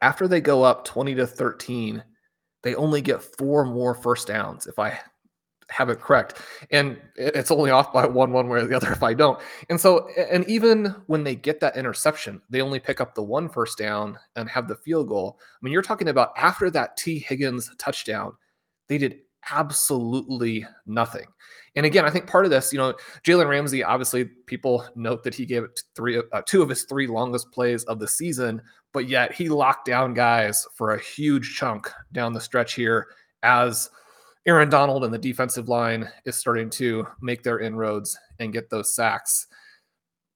After 0.00 0.26
they 0.26 0.40
go 0.40 0.62
up 0.62 0.84
20 0.84 1.14
to 1.16 1.26
13, 1.26 2.02
they 2.62 2.74
only 2.74 3.00
get 3.00 3.22
four 3.22 3.64
more 3.64 3.94
first 3.94 4.26
downs, 4.26 4.66
if 4.66 4.78
I 4.78 4.98
have 5.72 5.88
it 5.88 6.00
correct. 6.00 6.40
And 6.70 7.00
it's 7.16 7.50
only 7.50 7.70
off 7.70 7.92
by 7.92 8.06
one, 8.06 8.32
one 8.32 8.48
way 8.48 8.60
or 8.60 8.66
the 8.66 8.76
other 8.76 8.92
if 8.92 9.02
I 9.02 9.14
don't. 9.14 9.40
And 9.70 9.80
so, 9.80 10.08
and 10.16 10.48
even 10.48 10.94
when 11.06 11.24
they 11.24 11.34
get 11.34 11.60
that 11.60 11.76
interception, 11.76 12.40
they 12.50 12.60
only 12.60 12.78
pick 12.78 13.00
up 13.00 13.14
the 13.14 13.22
one 13.22 13.48
first 13.48 13.78
down 13.78 14.18
and 14.36 14.48
have 14.48 14.68
the 14.68 14.76
field 14.76 15.08
goal. 15.08 15.38
I 15.40 15.58
mean, 15.62 15.72
you're 15.72 15.82
talking 15.82 16.08
about 16.08 16.32
after 16.36 16.70
that 16.70 16.96
Tee 16.96 17.18
Higgins 17.18 17.70
touchdown, 17.78 18.34
they 18.88 18.98
did 18.98 19.20
absolutely 19.50 20.66
nothing. 20.86 21.26
And 21.74 21.86
again, 21.86 22.04
I 22.04 22.10
think 22.10 22.26
part 22.26 22.44
of 22.44 22.50
this, 22.50 22.72
you 22.72 22.78
know, 22.78 22.94
Jalen 23.24 23.48
Ramsey, 23.48 23.82
obviously, 23.82 24.26
people 24.46 24.84
note 24.94 25.24
that 25.24 25.34
he 25.34 25.46
gave 25.46 25.64
it 25.64 25.80
three, 25.96 26.22
uh, 26.32 26.42
two 26.46 26.62
of 26.62 26.68
his 26.68 26.84
three 26.84 27.06
longest 27.06 27.50
plays 27.50 27.84
of 27.84 27.98
the 27.98 28.06
season, 28.06 28.60
but 28.92 29.08
yet 29.08 29.32
he 29.32 29.48
locked 29.48 29.86
down 29.86 30.12
guys 30.12 30.66
for 30.74 30.92
a 30.92 31.00
huge 31.00 31.56
chunk 31.56 31.90
down 32.12 32.34
the 32.34 32.40
stretch 32.40 32.74
here 32.74 33.08
as 33.42 33.90
Aaron 34.46 34.68
Donald 34.68 35.04
and 35.04 35.14
the 35.14 35.18
defensive 35.18 35.68
line 35.68 36.08
is 36.24 36.34
starting 36.34 36.68
to 36.70 37.06
make 37.20 37.42
their 37.42 37.60
inroads 37.60 38.18
and 38.40 38.52
get 38.52 38.70
those 38.70 38.94
sacks. 38.94 39.46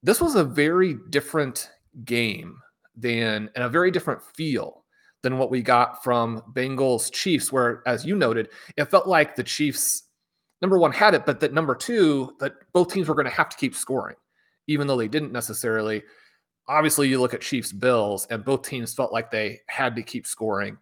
This 0.02 0.20
was 0.20 0.36
a 0.36 0.44
very 0.44 0.96
different 1.10 1.70
game 2.04 2.60
than 2.94 3.50
and 3.54 3.64
a 3.64 3.68
very 3.68 3.90
different 3.90 4.22
feel 4.22 4.84
than 5.22 5.38
what 5.38 5.50
we 5.50 5.60
got 5.60 6.04
from 6.04 6.40
Bengals 6.52 7.12
Chiefs, 7.12 7.50
where, 7.50 7.82
as 7.84 8.06
you 8.06 8.14
noted, 8.14 8.48
it 8.76 8.84
felt 8.84 9.08
like 9.08 9.34
the 9.34 9.42
Chiefs, 9.42 10.04
number 10.62 10.78
one, 10.78 10.92
had 10.92 11.14
it, 11.14 11.26
but 11.26 11.40
that 11.40 11.52
number 11.52 11.74
two, 11.74 12.32
that 12.38 12.52
both 12.72 12.92
teams 12.92 13.08
were 13.08 13.14
going 13.14 13.26
to 13.26 13.32
have 13.32 13.48
to 13.48 13.56
keep 13.56 13.74
scoring, 13.74 14.16
even 14.68 14.86
though 14.86 14.96
they 14.96 15.08
didn't 15.08 15.32
necessarily. 15.32 16.02
Obviously, 16.68 17.08
you 17.08 17.20
look 17.20 17.34
at 17.34 17.40
Chiefs 17.40 17.72
Bills, 17.72 18.26
and 18.30 18.44
both 18.44 18.62
teams 18.62 18.94
felt 18.94 19.12
like 19.12 19.32
they 19.32 19.60
had 19.66 19.96
to 19.96 20.02
keep 20.02 20.26
scoring 20.26 20.78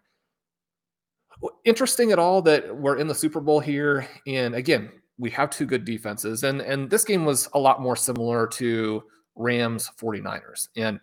interesting 1.63 2.11
at 2.11 2.19
all 2.19 2.41
that 2.43 2.75
we're 2.75 2.97
in 2.97 3.07
the 3.07 3.15
Super 3.15 3.39
Bowl 3.39 3.59
here, 3.59 4.07
and 4.27 4.55
again, 4.55 4.91
we 5.17 5.29
have 5.31 5.49
two 5.49 5.65
good 5.65 5.85
defenses, 5.85 6.43
and 6.43 6.61
and 6.61 6.89
this 6.89 7.03
game 7.03 7.25
was 7.25 7.49
a 7.53 7.59
lot 7.59 7.81
more 7.81 7.95
similar 7.95 8.47
to 8.47 9.03
Rams 9.35 9.89
49ers, 9.99 10.69
and 10.75 10.99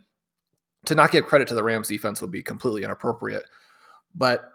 to 0.87 0.95
not 0.95 1.12
give 1.12 1.27
credit 1.27 1.49
to 1.49 1.55
the 1.55 1.62
Rams 1.62 1.88
defense 1.88 2.21
would 2.21 2.31
be 2.31 2.42
completely 2.42 2.85
inappropriate, 2.85 3.45
but 4.14 4.51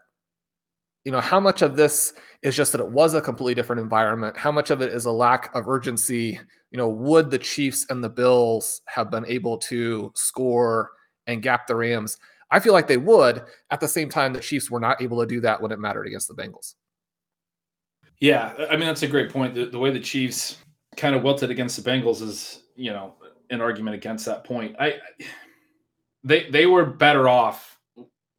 you 1.06 1.12
know 1.12 1.22
how 1.22 1.40
much 1.40 1.62
of 1.62 1.76
this 1.76 2.14
is 2.42 2.56
just 2.56 2.74
that 2.74 2.82
it 2.82 2.92
was 2.92 3.14
a 3.14 3.22
completely 3.22 3.56
different 3.56 3.82
environment? 3.82 4.36
How 4.36 4.52
much 4.52 4.72
of 4.72 4.82
it 4.82 4.92
is 4.92 5.06
a 5.06 5.12
lack 5.12 5.54
of 5.56 5.68
urgency? 5.68 6.40
You 6.72 6.78
know 6.78 6.90
would 6.90 7.32
the 7.32 7.40
chiefs 7.40 7.86
and 7.90 8.04
the 8.04 8.10
bills 8.10 8.82
have 8.88 9.10
been 9.10 9.26
able 9.26 9.58
to 9.60 10.12
score 10.16 10.92
and 11.26 11.42
gap 11.42 11.66
the 11.68 11.76
rams 11.76 12.18
I 12.50 12.60
feel 12.60 12.74
like 12.74 12.88
they 12.88 12.98
would 12.98 13.44
at 13.72 13.80
the 13.80 13.88
same 13.88 14.10
time 14.10 14.34
the 14.34 14.40
Chiefs 14.40 14.72
were 14.72 14.80
not 14.80 15.02
able 15.02 15.20
to 15.20 15.28
do 15.28 15.42
that 15.42 15.62
when 15.62 15.72
it 15.72 15.80
mattered 15.80 16.08
against 16.08 16.28
the 16.28 16.34
Bengals. 16.34 16.76
Yeah, 18.20 18.54
I 18.70 18.78
mean 18.78 18.88
that's 18.88 19.04
a 19.04 19.08
great 19.08 19.32
point. 19.32 19.54
The, 19.54 19.66
the 19.66 19.80
way 19.80 19.92
the 19.92 20.00
Chiefs 20.00 20.58
kind 20.96 21.16
of 21.16 21.24
wilted 21.24 21.52
against 21.52 21.82
the 21.82 21.90
Bengals 21.90 22.22
is, 22.22 22.64
you 22.76 22.92
know, 22.92 23.14
an 23.50 23.62
argument 23.62 23.96
against 23.96 24.26
that 24.26 24.44
point. 24.44 24.76
I 24.80 24.96
they 26.24 26.50
they 26.50 26.66
were 26.66 26.86
better 26.86 27.30
off 27.30 27.78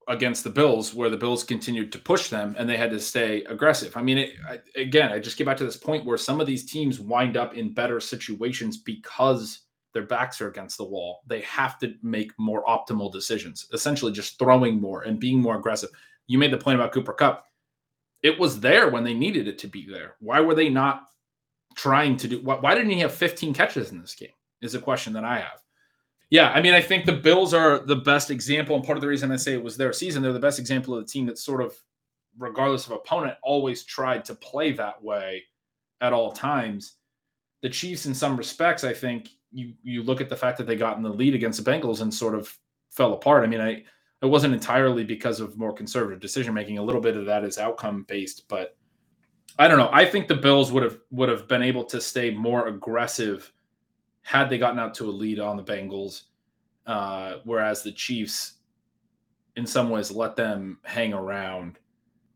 against 0.08 0.42
the 0.42 0.50
Bills, 0.50 0.94
where 0.94 1.10
the 1.10 1.16
Bills 1.16 1.44
continued 1.44 1.92
to 1.92 1.98
push 1.98 2.28
them 2.28 2.56
and 2.58 2.68
they 2.68 2.78
had 2.78 2.90
to 2.90 2.98
stay 2.98 3.44
aggressive. 3.44 3.94
I 3.94 4.02
mean, 4.02 4.18
it, 4.18 4.30
I, 4.48 4.58
again, 4.74 5.12
I 5.12 5.18
just 5.18 5.36
get 5.36 5.46
back 5.46 5.58
to 5.58 5.64
this 5.64 5.76
point 5.76 6.06
where 6.06 6.16
some 6.16 6.40
of 6.40 6.46
these 6.46 6.64
teams 6.64 6.98
wind 6.98 7.36
up 7.36 7.54
in 7.54 7.74
better 7.74 8.00
situations 8.00 8.78
because 8.78 9.60
their 9.98 10.06
backs 10.06 10.40
are 10.40 10.48
against 10.48 10.78
the 10.78 10.84
wall. 10.84 11.22
They 11.26 11.40
have 11.40 11.76
to 11.80 11.92
make 12.04 12.30
more 12.38 12.64
optimal 12.66 13.12
decisions, 13.12 13.66
essentially 13.72 14.12
just 14.12 14.38
throwing 14.38 14.80
more 14.80 15.02
and 15.02 15.18
being 15.18 15.42
more 15.42 15.56
aggressive. 15.56 15.90
You 16.28 16.38
made 16.38 16.52
the 16.52 16.58
point 16.58 16.78
about 16.78 16.92
Cooper 16.92 17.12
Kupp. 17.12 17.46
It 18.22 18.38
was 18.38 18.60
there 18.60 18.90
when 18.90 19.02
they 19.02 19.12
needed 19.12 19.48
it 19.48 19.58
to 19.58 19.66
be 19.66 19.88
there. 19.90 20.14
Why 20.20 20.38
were 20.40 20.54
they 20.54 20.68
not 20.68 21.06
trying 21.74 22.16
to 22.18 22.28
do? 22.28 22.40
Why, 22.42 22.54
why 22.54 22.76
didn't 22.76 22.92
he 22.92 23.00
have 23.00 23.12
15 23.12 23.52
catches 23.52 23.90
in 23.90 24.00
this 24.00 24.14
game? 24.14 24.28
Is 24.60 24.76
a 24.76 24.80
question 24.80 25.12
that 25.14 25.24
I 25.24 25.38
have. 25.38 25.60
Yeah, 26.30 26.50
I 26.50 26.62
mean, 26.62 26.74
I 26.74 26.80
think 26.80 27.04
the 27.04 27.12
Bills 27.12 27.52
are 27.52 27.80
the 27.80 27.96
best 27.96 28.30
example, 28.30 28.76
and 28.76 28.84
part 28.84 28.98
of 28.98 29.02
the 29.02 29.08
reason 29.08 29.32
I 29.32 29.36
say 29.36 29.54
it 29.54 29.62
was 29.62 29.76
their 29.76 29.92
season, 29.92 30.22
they're 30.22 30.32
the 30.32 30.38
best 30.38 30.60
example 30.60 30.94
of 30.94 31.04
the 31.04 31.10
team 31.10 31.26
that 31.26 31.38
sort 31.38 31.60
of, 31.60 31.74
regardless 32.38 32.86
of 32.86 32.92
opponent, 32.92 33.36
always 33.42 33.82
tried 33.82 34.24
to 34.26 34.36
play 34.36 34.70
that 34.72 35.02
way 35.02 35.42
at 36.00 36.12
all 36.12 36.30
times. 36.30 36.94
The 37.62 37.70
Chiefs, 37.70 38.06
in 38.06 38.14
some 38.14 38.36
respects, 38.36 38.84
I 38.84 38.92
think 38.92 39.30
you 39.52 39.74
you 39.82 40.02
look 40.02 40.20
at 40.20 40.28
the 40.28 40.36
fact 40.36 40.58
that 40.58 40.66
they 40.66 40.76
got 40.76 40.96
in 40.96 41.02
the 41.02 41.08
lead 41.08 41.34
against 41.34 41.62
the 41.62 41.70
Bengals 41.70 42.00
and 42.00 42.12
sort 42.12 42.34
of 42.34 42.56
fell 42.90 43.14
apart. 43.14 43.44
I 43.44 43.46
mean, 43.46 43.60
I 43.60 43.84
it 44.22 44.26
wasn't 44.26 44.54
entirely 44.54 45.04
because 45.04 45.40
of 45.40 45.56
more 45.56 45.72
conservative 45.72 46.20
decision 46.20 46.52
making. 46.54 46.78
A 46.78 46.82
little 46.82 47.00
bit 47.00 47.16
of 47.16 47.26
that 47.26 47.44
is 47.44 47.58
outcome 47.58 48.04
based, 48.08 48.48
but 48.48 48.76
I 49.58 49.68
don't 49.68 49.78
know. 49.78 49.90
I 49.92 50.04
think 50.04 50.28
the 50.28 50.34
Bills 50.34 50.72
would 50.72 50.82
have 50.82 50.98
would 51.10 51.28
have 51.28 51.48
been 51.48 51.62
able 51.62 51.84
to 51.84 52.00
stay 52.00 52.30
more 52.30 52.68
aggressive 52.68 53.52
had 54.22 54.50
they 54.50 54.58
gotten 54.58 54.78
out 54.78 54.94
to 54.94 55.08
a 55.08 55.10
lead 55.10 55.40
on 55.40 55.56
the 55.56 55.64
Bengals, 55.64 56.24
uh, 56.86 57.36
whereas 57.44 57.82
the 57.82 57.92
Chiefs, 57.92 58.54
in 59.56 59.66
some 59.66 59.88
ways, 59.90 60.10
let 60.10 60.36
them 60.36 60.78
hang 60.84 61.14
around. 61.14 61.78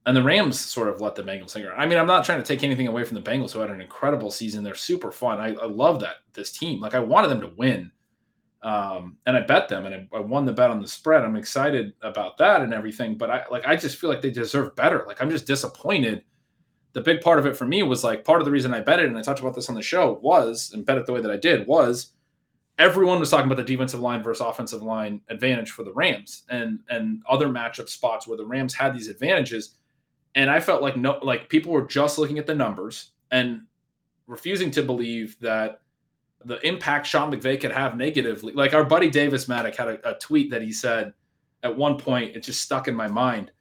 And 0.05 0.17
the 0.17 0.23
Rams 0.23 0.59
sort 0.59 0.89
of 0.89 1.01
let 1.01 1.15
the 1.15 1.23
Bengals 1.23 1.55
around. 1.57 1.81
I 1.81 1.87
mean, 1.87 1.97
I'm 1.97 2.09
not 2.09 2.25
trying 2.25 2.43
to 2.43 2.47
take 2.47 2.65
anything 2.65 2.89
away 2.89 3.05
from 3.05 3.15
the 3.15 3.23
Bengals, 3.23 3.53
who 3.53 3.61
had 3.61 3.71
an 3.71 3.81
incredible 3.81 4.33
season. 4.33 4.65
They're 4.65 4.75
super 4.75 5.13
fun. 5.13 5.39
I, 5.39 5.55
I 5.55 5.67
love 5.67 6.01
that 6.01 6.17
this 6.33 6.51
team. 6.51 6.81
Like 6.81 6.95
I 6.95 6.99
wanted 6.99 7.29
them 7.29 7.41
to 7.41 7.53
win, 7.57 7.93
um, 8.63 9.17
and 9.27 9.37
I 9.37 9.41
bet 9.41 9.69
them, 9.69 9.87
and 9.87 9.95
I, 9.95 10.17
I 10.17 10.21
won 10.21 10.45
the 10.45 10.53
bet 10.53 10.71
on 10.71 10.83
the 10.83 10.89
spread. 10.89 11.23
I'm 11.23 11.37
excited 11.37 11.93
about 12.03 12.37
that 12.39 12.63
and 12.63 12.75
everything. 12.75 13.17
But 13.17 13.31
I 13.31 13.45
like 13.49 13.65
I 13.65 13.77
just 13.77 13.97
feel 13.97 14.11
like 14.11 14.23
they 14.23 14.31
deserve 14.31 14.75
better. 14.75 15.05
Like 15.07 15.23
I'm 15.23 15.31
just 15.31 15.47
disappointed 15.47 16.25
the 16.93 17.01
big 17.01 17.21
part 17.21 17.39
of 17.39 17.47
it 17.47 17.57
for 17.57 17.65
me 17.65 17.83
was 17.83 18.05
like 18.05 18.25
part 18.25 18.41
of 18.41 18.45
the 18.45 18.51
reason 18.51 18.75
I 18.75 18.81
bet 18.81 19.01
it, 19.01 19.07
and 19.07 19.17
I 19.17 19.23
talked 19.23 19.41
about 19.41 19.55
this 19.55 19.69
on 19.69 19.75
the 19.75 19.83
show, 19.83 20.19
was 20.23 20.73
and 20.75 20.85
bet 20.85 20.99
it 20.99 21.07
the 21.07 21.13
way 21.13 21.21
that 21.21 21.31
I 21.31 21.37
did 21.37 21.67
was 21.67 22.13
everyone 22.79 23.21
was 23.21 23.31
talking 23.31 23.47
about 23.47 23.57
the 23.57 23.71
defensive 23.71 24.01
line 24.01 24.23
versus 24.23 24.45
offensive 24.47 24.83
line 24.83 25.21
advantage 25.29 25.71
for 25.71 25.85
the 25.85 25.93
Rams 25.93 26.45
and 26.51 26.81
and 26.89 27.23
other 27.29 27.49
matchup 27.49 27.89
spots 27.89 28.27
where 28.27 28.37
the 28.37 28.47
Rams 28.47 28.75
had 28.75 28.95
these 28.95 29.09
advantages. 29.09 29.77
And 30.35 30.51
I 30.51 30.61
felt 30.61 30.83
like 30.83 30.97
no 30.97 31.19
like 31.23 31.49
people 31.49 31.73
were 31.73 31.87
just 31.87 32.19
looking 32.19 32.39
at 32.39 32.47
the 32.47 32.55
numbers 32.55 33.11
and 33.31 33.63
refusing 34.27 34.71
to 34.73 34.83
believe 34.83 35.39
that 35.41 35.81
the 36.45 36.65
impact 36.67 37.07
Sean 37.07 37.33
McVay 37.33 37.61
could 37.61 37.73
have 37.73 37.97
negatively. 37.97 38.53
Like 38.53 38.75
our 38.75 38.85
buddy 38.85 39.11
Davis 39.11 39.47
Mattek 39.47 39.77
had 39.77 39.89
a, 39.89 40.11
a 40.11 40.19
tweet 40.19 40.51
that 40.51 40.63
he 40.63 40.73
said 40.73 41.13
at 41.63 41.77
one 41.77 41.97
point, 41.97 42.35
it 42.35 42.43
just 42.43 42.63
stuck 42.63 42.89
in 42.89 42.95
my 42.95 43.09
mind 43.09 43.53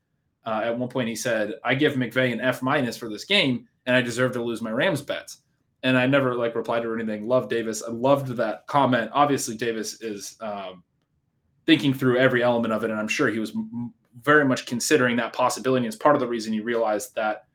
uh, 0.46 0.62
at 0.64 0.78
one 0.78 0.90
point, 0.90 1.08
he 1.08 1.16
said, 1.16 1.56
"I 1.64 1.76
give 1.76 1.94
McVay 1.94 2.34
an 2.34 2.42
F 2.42 2.62
minus 2.62 2.98
for 2.98 3.10
this 3.10 3.26
game, 3.26 3.68
and 3.86 3.96
I 3.96 4.02
deserve 4.02 4.34
to 4.34 4.44
lose 4.44 4.62
my 4.62 4.72
Rams 4.72 5.02
bets." 5.02 5.38
And 5.84 5.98
I 5.98 6.06
never 6.08 6.36
like 6.36 6.56
replied 6.56 6.86
or 6.86 6.96
anything. 6.96 7.28
Love 7.28 7.50
Davis. 7.50 7.84
I 7.84 7.92
loved 7.92 8.28
that 8.38 8.68
comment. 8.68 9.12
Obviously, 9.14 9.56
Davis 9.56 10.02
is 10.02 10.38
um, 10.42 10.84
thinking 11.66 11.94
through 11.94 12.18
every 12.18 12.44
element 12.44 12.74
of 12.74 12.84
it, 12.84 12.92
and 12.92 13.00
I'm 13.00 13.08
sure 13.08 13.30
he 13.30 13.40
was 13.40 13.52
m- 13.52 13.94
very 14.22 14.46
much 14.46 14.66
considering 14.66 15.16
that 15.18 15.34
possibility. 15.34 15.88
It's 15.88 15.96
part 15.96 16.16
of 16.16 16.20
the 16.20 16.28
reason 16.28 16.54
you 16.54 16.64
realized 16.64 17.16
that 17.16 17.46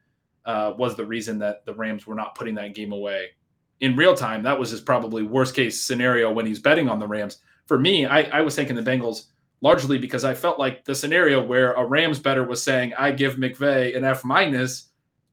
uh, 0.45 0.73
was 0.77 0.97
the 0.97 1.05
reason 1.05 1.39
that 1.41 1.65
the 1.67 1.75
Rams 1.75 2.07
were 2.07 2.15
not 2.15 2.35
putting 2.35 2.55
that 2.55 2.75
game 2.75 2.93
away 2.93 3.31
in 3.81 3.97
real 3.97 4.15
time. 4.15 4.43
That 4.43 4.59
was 4.59 4.71
his 4.71 4.81
probably 4.81 5.23
worst 5.23 5.55
case 5.55 5.83
scenario 5.83 6.33
when 6.33 6.47
he's 6.47 6.61
betting 6.61 6.89
on 6.89 6.99
the 6.99 7.07
Rams. 7.07 7.39
For 7.67 7.79
me, 7.79 8.07
I, 8.07 8.23
I 8.23 8.41
was 8.41 8.55
thinking 8.55 8.77
the 8.77 8.83
Bengals 8.83 9.27
largely 9.61 9.99
because 9.99 10.25
I 10.25 10.35
felt 10.35 10.59
like 10.59 10.85
the 10.85 10.95
scenario 10.95 11.43
where 11.43 11.73
a 11.73 11.85
Rams 11.85 12.19
bettor 12.19 12.45
was 12.45 12.63
saying, 12.63 12.95
I 12.97 13.11
give 13.11 13.37
McVay 13.37 13.97
an 13.97 14.05
F 14.05 14.25
minus 14.25 14.91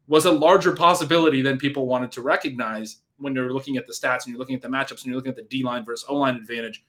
was 0.07 0.25
a 0.25 0.31
larger 0.31 0.75
possibility 0.75 1.41
than 1.41 1.57
people 1.57 1.86
wanted 1.88 2.12
to 2.13 2.21
recognize 2.21 2.97
when 3.17 3.36
you're 3.36 3.53
looking 3.53 3.77
at 3.77 3.88
the 3.88 3.93
stats 3.93 4.25
and 4.25 4.27
you're 4.27 4.39
looking 4.39 4.55
at 4.55 4.62
the 4.62 4.67
matchups 4.67 5.03
and 5.03 5.05
you're 5.05 5.15
looking 5.15 5.29
at 5.29 5.36
the 5.36 5.43
D 5.43 5.63
line 5.63 5.86
versus 5.86 6.05
O 6.09 6.15
line 6.15 6.36
advantage. 6.36 6.83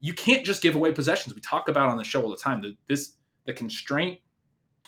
You 0.00 0.12
can't 0.12 0.46
just 0.46 0.62
give 0.62 0.76
away 0.76 0.92
possessions. 0.92 1.34
We 1.34 1.40
talk 1.40 1.68
about 1.68 1.88
on 1.88 1.96
the 1.96 2.04
show 2.04 2.22
all 2.22 2.30
the 2.30 2.36
time. 2.36 2.62
that 2.62 2.76
this 2.88 3.14
the 3.48 3.54
constraint 3.54 4.20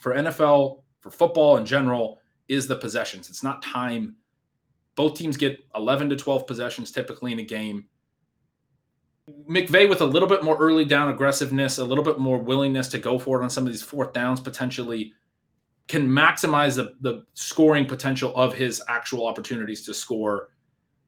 for 0.00 0.14
NFL, 0.14 0.82
for 1.00 1.10
football 1.10 1.56
in 1.56 1.66
general, 1.66 2.20
is 2.46 2.68
the 2.68 2.76
possessions. 2.76 3.28
It's 3.28 3.42
not 3.42 3.62
time. 3.62 4.14
Both 4.94 5.14
teams 5.14 5.36
get 5.36 5.64
11 5.74 6.10
to 6.10 6.16
12 6.16 6.46
possessions 6.46 6.92
typically 6.92 7.32
in 7.32 7.40
a 7.40 7.44
game. 7.44 7.86
McVay 9.48 9.88
with 9.88 10.02
a 10.02 10.06
little 10.06 10.28
bit 10.28 10.44
more 10.44 10.58
early 10.58 10.84
down 10.84 11.08
aggressiveness, 11.08 11.78
a 11.78 11.84
little 11.84 12.04
bit 12.04 12.18
more 12.18 12.38
willingness 12.38 12.88
to 12.88 12.98
go 12.98 13.18
for 13.18 13.40
it 13.40 13.44
on 13.44 13.50
some 13.50 13.66
of 13.66 13.72
these 13.72 13.82
fourth 13.82 14.12
downs 14.12 14.40
potentially 14.40 15.14
can 15.88 16.06
maximize 16.06 16.76
the, 16.76 16.94
the 17.00 17.24
scoring 17.34 17.86
potential 17.86 18.34
of 18.36 18.54
his 18.54 18.82
actual 18.88 19.26
opportunities 19.26 19.84
to 19.86 19.94
score. 19.94 20.50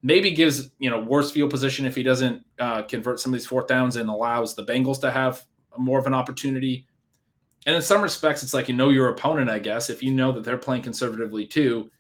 Maybe 0.03 0.31
gives 0.31 0.71
you 0.79 0.91
know 0.91 1.01
worse 1.01 1.31
field 1.31 1.51
position 1.51 1.85
if 1.85 1.95
he 1.95 2.03
doesn't 2.03 2.45
uh, 2.59 2.83
convert 2.83 3.21
some 3.21 3.35
of 3.35 3.39
these 3.39 3.47
fourth 3.47 3.67
downs 3.67 3.97
and 3.97 4.09
allows 4.09 4.55
the 4.55 4.65
Bengals 4.65 5.01
to 5.03 5.11
have 5.11 5.45
more 5.79 5.99
of 5.99 6.07
an 6.07 6.15
opportunity. 6.15 6.87
And 7.67 7.77
in 7.77 7.83
some 7.83 8.03
respects, 8.03 8.43
it's 8.43 8.55
like 8.55 8.69
you 8.69 8.75
know 8.75 8.89
your 8.89 9.09
opponent. 9.09 9.51
I 9.51 9.59
guess 9.59 9.91
if 9.91 10.03
you 10.03 10.13
know 10.13 10.33
that 10.33 10.45
they're 10.45 10.59
playing 10.59 10.83
conservatively 10.83 11.47
too, 11.47 11.91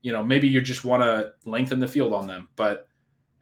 you 0.00 0.12
know 0.12 0.22
maybe 0.24 0.48
you 0.48 0.60
just 0.60 0.84
want 0.84 1.02
to 1.02 1.32
lengthen 1.44 1.80
the 1.80 1.88
field 1.88 2.12
on 2.12 2.26
them, 2.26 2.48
but 2.56 2.88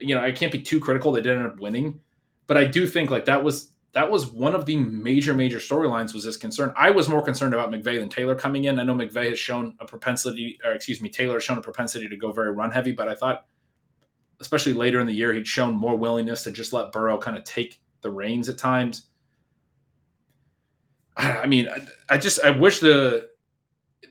you 0.01 0.14
know, 0.14 0.23
I 0.23 0.33
can't 0.33 0.51
be 0.51 0.61
too 0.61 0.81
critical. 0.81 1.12
They 1.12 1.21
did 1.21 1.37
end 1.37 1.47
up 1.47 1.61
winning, 1.61 2.01
but 2.47 2.57
I 2.57 2.64
do 2.64 2.87
think 2.87 3.11
like 3.11 3.27
that 3.27 3.43
was 3.43 3.73
that 3.93 4.11
was 4.11 4.27
one 4.27 4.55
of 4.55 4.66
the 4.66 4.77
major 4.77 5.35
major 5.35 5.59
storylines 5.59 6.14
was 6.14 6.25
this 6.25 6.37
concern. 6.37 6.73
I 6.77 6.90
was 6.90 7.09
more 7.09 7.23
concerned 7.23 7.55
about 7.55 7.71
McVay 7.71 7.99
than 7.99 8.09
Taylor 8.09 8.35
coming 8.35 8.64
in. 8.64 8.79
I 8.79 8.85
know 8.85 8.95
McVay 8.95 9.31
has 9.31 9.38
shown 9.38 9.75
a 9.81 9.85
propensity, 9.85 10.59
or 10.64 10.73
excuse 10.73 11.01
me, 11.01 11.09
Taylor 11.09 11.35
has 11.35 11.45
shown 11.45 11.59
a 11.59 11.62
propensity 11.62 12.09
to 12.09 12.16
go 12.16 12.33
very 12.33 12.53
run 12.53 12.71
heavy, 12.71 12.93
but 12.93 13.09
I 13.09 13.14
thought, 13.14 13.47
especially 14.40 14.75
later 14.75 15.01
in 15.01 15.07
the 15.07 15.12
year, 15.12 15.35
he'd 15.35 15.47
shown 15.47 15.75
more 15.75 15.97
willingness 15.97 16.45
to 16.45 16.53
just 16.53 16.73
let 16.73 16.93
Burrow 16.93 17.19
kind 17.19 17.37
of 17.37 17.45
take 17.45 17.81
the 18.01 18.11
reins 18.11 18.49
at 18.49 18.59
times. 18.59 19.10
I 21.21 21.47
mean, 21.47 21.69
I, 21.69 22.15
I 22.15 22.19
just 22.19 22.41
I 22.41 22.51
wish 22.51 22.81
the 22.81 23.29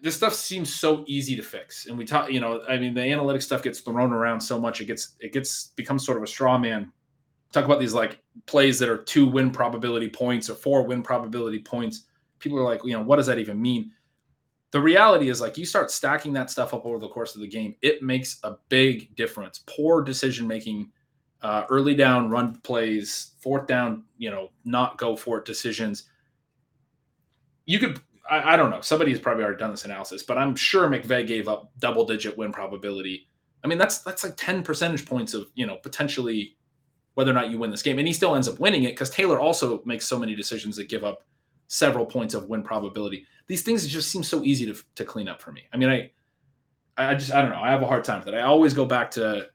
this 0.01 0.15
stuff 0.15 0.33
seems 0.33 0.73
so 0.73 1.03
easy 1.07 1.35
to 1.35 1.41
fix. 1.41 1.87
And 1.87 1.97
we 1.97 2.05
talk, 2.05 2.31
you 2.31 2.39
know, 2.39 2.61
I 2.69 2.77
mean, 2.77 2.93
the 2.93 3.01
analytics 3.01 3.43
stuff 3.43 3.63
gets 3.63 3.79
thrown 3.81 4.13
around 4.13 4.39
so 4.39 4.59
much, 4.59 4.81
it 4.81 4.85
gets 4.85 5.15
it 5.19 5.33
gets 5.33 5.67
becomes 5.75 6.05
sort 6.05 6.17
of 6.17 6.23
a 6.23 6.27
straw 6.27 6.57
man. 6.57 6.91
Talk 7.51 7.65
about 7.65 7.79
these 7.79 7.93
like 7.93 8.19
plays 8.45 8.77
that 8.79 8.89
are 8.89 8.97
two 8.97 9.25
win 9.25 9.51
probability 9.51 10.09
points 10.09 10.49
or 10.49 10.55
four 10.55 10.83
win 10.83 11.01
probability 11.01 11.59
points. 11.59 12.05
People 12.37 12.59
are 12.59 12.63
like, 12.63 12.81
you 12.83 12.93
know, 12.93 13.01
what 13.01 13.15
does 13.17 13.25
that 13.25 13.39
even 13.39 13.61
mean? 13.61 13.91
The 14.71 14.79
reality 14.79 15.29
is 15.29 15.41
like 15.41 15.57
you 15.57 15.65
start 15.65 15.89
stacking 15.89 16.31
that 16.33 16.51
stuff 16.51 16.75
up 16.75 16.85
over 16.85 16.99
the 16.99 17.09
course 17.09 17.33
of 17.33 17.41
the 17.41 17.47
game, 17.47 17.75
it 17.81 18.03
makes 18.03 18.39
a 18.43 18.57
big 18.69 19.15
difference. 19.15 19.63
Poor 19.65 20.03
decision 20.03 20.47
making, 20.47 20.91
uh, 21.41 21.63
early 21.69 21.95
down 21.95 22.29
run 22.29 22.55
plays, 22.61 23.31
fourth 23.39 23.65
down, 23.65 24.03
you 24.19 24.29
know, 24.29 24.51
not 24.63 24.99
go 24.99 25.15
for 25.15 25.39
it 25.39 25.45
decisions. 25.45 26.03
You 27.69 27.77
could 27.77 28.01
I, 28.27 28.53
I, 28.53 28.57
don't 28.57 28.71
know. 28.71 28.81
Somebody's 28.81 29.19
probably 29.19 29.43
already 29.43 29.59
done 29.59 29.69
this 29.69 29.85
analysis, 29.85 30.23
but 30.23 30.39
I'm 30.39 30.55
sure 30.55 30.89
McVay 30.89 31.25
gave 31.27 31.47
up 31.47 31.71
double 31.77 32.03
digit 32.03 32.35
win 32.35 32.51
probability. 32.51 33.27
I 33.63 33.67
mean, 33.67 33.77
that's 33.77 33.99
that's 33.99 34.23
like 34.23 34.35
10 34.37 34.63
percentage 34.63 35.05
points 35.05 35.35
of 35.35 35.47
you 35.53 35.67
know 35.67 35.77
potentially 35.77 36.57
whether 37.13 37.29
or 37.29 37.35
not 37.35 37.51
you 37.51 37.59
win 37.59 37.69
this 37.69 37.83
game, 37.83 37.99
and 37.99 38.07
he 38.07 38.13
still 38.13 38.35
ends 38.35 38.47
up 38.47 38.59
winning 38.59 38.85
it 38.85 38.93
because 38.93 39.11
Taylor 39.11 39.39
also 39.39 39.83
makes 39.85 40.07
so 40.07 40.17
many 40.17 40.35
decisions 40.35 40.77
that 40.77 40.89
give 40.89 41.03
up 41.03 41.23
several 41.67 42.07
points 42.07 42.33
of 42.33 42.49
win 42.49 42.63
probability. 42.63 43.23
These 43.45 43.61
things 43.61 43.85
just 43.87 44.09
seem 44.09 44.23
so 44.23 44.43
easy 44.43 44.65
to 44.65 44.81
to 44.95 45.05
clean 45.05 45.27
up 45.27 45.39
for 45.39 45.51
me. 45.51 45.61
I 45.71 45.77
mean, 45.77 45.89
I 45.89 46.11
I 46.97 47.13
just 47.13 47.31
I 47.31 47.43
don't 47.43 47.51
know. 47.51 47.61
I 47.61 47.69
have 47.69 47.83
a 47.83 47.87
hard 47.87 48.03
time 48.03 48.19
with 48.19 48.25
that. 48.25 48.35
I 48.35 48.41
always 48.41 48.73
go 48.73 48.85
back 48.85 49.11
to 49.11 49.47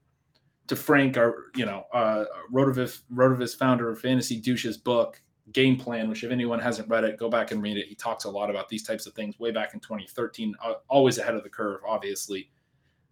to 0.68 0.76
Frank, 0.76 1.16
our 1.16 1.46
you 1.56 1.66
know, 1.66 1.84
uh, 1.92 2.26
Rotoviz 2.52 3.02
Rotoviz 3.12 3.56
founder 3.56 3.90
of 3.90 4.00
Fantasy 4.00 4.40
Douche's 4.40 4.76
book, 4.76 5.20
game 5.52 5.76
plan, 5.76 6.08
which 6.08 6.24
if 6.24 6.30
anyone 6.30 6.58
hasn't 6.58 6.88
read 6.88 7.04
it, 7.04 7.18
go 7.18 7.28
back 7.28 7.50
and 7.50 7.62
read 7.62 7.76
it. 7.76 7.86
He 7.86 7.94
talks 7.94 8.24
a 8.24 8.30
lot 8.30 8.50
about 8.50 8.68
these 8.68 8.82
types 8.82 9.06
of 9.06 9.14
things 9.14 9.38
way 9.38 9.50
back 9.50 9.74
in 9.74 9.80
2013, 9.80 10.54
uh, 10.62 10.74
always 10.88 11.18
ahead 11.18 11.34
of 11.34 11.42
the 11.42 11.50
curve, 11.50 11.80
obviously, 11.86 12.50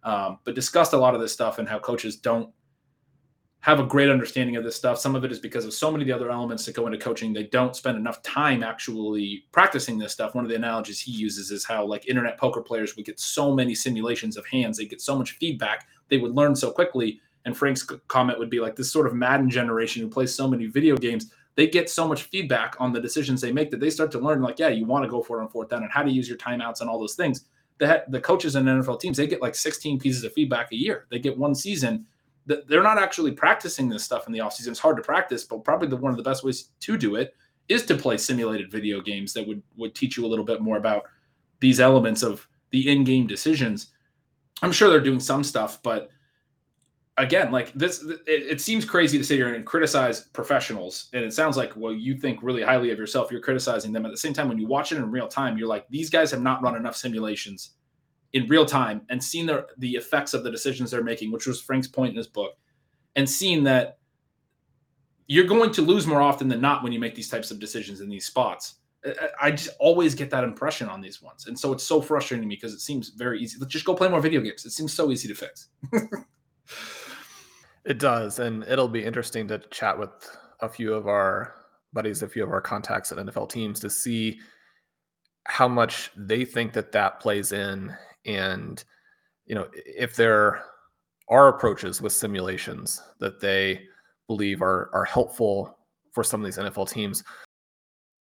um, 0.03 0.39
but 0.43 0.55
discussed 0.55 0.93
a 0.93 0.97
lot 0.97 1.15
of 1.15 1.21
this 1.21 1.31
stuff 1.31 1.59
and 1.59 1.67
how 1.67 1.79
coaches 1.79 2.17
don't 2.17 2.49
have 3.63 3.79
a 3.79 3.83
great 3.85 4.09
understanding 4.09 4.57
of 4.57 4.63
this 4.65 4.75
stuff. 4.75 4.99
Some 4.99 5.15
of 5.15 5.23
it 5.23 5.31
is 5.31 5.39
because 5.39 5.63
of 5.63 5.73
so 5.73 5.89
many 5.89 6.03
of 6.03 6.07
the 6.09 6.13
other 6.13 6.29
elements 6.29 6.65
that 6.65 6.75
go 6.75 6.85
into 6.85 6.97
coaching. 6.97 7.31
They 7.31 7.43
don't 7.43 7.73
spend 7.73 7.95
enough 7.95 8.21
time 8.21 8.61
actually 8.61 9.45
practicing 9.53 9.97
this 9.97 10.11
stuff. 10.11 10.35
One 10.35 10.43
of 10.43 10.49
the 10.49 10.57
analogies 10.57 10.99
he 10.99 11.13
uses 11.13 11.49
is 11.49 11.63
how 11.63 11.85
like 11.85 12.09
internet 12.09 12.37
poker 12.37 12.59
players 12.59 12.97
would 12.97 13.05
get 13.05 13.21
so 13.21 13.55
many 13.55 13.73
simulations 13.73 14.35
of 14.35 14.45
hands, 14.47 14.77
they 14.77 14.85
get 14.85 14.99
so 14.99 15.17
much 15.17 15.37
feedback, 15.37 15.87
they 16.09 16.17
would 16.17 16.35
learn 16.35 16.57
so 16.57 16.71
quickly. 16.71 17.21
And 17.45 17.55
Frank's 17.55 17.83
comment 18.09 18.37
would 18.37 18.49
be 18.49 18.59
like 18.59 18.75
this 18.75 18.91
sort 18.91 19.07
of 19.07 19.13
Madden 19.13 19.49
generation 19.49 20.01
who 20.01 20.09
plays 20.09 20.35
so 20.35 20.45
many 20.45 20.65
video 20.65 20.97
games, 20.97 21.31
they 21.55 21.67
get 21.67 21.89
so 21.89 22.07
much 22.07 22.23
feedback 22.23 22.75
on 22.79 22.91
the 22.91 22.99
decisions 22.99 23.41
they 23.41 23.51
make 23.51 23.69
that 23.71 23.79
they 23.79 23.89
start 23.89 24.11
to 24.11 24.19
learn, 24.19 24.41
like, 24.41 24.59
yeah, 24.59 24.69
you 24.69 24.85
want 24.85 25.05
to 25.05 25.09
go 25.09 25.21
for 25.21 25.39
it 25.39 25.43
on 25.43 25.49
fourth 25.49 25.69
down 25.69 25.83
and 25.83 25.91
how 25.91 26.01
to 26.01 26.11
use 26.11 26.27
your 26.27 26.37
timeouts 26.37 26.81
and 26.81 26.89
all 26.89 26.99
those 26.99 27.15
things. 27.15 27.45
The, 27.77 28.03
the 28.07 28.19
coaches 28.19 28.55
in 28.55 28.65
NFL 28.65 28.99
teams, 28.99 29.17
they 29.17 29.27
get 29.27 29.41
like 29.41 29.55
16 29.55 29.99
pieces 29.99 30.23
of 30.23 30.33
feedback 30.33 30.71
a 30.71 30.75
year. 30.75 31.05
They 31.11 31.19
get 31.19 31.37
one 31.37 31.53
season. 31.53 32.05
They're 32.45 32.83
not 32.83 32.97
actually 32.97 33.31
practicing 33.31 33.87
this 33.87 34.03
stuff 34.03 34.27
in 34.27 34.33
the 34.33 34.39
offseason. 34.39 34.69
It's 34.69 34.79
hard 34.79 34.97
to 34.97 35.03
practice, 35.03 35.43
but 35.43 35.63
probably 35.63 35.87
the 35.87 35.95
one 35.95 36.11
of 36.11 36.17
the 36.17 36.23
best 36.23 36.43
ways 36.43 36.71
to 36.81 36.97
do 36.97 37.15
it 37.15 37.35
is 37.69 37.85
to 37.85 37.95
play 37.95 38.17
simulated 38.17 38.69
video 38.69 38.99
games 38.99 39.33
that 39.33 39.47
would 39.47 39.63
would 39.77 39.95
teach 39.95 40.17
you 40.17 40.25
a 40.25 40.27
little 40.27 40.43
bit 40.43 40.61
more 40.61 40.77
about 40.77 41.03
these 41.61 41.79
elements 41.79 42.21
of 42.21 42.45
the 42.71 42.91
in-game 42.91 43.27
decisions. 43.27 43.93
I'm 44.61 44.73
sure 44.73 44.89
they're 44.89 44.99
doing 44.99 45.21
some 45.21 45.43
stuff, 45.43 45.81
but 45.81 46.09
again, 47.17 47.51
like 47.51 47.71
this, 47.73 48.03
it, 48.03 48.21
it, 48.27 48.61
seems 48.61 48.85
crazy 48.85 49.17
to 49.17 49.23
sit 49.23 49.35
here 49.35 49.53
and 49.53 49.65
criticize 49.65 50.21
professionals. 50.21 51.09
And 51.13 51.23
it 51.23 51.33
sounds 51.33 51.57
like, 51.57 51.73
well, 51.75 51.93
you 51.93 52.15
think 52.15 52.41
really 52.41 52.63
highly 52.63 52.91
of 52.91 52.97
yourself. 52.97 53.31
You're 53.31 53.41
criticizing 53.41 53.91
them. 53.93 54.05
At 54.05 54.11
the 54.11 54.17
same 54.17 54.33
time, 54.33 54.49
when 54.49 54.57
you 54.57 54.67
watch 54.67 54.91
it 54.91 54.97
in 54.97 55.11
real 55.11 55.27
time, 55.27 55.57
you're 55.57 55.67
like, 55.67 55.87
these 55.89 56.09
guys 56.09 56.31
have 56.31 56.41
not 56.41 56.61
run 56.63 56.75
enough 56.75 56.95
simulations 56.95 57.71
in 58.33 58.47
real 58.47 58.65
time 58.65 59.01
and 59.09 59.23
seen 59.23 59.45
the, 59.45 59.67
the 59.77 59.91
effects 59.91 60.33
of 60.33 60.43
the 60.43 60.49
decisions 60.49 60.89
they're 60.89 61.03
making, 61.03 61.31
which 61.31 61.45
was 61.45 61.61
Frank's 61.61 61.87
point 61.87 62.11
in 62.11 62.17
his 62.17 62.27
book, 62.27 62.53
and 63.15 63.29
seen 63.29 63.63
that 63.63 63.99
you're 65.27 65.45
going 65.45 65.71
to 65.71 65.81
lose 65.81 66.07
more 66.07 66.21
often 66.21 66.47
than 66.47 66.59
not 66.59 66.83
when 66.83 66.91
you 66.91 66.99
make 66.99 67.15
these 67.15 67.29
types 67.29 67.51
of 67.51 67.59
decisions 67.59 68.01
in 68.01 68.09
these 68.09 68.25
spots. 68.25 68.75
I 69.39 69.51
just 69.51 69.69
always 69.79 70.15
get 70.15 70.29
that 70.31 70.43
impression 70.43 70.87
on 70.89 71.01
these 71.01 71.21
ones. 71.21 71.47
And 71.47 71.59
so 71.59 71.73
it's 71.73 71.83
so 71.83 72.01
frustrating 72.01 72.41
to 72.41 72.47
me 72.47 72.55
because 72.55 72.73
it 72.73 72.79
seems 72.79 73.09
very 73.09 73.39
easy. 73.39 73.57
Let's 73.59 73.71
just 73.71 73.85
go 73.85 73.93
play 73.93 74.07
more 74.07 74.21
video 74.21 74.41
games. 74.41 74.65
It 74.65 74.71
seems 74.71 74.93
so 74.93 75.11
easy 75.11 75.27
to 75.27 75.35
fix. 75.35 75.67
It 77.85 77.99
does, 77.99 78.39
and 78.39 78.63
it'll 78.63 78.87
be 78.87 79.03
interesting 79.03 79.47
to 79.49 79.59
chat 79.71 79.97
with 79.99 80.09
a 80.61 80.69
few 80.69 80.93
of 80.93 81.07
our 81.07 81.53
buddies, 81.91 82.23
a 82.23 82.27
few 82.27 82.43
of 82.43 82.49
our 82.49 82.61
contacts 82.61 83.11
at 83.11 83.17
NFL 83.17 83.49
teams 83.49 83.79
to 83.81 83.89
see 83.89 84.39
how 85.45 85.67
much 85.67 86.09
they 86.15 86.45
think 86.45 86.73
that 86.73 86.93
that 86.93 87.19
plays 87.19 87.51
in, 87.51 87.93
and 88.25 88.83
you 89.45 89.55
know 89.55 89.67
if 89.73 90.15
there 90.15 90.63
are 91.29 91.49
approaches 91.49 92.01
with 92.01 92.13
simulations 92.13 93.01
that 93.19 93.41
they 93.41 93.81
believe 94.27 94.61
are 94.61 94.89
are 94.93 95.05
helpful 95.05 95.77
for 96.13 96.23
some 96.23 96.41
of 96.41 96.45
these 96.45 96.57
NFL 96.57 96.89
teams. 96.89 97.23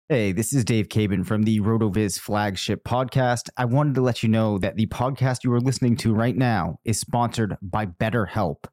Hey, 0.07 0.31
this 0.31 0.53
is 0.53 0.65
Dave 0.65 0.87
Caban 0.87 1.25
from 1.25 1.43
the 1.43 1.59
RotoViz 1.59 2.19
flagship 2.19 2.83
podcast. 2.83 3.49
I 3.57 3.65
wanted 3.65 3.93
to 3.95 4.01
let 4.01 4.23
you 4.23 4.29
know 4.29 4.57
that 4.57 4.75
the 4.75 4.87
podcast 4.87 5.43
you 5.43 5.53
are 5.53 5.59
listening 5.61 5.97
to 5.97 6.15
right 6.15 6.35
now 6.35 6.79
is 6.83 6.99
sponsored 6.99 7.57
by 7.61 7.85
BetterHelp. 7.85 8.65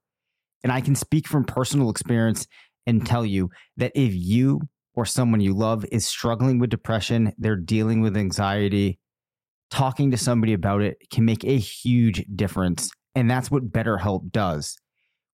And 0.63 0.73
I 0.73 0.81
can 0.81 0.95
speak 0.95 1.27
from 1.27 1.45
personal 1.45 1.91
experience 1.91 2.47
and 2.87 3.05
tell 3.07 3.27
you 3.27 3.51
that 3.77 3.93
if 3.95 4.13
you 4.15 4.61
or 4.95 5.05
someone 5.05 5.41
you 5.41 5.55
love 5.55 5.85
is 5.93 6.07
struggling 6.07 6.59
with 6.59 6.71
depression, 6.71 7.33
they're 7.39 7.57
dealing 7.57 8.01
with 8.01 8.17
anxiety, 8.17 8.99
talking 9.71 10.11
to 10.11 10.17
somebody 10.17 10.53
about 10.53 10.81
it 10.83 10.97
can 11.11 11.25
make 11.25 11.45
a 11.45 11.59
huge 11.59 12.25
difference. 12.35 12.91
And 13.15 13.31
that's 13.31 13.51
what 13.51 13.71
BetterHelp 13.71 14.31
does. 14.31 14.77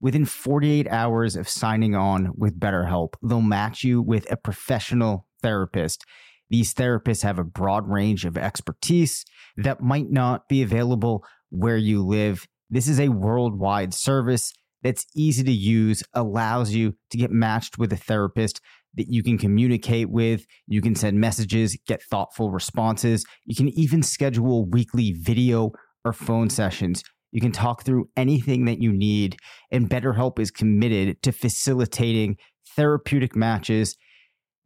Within 0.00 0.24
48 0.24 0.88
hours 0.88 1.36
of 1.36 1.48
signing 1.48 1.94
on 1.94 2.32
with 2.36 2.58
BetterHelp, 2.58 3.14
they'll 3.22 3.40
match 3.40 3.84
you 3.84 4.02
with 4.02 4.30
a 4.32 4.36
professional 4.36 5.26
therapist. 5.42 6.04
These 6.50 6.74
therapists 6.74 7.22
have 7.22 7.38
a 7.38 7.44
broad 7.44 7.88
range 7.88 8.24
of 8.24 8.36
expertise 8.36 9.24
that 9.56 9.80
might 9.80 10.10
not 10.10 10.48
be 10.48 10.62
available 10.62 11.24
where 11.50 11.76
you 11.76 12.04
live. 12.04 12.46
This 12.68 12.88
is 12.88 12.98
a 12.98 13.10
worldwide 13.10 13.94
service 13.94 14.52
that's 14.82 15.06
easy 15.14 15.44
to 15.44 15.52
use, 15.52 16.02
allows 16.14 16.72
you 16.72 16.94
to 17.10 17.18
get 17.18 17.30
matched 17.30 17.78
with 17.78 17.92
a 17.92 17.96
therapist 17.96 18.60
that 18.94 19.08
you 19.08 19.22
can 19.22 19.38
communicate 19.38 20.10
with. 20.10 20.44
You 20.66 20.82
can 20.82 20.94
send 20.94 21.18
messages, 21.18 21.76
get 21.86 22.02
thoughtful 22.02 22.50
responses. 22.50 23.24
You 23.44 23.54
can 23.54 23.68
even 23.70 24.02
schedule 24.02 24.68
weekly 24.68 25.12
video 25.12 25.72
or 26.04 26.12
phone 26.12 26.50
sessions. 26.50 27.02
You 27.30 27.40
can 27.40 27.52
talk 27.52 27.84
through 27.84 28.10
anything 28.16 28.66
that 28.66 28.82
you 28.82 28.92
need. 28.92 29.36
And 29.70 29.88
BetterHelp 29.88 30.38
is 30.38 30.50
committed 30.50 31.22
to 31.22 31.32
facilitating 31.32 32.36
therapeutic 32.76 33.34
matches 33.34 33.96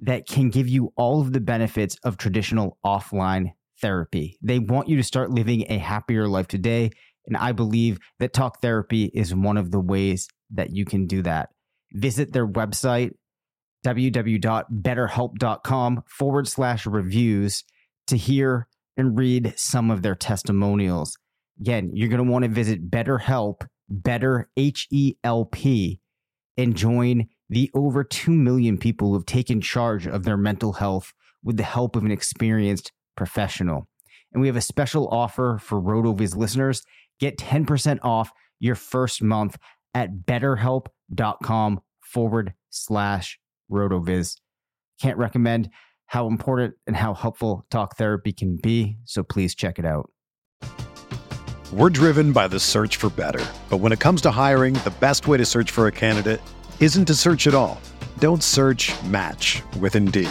that 0.01 0.27
can 0.27 0.51
give 0.51 0.69
you 0.69 0.93
all 0.97 1.21
of 1.21 1.33
the 1.33 1.41
benefits 1.41 1.97
of 2.05 2.17
traditional 2.17 2.79
offline 2.85 3.53
therapy. 3.81 4.39
They 4.43 4.59
want 4.59 4.89
you 4.89 4.97
to 4.97 5.03
start 5.03 5.31
living 5.31 5.65
a 5.69 5.79
happier 5.79 6.29
life 6.29 6.49
today 6.49 6.91
and 7.27 7.37
I 7.37 7.53
believe 7.53 7.99
that 8.19 8.33
talk 8.33 8.61
therapy 8.61 9.11
is 9.15 9.35
one 9.35 9.57
of 9.57 9.71
the 9.71 9.81
ways 9.81 10.29
that 10.51 10.75
you 10.75 10.85
can 10.85 11.07
do 11.07 11.23
that. 11.23 11.51
Visit 11.93 12.33
their 12.33 12.47
website, 12.47 13.13
www.betterhelp.com 13.85 16.03
forward 16.07 16.49
slash 16.49 16.87
reviews, 16.87 17.65
to 18.07 18.17
hear 18.17 18.69
and 18.97 19.19
read 19.19 19.55
some 19.57 19.91
of 19.91 20.03
their 20.03 20.15
testimonials. 20.15 21.19
Again, 21.61 21.91
you're 21.93 22.09
going 22.09 22.25
to 22.25 22.31
want 22.31 22.45
to 22.45 22.51
visit 22.51 22.91
BetterHelp, 22.91 23.67
Better 23.89 24.49
H 24.57 24.87
E 24.91 25.15
L 25.25 25.45
P, 25.45 26.01
and 26.57 26.77
join 26.77 27.29
the 27.49 27.71
over 27.75 28.05
2 28.05 28.31
million 28.31 28.79
people 28.79 29.09
who 29.09 29.15
have 29.15 29.27
taken 29.27 29.61
charge 29.61 30.07
of 30.07 30.25
their 30.25 30.37
mental 30.37 30.75
health 30.75 31.13
with 31.43 31.57
the 31.57 31.63
help 31.63 31.97
of 31.97 32.05
an 32.05 32.11
experienced 32.11 32.93
professional. 33.17 33.89
And 34.33 34.41
we 34.41 34.49
have 34.49 34.57
a 34.57 34.61
special 34.61 35.09
offer 35.09 35.59
for 35.63 35.81
RotoViz 35.81 36.37
listeners. 36.37 36.83
Get 37.21 37.39
10% 37.39 37.99
off 38.03 38.31
your 38.59 38.75
first 38.75 39.23
month 39.23 39.57
at 39.95 40.11
betterhelp.com 40.27 41.81
forward 42.01 42.55
slash 42.71 43.39
rotoviz. 43.71 44.37
Can't 45.01 45.19
recommend 45.19 45.71
how 46.07 46.27
important 46.27 46.75
and 46.87 46.97
how 46.97 47.15
helpful 47.15 47.67
talk 47.71 47.97
therapy 47.97 48.33
can 48.33 48.57
be. 48.57 48.97
So 49.05 49.23
please 49.23 49.55
check 49.55 49.79
it 49.79 49.85
out. 49.85 50.11
We're 51.73 51.91
driven 51.91 52.33
by 52.33 52.47
the 52.49 52.61
search 52.61 52.97
for 52.97 53.11
better. 53.11 53.45
But 53.69 53.79
when 53.79 53.93
it 53.93 53.99
comes 53.99 54.23
to 54.23 54.31
hiring, 54.31 54.75
the 54.75 54.95
best 55.01 55.27
way 55.27 55.37
to 55.37 55.45
search 55.45 55.71
for 55.71 55.89
a 55.89 55.93
candidate 55.93 56.41
isn't 56.79 57.07
to 57.07 57.15
search 57.15 57.47
at 57.47 57.55
all. 57.55 57.81
Don't 58.19 58.43
search 58.43 58.93
match 59.05 59.63
with 59.81 59.97
Indeed. 59.97 60.31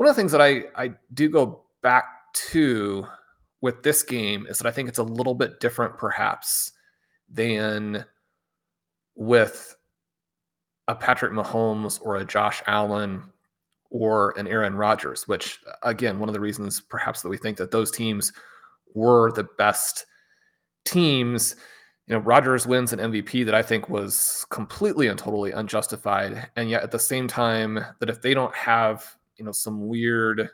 One 0.00 0.08
of 0.08 0.16
the 0.16 0.22
things 0.22 0.32
that 0.32 0.40
I, 0.40 0.64
I 0.74 0.92
do 1.12 1.28
go 1.28 1.60
back 1.82 2.06
to 2.52 3.06
with 3.60 3.82
this 3.82 4.02
game 4.02 4.46
is 4.48 4.56
that 4.56 4.66
I 4.66 4.70
think 4.70 4.88
it's 4.88 4.98
a 4.98 5.02
little 5.02 5.34
bit 5.34 5.60
different, 5.60 5.98
perhaps, 5.98 6.72
than 7.28 8.06
with 9.14 9.76
a 10.88 10.94
Patrick 10.94 11.32
Mahomes 11.32 12.00
or 12.02 12.16
a 12.16 12.24
Josh 12.24 12.62
Allen 12.66 13.24
or 13.90 14.30
an 14.38 14.48
Aaron 14.48 14.74
Rodgers, 14.74 15.28
which 15.28 15.60
again, 15.82 16.18
one 16.18 16.30
of 16.30 16.32
the 16.32 16.40
reasons 16.40 16.80
perhaps 16.80 17.20
that 17.20 17.28
we 17.28 17.36
think 17.36 17.58
that 17.58 17.70
those 17.70 17.90
teams 17.90 18.32
were 18.94 19.30
the 19.32 19.48
best 19.58 20.06
teams. 20.86 21.56
You 22.06 22.14
know, 22.14 22.20
Rodgers 22.20 22.66
wins 22.66 22.94
an 22.94 23.00
MVP 23.00 23.44
that 23.44 23.54
I 23.54 23.60
think 23.60 23.90
was 23.90 24.46
completely 24.48 25.08
and 25.08 25.18
totally 25.18 25.52
unjustified. 25.52 26.48
And 26.56 26.70
yet 26.70 26.82
at 26.82 26.90
the 26.90 26.98
same 26.98 27.28
time, 27.28 27.84
that 27.98 28.08
if 28.08 28.22
they 28.22 28.32
don't 28.32 28.54
have, 28.54 29.18
you 29.40 29.46
know, 29.46 29.52
some 29.52 29.88
weird 29.88 30.50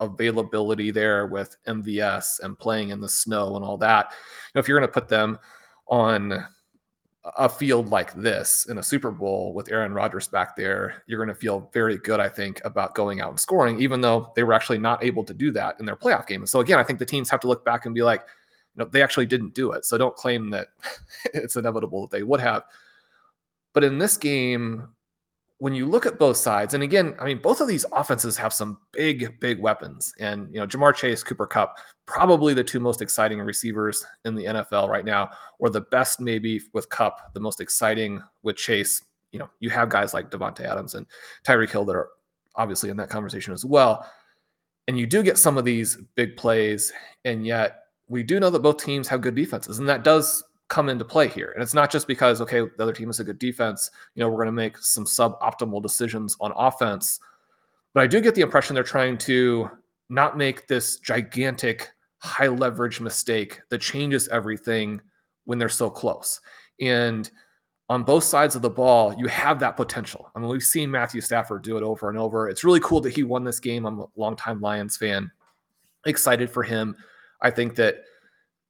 availability 0.00 0.90
there 0.90 1.26
with 1.26 1.56
MVS 1.68 2.40
and 2.40 2.58
playing 2.58 2.88
in 2.88 3.00
the 3.00 3.08
snow 3.08 3.54
and 3.54 3.64
all 3.64 3.76
that, 3.76 4.08
you 4.10 4.50
know, 4.54 4.58
if 4.58 4.66
you're 4.66 4.78
going 4.78 4.88
to 4.88 4.92
put 4.92 5.08
them 5.08 5.38
on 5.86 6.44
a 7.36 7.48
field 7.48 7.90
like 7.90 8.12
this 8.14 8.66
in 8.68 8.78
a 8.78 8.82
Super 8.82 9.10
Bowl 9.12 9.54
with 9.54 9.70
Aaron 9.70 9.92
Rodgers 9.92 10.26
back 10.26 10.56
there, 10.56 11.04
you're 11.06 11.24
going 11.24 11.32
to 11.32 11.40
feel 11.40 11.70
very 11.72 11.98
good, 11.98 12.18
I 12.18 12.28
think, 12.28 12.60
about 12.64 12.94
going 12.94 13.20
out 13.20 13.30
and 13.30 13.38
scoring, 13.38 13.80
even 13.80 14.00
though 14.00 14.32
they 14.34 14.42
were 14.42 14.54
actually 14.54 14.78
not 14.78 15.04
able 15.04 15.22
to 15.24 15.34
do 15.34 15.52
that 15.52 15.78
in 15.78 15.86
their 15.86 15.94
playoff 15.94 16.26
game. 16.26 16.46
So, 16.46 16.60
again, 16.60 16.78
I 16.78 16.82
think 16.82 16.98
the 16.98 17.06
teams 17.06 17.30
have 17.30 17.40
to 17.40 17.48
look 17.48 17.64
back 17.64 17.86
and 17.86 17.94
be 17.94 18.02
like, 18.02 18.22
you 18.74 18.82
know, 18.82 18.90
they 18.90 19.02
actually 19.02 19.26
didn't 19.26 19.54
do 19.54 19.72
it. 19.72 19.84
So 19.84 19.98
don't 19.98 20.16
claim 20.16 20.50
that 20.50 20.68
it's 21.34 21.56
inevitable 21.56 22.08
that 22.08 22.16
they 22.16 22.22
would 22.22 22.40
have. 22.40 22.64
But 23.74 23.84
in 23.84 23.98
this 23.98 24.16
game, 24.16 24.88
when 25.62 25.76
you 25.76 25.86
look 25.86 26.06
at 26.06 26.18
both 26.18 26.36
sides, 26.36 26.74
and 26.74 26.82
again, 26.82 27.14
I 27.20 27.24
mean, 27.24 27.38
both 27.38 27.60
of 27.60 27.68
these 27.68 27.86
offenses 27.92 28.36
have 28.36 28.52
some 28.52 28.78
big, 28.90 29.38
big 29.38 29.60
weapons. 29.60 30.12
And, 30.18 30.52
you 30.52 30.58
know, 30.58 30.66
Ja'Marr 30.66 30.92
Chase, 30.92 31.22
Cooper 31.22 31.46
Kupp, 31.46 31.78
probably 32.04 32.52
the 32.52 32.64
two 32.64 32.80
most 32.80 33.00
exciting 33.00 33.38
receivers 33.38 34.04
in 34.24 34.34
the 34.34 34.46
NFL 34.46 34.88
right 34.88 35.04
now, 35.04 35.30
or 35.60 35.70
the 35.70 35.82
best 35.82 36.18
maybe 36.18 36.60
with 36.72 36.88
Kupp, 36.88 37.32
the 37.32 37.38
most 37.38 37.60
exciting 37.60 38.20
with 38.42 38.56
Chase. 38.56 39.04
You 39.30 39.38
know, 39.38 39.48
you 39.60 39.70
have 39.70 39.88
guys 39.88 40.12
like 40.12 40.32
Davante 40.32 40.62
Adams 40.62 40.96
and 40.96 41.06
Tyreek 41.46 41.70
Hill 41.70 41.84
that 41.84 41.94
are 41.94 42.08
obviously 42.56 42.90
in 42.90 42.96
that 42.96 43.08
conversation 43.08 43.54
as 43.54 43.64
well. 43.64 44.04
And 44.88 44.98
you 44.98 45.06
do 45.06 45.22
get 45.22 45.38
some 45.38 45.56
of 45.56 45.64
these 45.64 45.96
big 46.16 46.36
plays, 46.36 46.92
and 47.24 47.46
yet 47.46 47.84
we 48.08 48.24
do 48.24 48.40
know 48.40 48.50
that 48.50 48.64
both 48.64 48.82
teams 48.82 49.06
have 49.06 49.20
good 49.20 49.36
defenses, 49.36 49.78
and 49.78 49.88
that 49.88 50.02
does 50.02 50.42
come 50.72 50.88
into 50.88 51.04
play 51.04 51.28
here. 51.28 51.52
And 51.52 51.62
it's 51.62 51.74
not 51.74 51.92
just 51.92 52.06
because, 52.06 52.40
okay, 52.40 52.60
the 52.60 52.82
other 52.82 52.94
team 52.94 53.10
is 53.10 53.20
a 53.20 53.24
good 53.24 53.38
defense, 53.38 53.90
you 54.14 54.20
know, 54.20 54.28
we're 54.30 54.36
going 54.36 54.46
to 54.46 54.52
make 54.52 54.78
some 54.78 55.04
suboptimal 55.04 55.82
decisions 55.82 56.34
on 56.40 56.50
offense. 56.56 57.20
But 57.92 58.04
I 58.04 58.06
do 58.06 58.22
get 58.22 58.34
the 58.34 58.40
impression 58.40 58.74
they're 58.74 58.82
trying 58.82 59.18
to 59.18 59.70
not 60.08 60.38
make 60.38 60.66
this 60.68 60.98
gigantic 60.98 61.90
high 62.22 62.48
leverage 62.48 63.02
mistake 63.02 63.60
that 63.68 63.82
changes 63.82 64.28
everything 64.28 64.98
when 65.44 65.58
they're 65.58 65.68
so 65.68 65.90
close. 65.90 66.40
And 66.80 67.30
on 67.90 68.02
both 68.02 68.24
sides 68.24 68.56
of 68.56 68.62
the 68.62 68.70
ball, 68.70 69.12
you 69.12 69.26
have 69.26 69.58
that 69.58 69.76
potential. 69.76 70.30
I 70.34 70.38
mean, 70.38 70.48
we've 70.48 70.62
seen 70.62 70.90
Matthew 70.90 71.20
Stafford 71.20 71.64
do 71.64 71.76
it 71.76 71.82
over 71.82 72.08
and 72.08 72.16
over. 72.16 72.48
It's 72.48 72.64
really 72.64 72.80
cool 72.80 73.02
that 73.02 73.12
he 73.12 73.24
won 73.24 73.44
this 73.44 73.60
game. 73.60 73.84
I'm 73.84 73.98
a 73.98 74.06
longtime 74.16 74.62
Lions 74.62 74.96
fan. 74.96 75.30
Excited 76.06 76.48
for 76.48 76.62
him. 76.62 76.96
I 77.42 77.50
think 77.50 77.74
that 77.74 78.04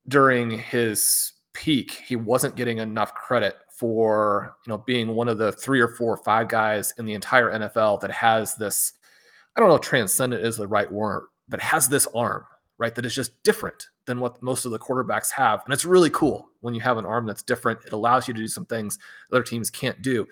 during 0.09 0.51
his 0.51 1.32
peak, 1.55 2.03
he 2.07 2.17
wasn't 2.17 2.57
getting 2.57 2.79
enough 2.79 3.15
credit 3.15 3.57
for 3.71 4.57
you 4.67 4.71
know 4.71 4.79
being 4.79 5.09
one 5.09 5.29
of 5.29 5.38
the 5.38 5.53
three 5.53 5.81
or 5.81 5.88
four 5.88 6.12
or 6.12 6.23
five 6.25 6.49
guys 6.49 6.95
in 6.99 7.05
the 7.05 7.15
entire 7.15 7.51
NFL 7.51 8.01
that 8.01 8.11
has 8.11 8.55
this. 8.55 8.93
I 9.57 9.61
don't 9.61 9.69
know 9.69 9.77
if 9.77 9.83
transcendent 9.83 10.45
is 10.45 10.57
the 10.57 10.69
right 10.69 10.91
word, 10.91 11.27
but 11.49 11.61
has 11.61 11.88
this 11.88 12.07
arm 12.15 12.45
right 12.79 12.95
that 12.95 13.05
is 13.05 13.15
just 13.15 13.41
different 13.43 13.88
than 14.07 14.19
what 14.19 14.43
most 14.43 14.65
of 14.65 14.73
the 14.73 14.79
quarterbacks 14.79 15.31
have, 15.31 15.62
and 15.65 15.73
it's 15.73 15.85
really 15.85 16.11
cool 16.11 16.49
when 16.61 16.75
you 16.75 16.81
have 16.81 16.99
an 16.99 17.07
arm 17.07 17.27
that's 17.27 17.43
different. 17.43 17.81
It 17.87 17.93
allows 17.93 18.27
you 18.29 18.35
to 18.35 18.41
do 18.41 18.49
some 18.49 18.67
things 18.67 18.99
other 19.33 19.43
teams 19.43 19.71
can't 19.71 20.01
do. 20.03 20.27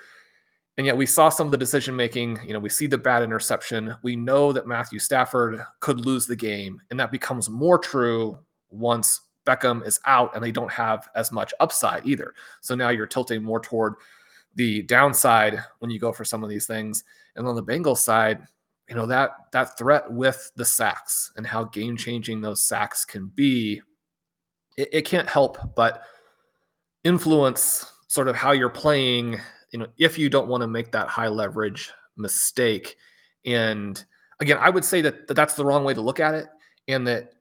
And 0.76 0.86
yet 0.86 0.96
we 0.96 1.04
saw 1.04 1.28
some 1.28 1.46
of 1.46 1.50
the 1.50 1.58
decision 1.58 1.94
making. 1.94 2.38
You 2.46 2.54
know, 2.54 2.58
we 2.58 2.70
see 2.70 2.86
the 2.86 2.96
bad 2.96 3.22
interception. 3.22 3.94
We 4.02 4.16
know 4.16 4.52
that 4.52 4.66
Matthew 4.66 4.98
Stafford 4.98 5.60
could 5.80 6.06
lose 6.06 6.26
the 6.26 6.36
game, 6.36 6.80
and 6.90 6.98
that 6.98 7.12
becomes 7.12 7.50
more 7.50 7.78
true 7.78 8.38
once 8.70 9.20
Beckham 9.50 9.84
is 9.84 9.98
out 10.04 10.34
and 10.34 10.44
they 10.44 10.52
don't 10.52 10.70
have 10.70 11.08
as 11.14 11.32
much 11.32 11.52
upside 11.58 12.06
either. 12.06 12.34
So 12.60 12.74
now 12.74 12.90
you're 12.90 13.06
tilting 13.06 13.42
more 13.42 13.60
toward 13.60 13.94
the 14.54 14.82
downside 14.82 15.62
when 15.80 15.90
you 15.90 15.98
go 15.98 16.12
for 16.12 16.24
some 16.24 16.44
of 16.44 16.50
these 16.50 16.66
things. 16.66 17.04
And 17.34 17.46
on 17.46 17.56
the 17.56 17.62
Bengals 17.62 17.98
side, 17.98 18.46
you 18.88 18.96
know 18.96 19.06
that 19.06 19.30
that 19.52 19.78
threat 19.78 20.10
with 20.10 20.50
the 20.56 20.64
sacks 20.64 21.32
and 21.36 21.46
how 21.46 21.64
game 21.64 21.96
changing 21.96 22.40
those 22.40 22.62
sacks 22.62 23.04
can 23.04 23.28
be, 23.28 23.80
it, 24.76 24.88
it 24.92 25.02
can't 25.02 25.28
help 25.28 25.76
but 25.76 26.02
influence 27.04 27.86
sort 28.08 28.26
of 28.26 28.34
how 28.34 28.50
you're 28.50 28.68
playing. 28.68 29.40
You 29.70 29.78
know, 29.78 29.86
if 29.96 30.18
you 30.18 30.28
don't 30.28 30.48
want 30.48 30.62
to 30.62 30.66
make 30.66 30.90
that 30.92 31.06
high 31.06 31.28
leverage 31.28 31.92
mistake, 32.16 32.96
and 33.46 34.04
again, 34.40 34.58
I 34.60 34.70
would 34.70 34.84
say 34.84 35.00
that, 35.02 35.28
that 35.28 35.34
that's 35.34 35.54
the 35.54 35.64
wrong 35.64 35.84
way 35.84 35.94
to 35.94 36.00
look 36.00 36.18
at 36.18 36.34
it, 36.34 36.48
and 36.88 37.06
that 37.06 37.34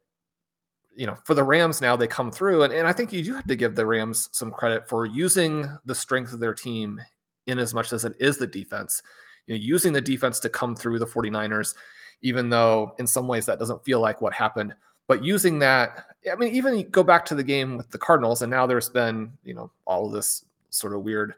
you 1.00 1.06
know, 1.06 1.18
for 1.24 1.34
the 1.34 1.44
Rams 1.44 1.80
now 1.80 1.96
they 1.96 2.08
come 2.08 2.30
through, 2.30 2.64
and, 2.64 2.74
and 2.74 2.86
I 2.86 2.92
think 2.92 3.14
you 3.14 3.24
do 3.24 3.34
have 3.34 3.48
to 3.48 3.56
give 3.56 3.74
the 3.74 3.86
Rams 3.86 4.28
some 4.34 4.52
credit 4.52 4.86
for 4.86 5.06
using 5.06 5.66
the 5.86 5.96
strength 5.96 6.34
of 6.34 6.42
their 6.42 6.54
team 6.54 7.00
in 7.48 7.58
as 7.58 7.74
much 7.74 7.94
as 7.94 8.04
it 8.04 8.18
is 8.20 8.38
the 8.38 8.46
defense. 8.46 9.02
You 9.48 9.56
know, 9.56 9.62
using 9.62 9.94
the 9.94 10.02
defense 10.02 10.42
to 10.42 10.50
come 10.50 10.76
through 10.76 11.00
the 11.00 11.08
49ers, 11.08 11.74
even 12.22 12.50
though 12.50 12.96
in 13.00 13.08
some 13.08 13.30
ways 13.30 13.46
that 13.46 13.60
doesn't 13.60 13.86
feel 13.86 14.02
like 14.02 14.20
what 14.20 14.34
happened. 14.34 14.76
But 15.08 15.24
using 15.24 15.58
that, 15.60 16.08
I 16.30 16.36
mean, 16.36 16.54
even 16.54 16.90
go 16.90 17.02
back 17.02 17.24
to 17.28 17.36
the 17.36 17.46
game 17.46 17.78
with 17.78 17.90
the 17.92 17.98
Cardinals, 17.98 18.42
and 18.42 18.52
now 18.52 18.68
there's 18.68 18.90
been, 18.90 19.32
you 19.46 19.54
know, 19.54 19.72
all 19.88 20.06
of 20.06 20.12
this 20.12 20.44
sort 20.70 20.94
of 20.94 21.04
weird 21.04 21.34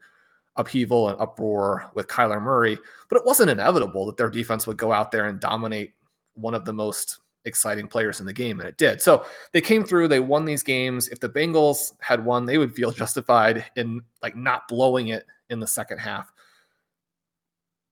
upheaval 0.55 1.09
and 1.09 1.21
uproar 1.21 1.91
with 1.93 2.07
Kyler 2.07 2.41
Murray, 2.41 2.79
but 3.09 3.17
it 3.17 3.27
wasn't 3.27 3.51
inevitable 3.51 4.07
that 4.07 4.17
their 4.17 4.31
defense 4.31 4.65
would 4.65 4.77
go 4.77 4.91
out 4.91 5.11
there 5.11 5.27
and 5.27 5.39
dominate 5.39 5.93
one 6.33 6.55
of 6.55 6.65
the 6.65 6.73
most 6.73 7.19
exciting 7.45 7.87
players 7.87 8.19
in 8.19 8.25
the 8.25 8.33
game, 8.33 8.59
and 8.59 8.69
it 8.69 8.77
did. 8.77 9.01
So 9.01 9.25
they 9.51 9.61
came 9.61 9.83
through, 9.83 10.07
they 10.07 10.19
won 10.19 10.45
these 10.45 10.63
games. 10.63 11.07
If 11.07 11.19
the 11.19 11.29
Bengals 11.29 11.93
had 11.99 12.23
won, 12.23 12.45
they 12.45 12.57
would 12.57 12.73
feel 12.73 12.91
justified 13.03 13.65
in 13.75 14.01
like 14.21 14.35
not 14.35 14.67
blowing 14.67 15.09
it 15.09 15.25
in 15.49 15.59
the 15.59 15.67
second 15.67 15.99
half. 15.99 16.31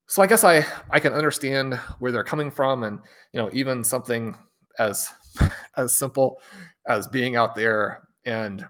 So 0.08 0.22
I 0.22 0.28
guess 0.28 0.44
I 0.44 0.66
I 0.90 1.00
can 1.00 1.14
understand 1.14 1.76
where 2.00 2.12
they're 2.12 2.24
coming 2.24 2.52
from, 2.52 2.84
and 2.84 3.00
you 3.34 3.42
know 3.42 3.50
even 3.54 3.84
something 3.84 4.36
as 4.80 5.10
as 5.78 5.94
simple 5.94 6.42
as 6.88 7.08
being 7.08 7.36
out 7.36 7.56
there 7.56 8.08
and 8.26 8.66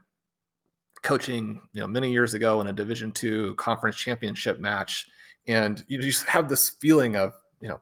coaching 1.01 1.61
you 1.71 1.79
know 1.79 1.87
many 1.87 2.11
years 2.11 2.33
ago 2.33 2.59
in 2.59 2.67
a 2.67 2.73
division 2.73 3.11
two 3.11 3.55
conference 3.55 3.95
championship 3.95 4.59
match 4.59 5.07
and 5.47 5.85
you 5.87 5.97
just 6.01 6.25
have 6.25 6.49
this 6.49 6.71
feeling 6.81 7.15
of 7.15 7.33
you 7.61 7.69
know 7.69 7.79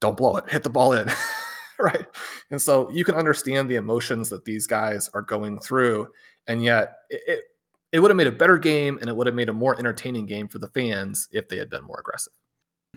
don't 0.00 0.16
blow 0.16 0.36
it 0.36 0.48
hit 0.50 0.62
the 0.62 0.68
ball 0.68 0.92
in 0.92 1.10
right? 1.82 2.06
And 2.50 2.60
so 2.60 2.90
you 2.90 3.04
can 3.04 3.14
understand 3.14 3.68
the 3.68 3.76
emotions 3.76 4.28
that 4.30 4.44
these 4.44 4.66
guys 4.66 5.10
are 5.14 5.22
going 5.22 5.58
through, 5.60 6.08
and 6.46 6.62
yet 6.62 6.98
it, 7.08 7.22
it, 7.26 7.40
it 7.92 8.00
would 8.00 8.10
have 8.10 8.16
made 8.16 8.26
a 8.26 8.32
better 8.32 8.58
game, 8.58 8.98
and 9.00 9.08
it 9.08 9.16
would 9.16 9.26
have 9.26 9.36
made 9.36 9.48
a 9.48 9.52
more 9.52 9.78
entertaining 9.78 10.26
game 10.26 10.48
for 10.48 10.58
the 10.58 10.68
fans 10.68 11.28
if 11.32 11.48
they 11.48 11.56
had 11.56 11.70
been 11.70 11.84
more 11.84 12.00
aggressive. 12.00 12.32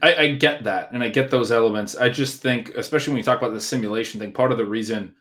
I, 0.01 0.15
I 0.15 0.31
get 0.33 0.63
that, 0.63 0.91
and 0.91 1.03
I 1.03 1.09
get 1.09 1.29
those 1.29 1.51
elements. 1.51 1.95
I 1.95 2.09
just 2.09 2.41
think, 2.41 2.69
especially 2.75 3.11
when 3.11 3.17
you 3.17 3.23
talk 3.23 3.39
about 3.39 3.53
the 3.53 3.61
simulation 3.61 4.19
thing, 4.19 4.31
part 4.31 4.51
of 4.51 4.57
the 4.57 4.65
reason 4.65 5.15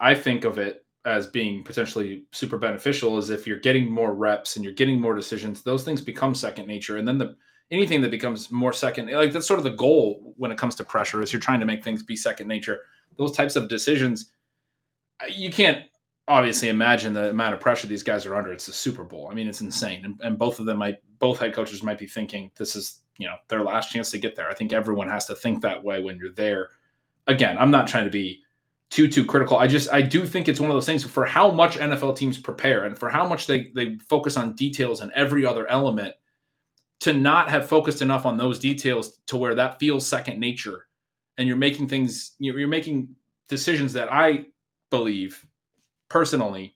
I 0.00 0.14
think 0.14 0.44
of 0.44 0.58
it 0.58 0.84
as 1.04 1.26
being 1.26 1.64
potentially 1.64 2.24
super 2.32 2.58
beneficial 2.58 3.16
is 3.18 3.30
if 3.30 3.46
you're 3.46 3.58
getting 3.58 3.90
more 3.90 4.14
reps 4.14 4.56
and 4.56 4.64
you're 4.64 4.74
getting 4.74 5.00
more 5.00 5.14
decisions, 5.14 5.62
those 5.62 5.84
things 5.84 6.00
become 6.00 6.34
second 6.34 6.66
nature, 6.66 6.96
and 6.98 7.06
then 7.06 7.18
the 7.18 7.36
anything 7.70 8.00
that 8.00 8.10
becomes 8.10 8.50
more 8.50 8.72
second 8.72 9.10
like 9.10 9.32
that's 9.32 9.46
sort 9.46 9.58
of 9.58 9.64
the 9.64 9.70
goal 9.70 10.34
when 10.36 10.50
it 10.50 10.58
comes 10.58 10.74
to 10.74 10.84
pressure 10.84 11.22
is 11.22 11.32
you're 11.32 11.40
trying 11.40 11.60
to 11.60 11.66
make 11.66 11.84
things 11.84 12.02
be 12.02 12.16
second 12.16 12.48
nature. 12.48 12.80
Those 13.16 13.32
types 13.32 13.56
of 13.56 13.68
decisions 13.68 14.32
uh, 15.22 15.26
you 15.28 15.50
can't 15.50 15.84
obviously 16.28 16.68
imagine 16.68 17.12
the 17.12 17.30
amount 17.30 17.54
of 17.54 17.60
pressure 17.60 17.86
these 17.86 18.02
guys 18.02 18.24
are 18.24 18.36
under. 18.36 18.52
It's 18.52 18.66
the 18.66 18.72
super 18.72 19.04
bowl. 19.04 19.28
I 19.30 19.34
mean 19.34 19.48
it's 19.48 19.60
insane. 19.60 20.04
And, 20.04 20.20
and 20.22 20.38
both 20.38 20.58
of 20.60 20.66
them 20.66 20.78
might 20.78 20.98
both 21.18 21.38
head 21.38 21.54
coaches 21.54 21.82
might 21.82 21.98
be 21.98 22.06
thinking 22.06 22.50
this 22.56 22.76
is 22.76 23.00
you 23.18 23.26
know 23.26 23.36
their 23.48 23.62
last 23.62 23.92
chance 23.92 24.10
to 24.10 24.18
get 24.18 24.36
there. 24.36 24.50
I 24.50 24.54
think 24.54 24.72
everyone 24.72 25.08
has 25.08 25.26
to 25.26 25.34
think 25.34 25.62
that 25.62 25.82
way 25.82 26.02
when 26.02 26.16
you're 26.18 26.32
there. 26.32 26.70
Again 27.26 27.56
i'm 27.58 27.70
not 27.70 27.86
trying 27.86 28.04
to 28.04 28.10
be 28.10 28.42
too 28.88 29.06
too 29.06 29.24
critical. 29.24 29.58
I 29.58 29.68
just 29.68 29.92
i 29.92 30.02
do 30.02 30.26
think 30.26 30.48
it's 30.48 30.58
one 30.58 30.70
of 30.70 30.74
those 30.74 30.86
things 30.86 31.04
for 31.04 31.24
how 31.24 31.50
much 31.52 31.76
nfl 31.76 32.16
teams 32.16 32.38
prepare 32.38 32.86
and 32.86 32.98
for 32.98 33.08
how 33.08 33.28
much 33.28 33.46
they 33.46 33.70
they 33.74 33.98
focus 34.08 34.36
on 34.36 34.54
details 34.54 35.00
and 35.00 35.12
every 35.12 35.46
other 35.46 35.68
element 35.68 36.14
to 37.00 37.12
not 37.12 37.48
have 37.48 37.68
focused 37.68 38.02
enough 38.02 38.26
on 38.26 38.36
those 38.36 38.58
details 38.58 39.18
to 39.26 39.36
where 39.36 39.54
that 39.54 39.78
feels 39.78 40.06
second 40.06 40.38
nature 40.38 40.86
and 41.38 41.48
you're 41.48 41.56
making 41.56 41.88
things 41.88 42.32
you're 42.38 42.68
making 42.68 43.08
decisions 43.48 43.92
that 43.92 44.12
i 44.12 44.44
believe 44.90 45.44
personally 46.08 46.74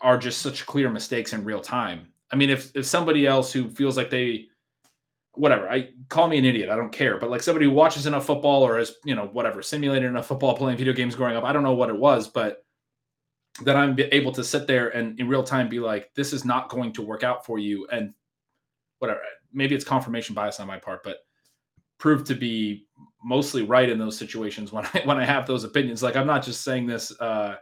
are 0.00 0.18
just 0.18 0.40
such 0.42 0.66
clear 0.66 0.90
mistakes 0.90 1.32
in 1.32 1.44
real 1.44 1.60
time 1.60 2.08
i 2.32 2.36
mean 2.36 2.50
if 2.50 2.74
if 2.76 2.86
somebody 2.86 3.26
else 3.26 3.52
who 3.52 3.68
feels 3.68 3.96
like 3.96 4.10
they 4.10 4.46
whatever 5.32 5.68
i 5.70 5.88
call 6.08 6.28
me 6.28 6.38
an 6.38 6.44
idiot 6.44 6.68
i 6.68 6.76
don't 6.76 6.92
care 6.92 7.18
but 7.18 7.30
like 7.30 7.42
somebody 7.42 7.64
who 7.64 7.72
watches 7.72 8.06
enough 8.06 8.26
football 8.26 8.62
or 8.62 8.78
has 8.78 8.94
you 9.04 9.14
know 9.14 9.26
whatever 9.32 9.62
simulated 9.62 10.08
enough 10.08 10.26
football 10.26 10.56
playing 10.56 10.76
video 10.76 10.92
games 10.92 11.14
growing 11.14 11.36
up 11.36 11.44
i 11.44 11.52
don't 11.52 11.62
know 11.62 11.74
what 11.74 11.90
it 11.90 11.96
was 11.96 12.28
but 12.28 12.64
that 13.64 13.76
I'm 13.76 13.96
able 13.98 14.32
to 14.32 14.44
sit 14.44 14.66
there 14.66 14.88
and 14.90 15.18
in 15.18 15.28
real 15.28 15.42
time 15.42 15.68
be 15.68 15.80
like, 15.80 16.10
this 16.14 16.32
is 16.32 16.44
not 16.44 16.68
going 16.68 16.92
to 16.92 17.02
work 17.02 17.24
out 17.24 17.44
for 17.44 17.58
you. 17.58 17.86
And 17.90 18.14
whatever, 18.98 19.20
maybe 19.52 19.74
it's 19.74 19.84
confirmation 19.84 20.34
bias 20.34 20.60
on 20.60 20.66
my 20.66 20.78
part, 20.78 21.02
but 21.02 21.18
proved 21.98 22.26
to 22.26 22.34
be 22.34 22.86
mostly 23.22 23.62
right 23.62 23.88
in 23.88 23.98
those 23.98 24.16
situations 24.16 24.72
when 24.72 24.84
I 24.94 25.02
when 25.04 25.18
I 25.18 25.24
have 25.24 25.46
those 25.46 25.64
opinions. 25.64 26.02
Like 26.02 26.16
I'm 26.16 26.26
not 26.26 26.44
just 26.44 26.62
saying 26.62 26.86
this 26.86 27.18
uh, 27.20 27.56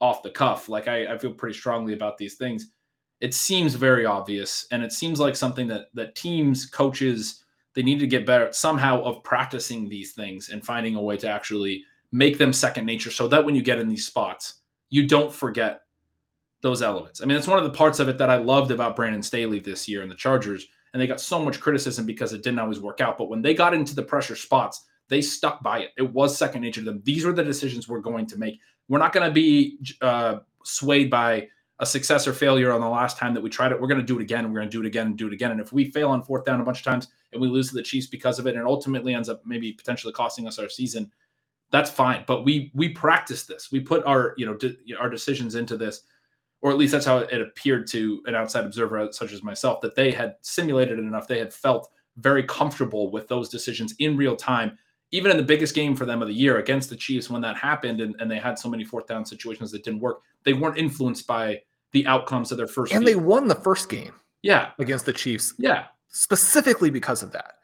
off 0.00 0.22
the 0.22 0.30
cuff. 0.30 0.68
Like 0.68 0.88
I, 0.88 1.14
I 1.14 1.18
feel 1.18 1.32
pretty 1.32 1.56
strongly 1.56 1.94
about 1.94 2.18
these 2.18 2.34
things. 2.34 2.70
It 3.20 3.34
seems 3.34 3.74
very 3.74 4.06
obvious, 4.06 4.66
and 4.70 4.82
it 4.82 4.92
seems 4.92 5.18
like 5.18 5.36
something 5.36 5.66
that 5.68 5.86
that 5.94 6.14
teams, 6.14 6.66
coaches, 6.66 7.44
they 7.74 7.82
need 7.82 8.00
to 8.00 8.06
get 8.06 8.26
better 8.26 8.52
somehow 8.52 9.02
of 9.02 9.22
practicing 9.24 9.88
these 9.88 10.12
things 10.12 10.50
and 10.50 10.64
finding 10.64 10.94
a 10.94 11.02
way 11.02 11.16
to 11.16 11.28
actually 11.28 11.82
make 12.12 12.38
them 12.38 12.52
second 12.52 12.86
nature, 12.86 13.10
so 13.10 13.28
that 13.28 13.44
when 13.44 13.54
you 13.54 13.62
get 13.62 13.78
in 13.78 13.88
these 13.88 14.06
spots, 14.06 14.60
you 14.90 15.06
don't 15.06 15.32
forget 15.32 15.80
those 16.60 16.82
elements. 16.82 17.22
I 17.22 17.26
mean, 17.26 17.36
it's 17.36 17.46
one 17.46 17.58
of 17.58 17.64
the 17.64 17.76
parts 17.76 18.00
of 18.00 18.08
it 18.08 18.18
that 18.18 18.30
I 18.30 18.36
loved 18.36 18.70
about 18.70 18.96
Brandon 18.96 19.22
Staley 19.22 19.60
this 19.60 19.88
year 19.88 20.02
in 20.02 20.08
the 20.08 20.14
Chargers 20.14 20.66
and 20.92 21.00
they 21.00 21.06
got 21.06 21.20
so 21.20 21.42
much 21.42 21.60
criticism 21.60 22.06
because 22.06 22.32
it 22.32 22.42
didn't 22.42 22.58
always 22.58 22.80
work 22.80 23.00
out. 23.00 23.18
But 23.18 23.28
when 23.28 23.42
they 23.42 23.54
got 23.54 23.74
into 23.74 23.94
the 23.94 24.02
pressure 24.02 24.36
spots, 24.36 24.84
they 25.08 25.20
stuck 25.20 25.62
by 25.62 25.80
it. 25.80 25.90
It 25.96 26.12
was 26.12 26.36
second 26.36 26.62
nature 26.62 26.80
to 26.80 26.84
them. 26.84 27.02
These 27.04 27.24
were 27.24 27.32
the 27.32 27.44
decisions 27.44 27.88
we're 27.88 28.00
going 28.00 28.26
to 28.26 28.38
make. 28.38 28.60
We're 28.88 28.98
not 28.98 29.12
going 29.12 29.28
to 29.28 29.32
be 29.32 29.78
uh, 30.00 30.38
swayed 30.64 31.10
by 31.10 31.48
a 31.80 31.86
success 31.86 32.26
or 32.26 32.32
failure 32.32 32.72
on 32.72 32.80
the 32.80 32.88
last 32.88 33.18
time 33.18 33.34
that 33.34 33.40
we 33.40 33.50
tried 33.50 33.70
it. 33.70 33.80
We're 33.80 33.88
going 33.88 34.00
to 34.00 34.06
do 34.06 34.18
it 34.18 34.22
again. 34.22 34.50
We're 34.50 34.60
going 34.60 34.70
to 34.70 34.76
do 34.76 34.80
it 34.80 34.86
again 34.86 35.06
and 35.06 35.16
do 35.16 35.28
it 35.28 35.32
again. 35.32 35.52
And 35.52 35.60
if 35.60 35.72
we 35.72 35.90
fail 35.90 36.10
on 36.10 36.22
fourth 36.22 36.44
down 36.44 36.60
a 36.60 36.64
bunch 36.64 36.78
of 36.78 36.84
times 36.84 37.08
and 37.32 37.40
we 37.40 37.48
lose 37.48 37.68
to 37.68 37.74
the 37.74 37.82
Chiefs 37.82 38.06
because 38.06 38.38
of 38.38 38.46
it, 38.46 38.56
and 38.56 38.66
ultimately 38.66 39.14
ends 39.14 39.28
up 39.28 39.42
maybe 39.46 39.72
potentially 39.72 40.12
costing 40.12 40.46
us 40.46 40.58
our 40.58 40.68
season, 40.68 41.12
that's 41.70 41.90
fine. 41.90 42.24
But 42.26 42.44
we 42.44 42.72
we 42.74 42.88
practice 42.88 43.44
this. 43.44 43.70
We 43.70 43.80
put 43.80 44.04
our 44.06 44.34
you 44.36 44.46
know 44.46 44.54
de- 44.54 44.76
our 44.98 45.10
decisions 45.10 45.54
into 45.54 45.76
this 45.76 46.02
or 46.60 46.70
at 46.70 46.78
least 46.78 46.92
that's 46.92 47.06
how 47.06 47.18
it 47.18 47.40
appeared 47.40 47.86
to 47.88 48.22
an 48.26 48.34
outside 48.34 48.64
observer 48.64 49.08
such 49.12 49.32
as 49.32 49.42
myself, 49.42 49.80
that 49.80 49.94
they 49.94 50.10
had 50.10 50.36
simulated 50.42 50.98
it 50.98 51.02
enough. 51.02 51.28
They 51.28 51.38
had 51.38 51.52
felt 51.52 51.88
very 52.16 52.42
comfortable 52.42 53.10
with 53.10 53.28
those 53.28 53.48
decisions 53.48 53.94
in 54.00 54.16
real 54.16 54.34
time, 54.34 54.76
even 55.12 55.30
in 55.30 55.36
the 55.36 55.42
biggest 55.42 55.74
game 55.74 55.94
for 55.94 56.04
them 56.04 56.20
of 56.20 56.28
the 56.28 56.34
year 56.34 56.58
against 56.58 56.90
the 56.90 56.96
Chiefs 56.96 57.30
when 57.30 57.40
that 57.42 57.56
happened 57.56 58.00
and, 58.00 58.16
and 58.18 58.30
they 58.30 58.38
had 58.38 58.58
so 58.58 58.68
many 58.68 58.84
fourth 58.84 59.06
down 59.06 59.24
situations 59.24 59.70
that 59.70 59.84
didn't 59.84 60.00
work. 60.00 60.20
They 60.44 60.52
weren't 60.52 60.78
influenced 60.78 61.26
by 61.26 61.60
the 61.92 62.06
outcomes 62.06 62.50
of 62.50 62.58
their 62.58 62.66
first 62.66 62.92
And 62.92 63.06
they 63.06 63.14
won 63.14 63.48
the 63.48 63.54
first 63.54 63.88
game. 63.88 64.12
Yeah. 64.42 64.70
Against 64.78 65.06
the 65.06 65.12
Chiefs. 65.12 65.54
Yeah. 65.58 65.86
Specifically 66.08 66.90
because 66.90 67.22
of 67.22 67.32
that. 67.32 67.54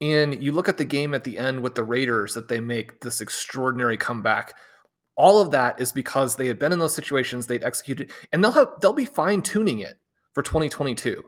And 0.00 0.42
you 0.42 0.52
look 0.52 0.68
at 0.68 0.76
the 0.76 0.84
game 0.84 1.14
at 1.14 1.24
the 1.24 1.38
end 1.38 1.62
with 1.62 1.74
the 1.74 1.84
Raiders 1.84 2.34
that 2.34 2.48
they 2.48 2.60
make 2.60 3.00
this 3.00 3.20
extraordinary 3.20 3.96
comeback 3.96 4.54
all 5.16 5.40
of 5.40 5.50
that 5.52 5.80
is 5.80 5.92
because 5.92 6.36
they 6.36 6.46
had 6.46 6.58
been 6.58 6.72
in 6.72 6.78
those 6.78 6.94
situations, 6.94 7.46
they'd 7.46 7.64
executed, 7.64 8.12
and 8.32 8.42
they'll 8.42 8.52
have 8.52 8.68
they'll 8.80 8.92
be 8.92 9.04
fine 9.04 9.42
tuning 9.42 9.80
it 9.80 9.98
for 10.32 10.42
2022 10.42 11.22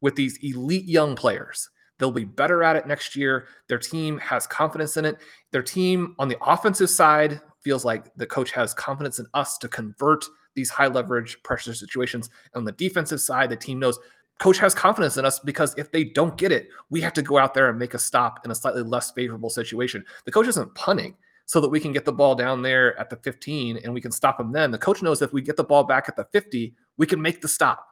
with 0.00 0.14
these 0.14 0.38
elite 0.42 0.84
young 0.84 1.16
players. 1.16 1.68
They'll 1.98 2.10
be 2.10 2.24
better 2.24 2.62
at 2.62 2.76
it 2.76 2.86
next 2.86 3.14
year. 3.14 3.46
Their 3.68 3.78
team 3.78 4.18
has 4.18 4.46
confidence 4.46 4.96
in 4.96 5.04
it. 5.04 5.18
Their 5.52 5.62
team 5.62 6.16
on 6.18 6.28
the 6.28 6.38
offensive 6.44 6.90
side 6.90 7.40
feels 7.60 7.84
like 7.84 8.12
the 8.16 8.26
coach 8.26 8.50
has 8.52 8.74
confidence 8.74 9.18
in 9.18 9.26
us 9.34 9.56
to 9.58 9.68
convert 9.68 10.24
these 10.54 10.70
high 10.70 10.88
leverage 10.88 11.40
pressure 11.44 11.74
situations. 11.74 12.28
And 12.52 12.60
on 12.60 12.64
the 12.64 12.72
defensive 12.72 13.20
side, 13.20 13.50
the 13.50 13.56
team 13.56 13.78
knows 13.78 13.98
coach 14.40 14.58
has 14.58 14.74
confidence 14.74 15.16
in 15.16 15.24
us 15.24 15.38
because 15.38 15.74
if 15.78 15.92
they 15.92 16.04
don't 16.04 16.36
get 16.36 16.50
it, 16.50 16.68
we 16.90 17.00
have 17.00 17.12
to 17.12 17.22
go 17.22 17.38
out 17.38 17.54
there 17.54 17.68
and 17.68 17.78
make 17.78 17.94
a 17.94 17.98
stop 17.98 18.44
in 18.44 18.50
a 18.50 18.54
slightly 18.54 18.82
less 18.82 19.12
favorable 19.12 19.50
situation. 19.50 20.04
The 20.24 20.32
coach 20.32 20.48
isn't 20.48 20.74
punting 20.74 21.14
so 21.46 21.60
that 21.60 21.68
we 21.68 21.80
can 21.80 21.92
get 21.92 22.04
the 22.04 22.12
ball 22.12 22.34
down 22.34 22.62
there 22.62 22.98
at 22.98 23.10
the 23.10 23.16
15 23.16 23.78
and 23.78 23.92
we 23.92 24.00
can 24.00 24.12
stop 24.12 24.38
them 24.38 24.52
then. 24.52 24.70
The 24.70 24.78
coach 24.78 25.02
knows 25.02 25.22
if 25.22 25.32
we 25.32 25.42
get 25.42 25.56
the 25.56 25.64
ball 25.64 25.84
back 25.84 26.08
at 26.08 26.16
the 26.16 26.24
50, 26.32 26.74
we 26.96 27.06
can 27.06 27.20
make 27.20 27.40
the 27.40 27.48
stop. 27.48 27.86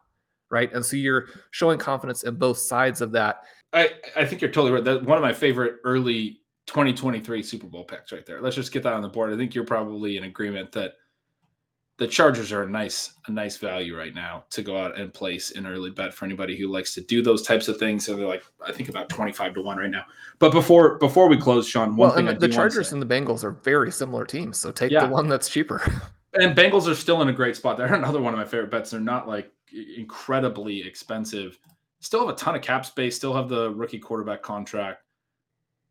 Right. 0.51 0.73
And 0.73 0.85
so 0.85 0.97
you're 0.97 1.27
showing 1.53 1.79
confidence 1.79 2.25
in 2.25 2.35
both 2.35 2.59
sides 2.59 3.01
of 3.01 3.13
that. 3.13 3.43
I, 3.73 3.91
I 4.17 4.25
think 4.25 4.41
you're 4.41 4.51
totally 4.51 4.73
right. 4.73 4.83
That 4.83 5.05
one 5.05 5.17
of 5.17 5.23
my 5.23 5.33
favorite 5.33 5.77
early 5.85 6.41
2023 6.67 7.43
Super 7.43 7.67
Bowl 7.67 7.85
picks 7.85 8.13
right 8.13 8.27
there. 8.27 8.41
Let's 8.41 8.57
just 8.57 8.73
get 8.73 8.83
that 8.83 8.93
on 8.93 9.03
the 9.03 9.09
board. 9.09 9.33
I 9.33 9.37
think 9.37 9.55
you're 9.55 9.65
probably 9.65 10.17
in 10.17 10.25
agreement 10.25 10.73
that 10.73 10.95
the 12.01 12.09
Chargers 12.09 12.51
are 12.51 12.63
a 12.63 12.69
nice 12.69 13.13
a 13.27 13.31
nice 13.31 13.59
value 13.59 13.95
right 13.95 14.15
now 14.15 14.45
to 14.49 14.63
go 14.63 14.79
out 14.79 14.99
and 14.99 15.13
place 15.13 15.51
an 15.51 15.67
early 15.67 15.91
bet 15.91 16.15
for 16.15 16.25
anybody 16.25 16.57
who 16.57 16.67
likes 16.67 16.95
to 16.95 17.03
do 17.03 17.21
those 17.21 17.43
types 17.43 17.69
of 17.69 17.77
things. 17.77 18.07
So 18.07 18.17
they're 18.17 18.27
like 18.27 18.43
I 18.67 18.73
think 18.73 18.89
about 18.89 19.11
twenty 19.11 19.33
five 19.33 19.53
to 19.55 19.61
one 19.61 19.77
right 19.77 19.91
now. 19.91 20.07
But 20.39 20.51
before 20.51 20.97
before 20.97 21.29
we 21.29 21.37
close, 21.37 21.69
Sean, 21.69 21.97
one 21.97 22.09
well, 22.09 22.17
thing 22.17 22.39
the 22.39 22.49
Chargers 22.49 22.95
and 22.95 23.03
the 23.03 23.07
Bengals 23.07 23.45
are 23.45 23.51
very 23.51 23.93
similar 23.93 24.25
teams. 24.25 24.59
So 24.59 24.73
take 24.73 24.91
yeah. 24.91 25.05
the 25.05 25.13
one 25.13 25.29
that's 25.29 25.51
cheaper. 25.51 25.83
and 26.41 26.57
Bengals 26.57 26.91
are 26.91 26.95
still 26.95 27.21
in 27.21 27.29
a 27.29 27.35
great 27.35 27.55
spot. 27.55 27.77
They're 27.77 27.87
another 27.95 28.23
one 28.23 28.33
of 28.33 28.39
my 28.39 28.47
favorite 28.47 28.71
bets. 28.71 28.93
They're 28.93 29.01
not 29.01 29.29
like 29.29 29.53
incredibly 29.99 30.81
expensive. 30.81 31.59
Still 32.01 32.21
have 32.21 32.35
a 32.35 32.39
ton 32.39 32.57
of 32.57 32.63
cap 32.63 32.87
space. 32.87 33.15
Still 33.15 33.35
have 33.35 33.51
the 33.51 33.73
rookie 33.73 33.99
quarterback 33.99 34.41
contract. 34.41 35.03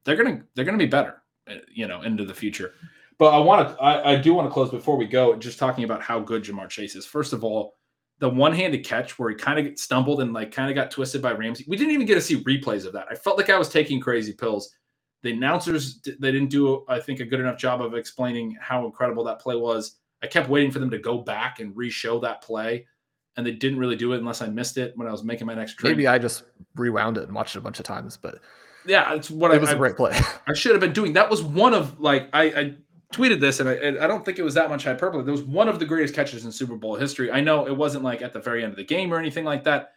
They're 0.05 0.15
gonna 0.15 0.41
they're 0.55 0.65
gonna 0.65 0.79
be 0.79 0.87
better, 0.87 1.21
eh, 1.47 1.59
you 1.71 1.87
know, 1.87 2.01
into 2.01 2.25
the 2.25 2.33
future. 2.33 2.73
But 3.19 3.33
I 3.33 3.37
want 3.37 3.69
to, 3.69 3.83
I, 3.83 4.13
I 4.13 4.15
do 4.15 4.33
want 4.33 4.47
to 4.47 4.53
close 4.53 4.71
before 4.71 4.97
we 4.97 5.05
go, 5.05 5.35
just 5.35 5.59
talking 5.59 5.83
about 5.83 6.01
how 6.01 6.19
good 6.19 6.43
Ja'Marr 6.43 6.69
Chase 6.69 6.95
is. 6.95 7.05
First 7.05 7.33
of 7.33 7.43
all, 7.43 7.75
the 8.19 8.29
one-handed 8.29 8.85
catch 8.85 9.19
where 9.19 9.29
he 9.29 9.35
kind 9.35 9.67
of 9.67 9.77
stumbled 9.77 10.21
and 10.21 10.33
like 10.33 10.51
kind 10.51 10.69
of 10.69 10.75
got 10.75 10.89
twisted 10.89 11.21
by 11.21 11.33
Ramsey. 11.33 11.65
We 11.67 11.77
didn't 11.77 11.93
even 11.93 12.07
get 12.07 12.15
to 12.15 12.21
see 12.21 12.41
replays 12.43 12.85
of 12.85 12.93
that. 12.93 13.07
I 13.11 13.15
felt 13.15 13.37
like 13.37 13.49
I 13.49 13.57
was 13.57 13.69
taking 13.69 13.99
crazy 13.99 14.33
pills. 14.33 14.73
The 15.21 15.31
announcers 15.31 16.01
they 16.01 16.31
didn't 16.31 16.49
do, 16.49 16.85
I 16.87 16.99
think, 17.01 17.19
a 17.19 17.25
good 17.25 17.41
enough 17.41 17.57
job 17.57 17.81
of 17.81 17.93
explaining 17.93 18.57
how 18.59 18.85
incredible 18.85 19.25
that 19.25 19.39
play 19.39 19.57
was. 19.57 19.97
I 20.23 20.27
kept 20.27 20.49
waiting 20.49 20.71
for 20.71 20.79
them 20.79 20.89
to 20.89 20.97
go 20.97 21.17
back 21.17 21.59
and 21.59 21.75
re-show 21.75 22.19
that 22.19 22.41
play, 22.41 22.85
and 23.35 23.45
they 23.45 23.51
didn't 23.51 23.79
really 23.79 23.95
do 23.97 24.13
it 24.13 24.19
unless 24.19 24.41
I 24.41 24.47
missed 24.47 24.77
it 24.77 24.93
when 24.95 25.07
I 25.07 25.11
was 25.11 25.23
making 25.23 25.47
my 25.47 25.53
next 25.53 25.75
drink. 25.75 25.95
Maybe 25.95 26.07
I 26.07 26.19
just 26.19 26.43
rewound 26.75 27.17
it 27.17 27.23
and 27.23 27.33
watched 27.33 27.55
it 27.55 27.59
a 27.59 27.61
bunch 27.61 27.79
of 27.79 27.85
times, 27.85 28.17
but 28.17 28.39
yeah, 28.85 29.13
it's 29.13 29.29
what 29.29 29.51
it 29.51 29.55
I 29.55 29.57
was 29.57 29.71
a 29.71 29.75
great 29.75 29.95
play. 29.95 30.17
I 30.47 30.53
should 30.53 30.71
have 30.71 30.81
been 30.81 30.93
doing. 30.93 31.13
That 31.13 31.29
was 31.29 31.43
one 31.43 31.73
of 31.73 31.99
like 31.99 32.29
I, 32.33 32.43
I 32.43 32.75
tweeted 33.13 33.39
this, 33.39 33.59
and 33.59 33.69
I, 33.69 34.03
I, 34.03 34.07
don't 34.07 34.23
think 34.23 34.37
it 34.37 34.43
was 34.43 34.53
that 34.53 34.69
much 34.69 34.83
hyperbole. 34.83 35.23
It 35.27 35.31
was 35.31 35.41
one 35.41 35.67
of 35.67 35.79
the 35.79 35.85
greatest 35.85 36.13
catches 36.13 36.45
in 36.45 36.51
Super 36.51 36.75
Bowl 36.75 36.95
history. 36.95 37.31
I 37.31 37.41
know 37.41 37.65
it 37.65 37.75
wasn't 37.75 38.03
like 38.03 38.21
at 38.21 38.33
the 38.33 38.39
very 38.39 38.63
end 38.63 38.71
of 38.71 38.77
the 38.77 38.83
game 38.83 39.11
or 39.11 39.17
anything 39.17 39.45
like 39.45 39.63
that, 39.63 39.93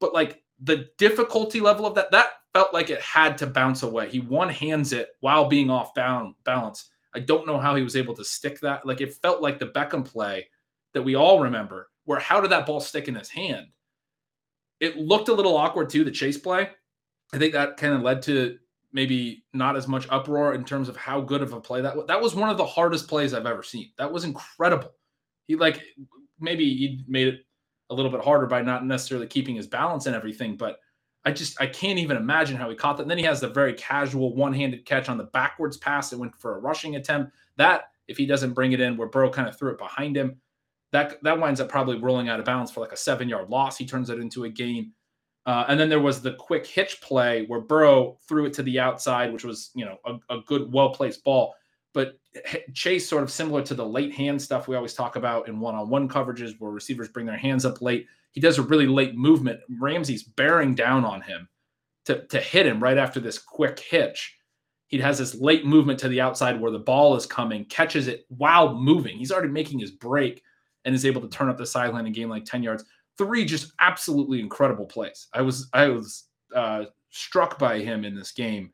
but 0.00 0.14
like 0.14 0.42
the 0.60 0.88
difficulty 0.98 1.60
level 1.60 1.84
of 1.84 1.94
that, 1.96 2.12
that 2.12 2.28
felt 2.52 2.72
like 2.72 2.90
it 2.90 3.00
had 3.00 3.36
to 3.38 3.46
bounce 3.46 3.82
away. 3.82 4.08
He 4.08 4.20
one 4.20 4.48
hands 4.48 4.92
it 4.92 5.10
while 5.20 5.48
being 5.48 5.68
off 5.68 5.94
balance. 5.94 6.90
I 7.14 7.20
don't 7.20 7.46
know 7.46 7.58
how 7.58 7.74
he 7.74 7.82
was 7.82 7.96
able 7.96 8.14
to 8.14 8.24
stick 8.24 8.60
that. 8.60 8.86
Like 8.86 9.00
it 9.00 9.14
felt 9.14 9.42
like 9.42 9.58
the 9.58 9.66
Beckham 9.66 10.04
play 10.04 10.48
that 10.92 11.02
we 11.02 11.16
all 11.16 11.40
remember, 11.40 11.90
where 12.04 12.20
how 12.20 12.40
did 12.40 12.52
that 12.52 12.66
ball 12.66 12.80
stick 12.80 13.08
in 13.08 13.16
his 13.16 13.28
hand? 13.28 13.66
It 14.78 14.96
looked 14.96 15.28
a 15.28 15.34
little 15.34 15.56
awkward 15.56 15.90
too, 15.90 16.04
the 16.04 16.10
chase 16.10 16.38
play. 16.38 16.70
I 17.32 17.38
think 17.38 17.52
that 17.52 17.76
kind 17.76 17.94
of 17.94 18.02
led 18.02 18.22
to 18.22 18.58
maybe 18.94 19.44
not 19.52 19.76
as 19.76 19.88
much 19.88 20.06
uproar 20.08 20.54
in 20.54 20.64
terms 20.64 20.88
of 20.88 20.96
how 20.96 21.20
good 21.20 21.42
of 21.42 21.52
a 21.52 21.60
play 21.60 21.82
that 21.82 21.94
was. 21.94 22.06
That 22.06 22.22
was 22.22 22.34
one 22.34 22.48
of 22.48 22.56
the 22.56 22.64
hardest 22.64 23.08
plays 23.08 23.34
I've 23.34 23.44
ever 23.44 23.62
seen. 23.62 23.90
That 23.98 24.10
was 24.10 24.24
incredible. 24.24 24.92
He 25.46 25.56
like 25.56 25.82
maybe 26.40 26.64
he 26.64 27.04
made 27.06 27.28
it 27.28 27.40
a 27.90 27.94
little 27.94 28.10
bit 28.10 28.22
harder 28.22 28.46
by 28.46 28.62
not 28.62 28.86
necessarily 28.86 29.26
keeping 29.26 29.56
his 29.56 29.66
balance 29.66 30.06
and 30.06 30.14
everything, 30.14 30.56
but 30.56 30.78
I 31.24 31.32
just 31.32 31.60
I 31.60 31.66
can't 31.66 31.98
even 31.98 32.16
imagine 32.16 32.56
how 32.56 32.70
he 32.70 32.76
caught 32.76 32.96
that. 32.96 33.02
And 33.02 33.10
then 33.10 33.18
he 33.18 33.24
has 33.24 33.40
the 33.40 33.48
very 33.48 33.74
casual 33.74 34.34
one-handed 34.34 34.86
catch 34.86 35.08
on 35.08 35.18
the 35.18 35.24
backwards 35.24 35.76
pass. 35.76 36.10
that 36.10 36.18
went 36.18 36.36
for 36.36 36.56
a 36.56 36.60
rushing 36.60 36.96
attempt. 36.96 37.32
That 37.56 37.86
if 38.06 38.16
he 38.16 38.26
doesn't 38.26 38.54
bring 38.54 38.72
it 38.72 38.80
in, 38.80 38.96
where 38.96 39.08
Burrow 39.08 39.30
kind 39.30 39.48
of 39.48 39.58
threw 39.58 39.72
it 39.72 39.78
behind 39.78 40.16
him, 40.16 40.36
that 40.92 41.22
that 41.24 41.38
winds 41.38 41.60
up 41.60 41.68
probably 41.68 41.98
rolling 41.98 42.28
out 42.28 42.38
of 42.38 42.46
bounds 42.46 42.70
for 42.70 42.80
like 42.80 42.92
a 42.92 42.96
seven-yard 42.96 43.50
loss. 43.50 43.76
He 43.76 43.86
turns 43.86 44.08
it 44.08 44.20
into 44.20 44.44
a 44.44 44.48
gain. 44.48 44.92
Uh, 45.46 45.66
and 45.68 45.78
then 45.78 45.88
there 45.88 46.00
was 46.00 46.22
the 46.22 46.32
quick 46.34 46.66
hitch 46.66 47.00
play 47.02 47.44
where 47.46 47.60
Burrow 47.60 48.18
threw 48.26 48.46
it 48.46 48.54
to 48.54 48.62
the 48.62 48.80
outside, 48.80 49.32
which 49.32 49.44
was 49.44 49.70
you 49.74 49.84
know 49.84 49.98
a, 50.06 50.36
a 50.36 50.40
good, 50.46 50.72
well 50.72 50.90
placed 50.90 51.22
ball. 51.22 51.54
But 51.92 52.18
Chase, 52.74 53.08
sort 53.08 53.22
of 53.22 53.30
similar 53.30 53.62
to 53.62 53.74
the 53.74 53.86
late 53.86 54.12
hand 54.12 54.40
stuff 54.40 54.68
we 54.68 54.76
always 54.76 54.94
talk 54.94 55.16
about 55.16 55.48
in 55.48 55.60
one-on-one 55.60 56.08
coverages, 56.08 56.58
where 56.58 56.70
receivers 56.70 57.08
bring 57.08 57.26
their 57.26 57.36
hands 57.36 57.64
up 57.64 57.82
late. 57.82 58.06
He 58.32 58.40
does 58.40 58.58
a 58.58 58.62
really 58.62 58.86
late 58.86 59.14
movement. 59.16 59.60
Ramsey's 59.78 60.22
bearing 60.22 60.74
down 60.74 61.04
on 61.04 61.20
him 61.20 61.48
to 62.06 62.26
to 62.26 62.40
hit 62.40 62.66
him 62.66 62.82
right 62.82 62.98
after 62.98 63.20
this 63.20 63.38
quick 63.38 63.78
hitch. 63.78 64.38
He 64.86 64.98
has 64.98 65.18
this 65.18 65.34
late 65.34 65.66
movement 65.66 65.98
to 66.00 66.08
the 66.08 66.20
outside 66.20 66.60
where 66.60 66.70
the 66.70 66.78
ball 66.78 67.16
is 67.16 67.26
coming, 67.26 67.64
catches 67.66 68.08
it 68.08 68.24
while 68.28 68.74
moving. 68.74 69.18
He's 69.18 69.32
already 69.32 69.48
making 69.48 69.78
his 69.78 69.90
break 69.90 70.42
and 70.84 70.94
is 70.94 71.06
able 71.06 71.20
to 71.20 71.28
turn 71.28 71.48
up 71.48 71.56
the 71.56 71.66
sideline 71.66 72.06
and 72.06 72.14
gain 72.14 72.28
like 72.28 72.44
10 72.44 72.62
yards 72.62 72.84
three 73.18 73.44
just 73.44 73.72
absolutely 73.80 74.40
incredible 74.40 74.86
plays. 74.86 75.28
I 75.32 75.42
was 75.42 75.68
I 75.72 75.88
was 75.88 76.24
uh, 76.54 76.84
struck 77.10 77.58
by 77.58 77.80
him 77.80 78.04
in 78.04 78.14
this 78.14 78.32
game. 78.32 78.72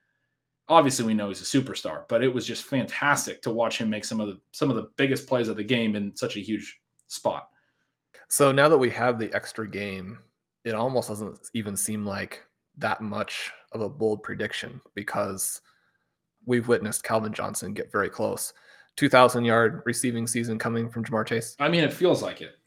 Obviously, 0.68 1.04
we 1.04 1.14
know 1.14 1.28
he's 1.28 1.40
a 1.40 1.60
superstar, 1.60 2.04
but 2.08 2.22
it 2.22 2.32
was 2.32 2.46
just 2.46 2.64
fantastic 2.64 3.42
to 3.42 3.50
watch 3.50 3.78
him 3.78 3.90
make 3.90 4.04
some 4.04 4.20
of 4.20 4.28
the 4.28 4.38
some 4.52 4.70
of 4.70 4.76
the 4.76 4.90
biggest 4.96 5.26
plays 5.26 5.48
of 5.48 5.56
the 5.56 5.64
game 5.64 5.96
in 5.96 6.14
such 6.14 6.36
a 6.36 6.40
huge 6.40 6.78
spot. 7.08 7.48
So 8.28 8.52
now 8.52 8.68
that 8.68 8.78
we 8.78 8.90
have 8.90 9.18
the 9.18 9.34
extra 9.34 9.68
game, 9.68 10.18
it 10.64 10.74
almost 10.74 11.08
doesn't 11.08 11.50
even 11.54 11.76
seem 11.76 12.06
like 12.06 12.44
that 12.78 13.00
much 13.00 13.50
of 13.72 13.80
a 13.80 13.88
bold 13.88 14.22
prediction 14.22 14.80
because 14.94 15.60
we've 16.46 16.68
witnessed 16.68 17.02
Calvin 17.02 17.32
Johnson 17.32 17.74
get 17.74 17.90
very 17.90 18.08
close. 18.08 18.52
2,000 18.96 19.44
yard 19.44 19.82
receiving 19.84 20.26
season 20.26 20.58
coming 20.58 20.88
from 20.88 21.04
Ja'Marr 21.04 21.26
Chase? 21.26 21.56
I 21.58 21.68
mean, 21.68 21.84
it 21.84 21.92
feels 21.92 22.22
like 22.22 22.40
it. 22.40 22.59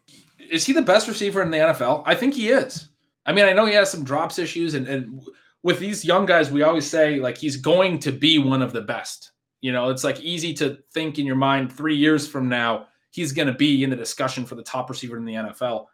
Is 0.49 0.65
he 0.65 0.73
the 0.73 0.81
best 0.81 1.07
receiver 1.07 1.41
in 1.41 1.51
the 1.51 1.57
NFL? 1.57 2.03
I 2.05 2.15
think 2.15 2.33
he 2.33 2.49
is. 2.49 2.89
I 3.25 3.33
mean, 3.33 3.45
I 3.45 3.53
know 3.53 3.65
he 3.65 3.73
has 3.73 3.89
some 3.89 4.03
drops 4.03 4.37
issues, 4.37 4.73
and, 4.73 4.87
and 4.87 5.21
with 5.63 5.79
these 5.79 6.03
young 6.03 6.25
guys, 6.25 6.51
we 6.51 6.61
always 6.61 6.85
say 6.85 7.19
like 7.19 7.37
he's 7.37 7.57
going 7.57 7.99
to 7.99 8.11
be 8.11 8.37
one 8.37 8.61
of 8.61 8.73
the 8.73 8.81
best. 8.81 9.31
You 9.61 9.71
know, 9.71 9.89
it's 9.89 10.03
like 10.03 10.19
easy 10.19 10.53
to 10.55 10.77
think 10.93 11.19
in 11.19 11.25
your 11.25 11.37
mind 11.37 11.71
three 11.71 11.95
years 11.95 12.27
from 12.27 12.49
now 12.49 12.87
he's 13.11 13.31
going 13.31 13.47
to 13.47 13.53
be 13.53 13.83
in 13.83 13.89
the 13.89 13.95
discussion 13.95 14.45
for 14.45 14.55
the 14.55 14.63
top 14.63 14.89
receiver 14.89 15.17
in 15.17 15.23
the 15.23 15.35
NFL. 15.35 15.85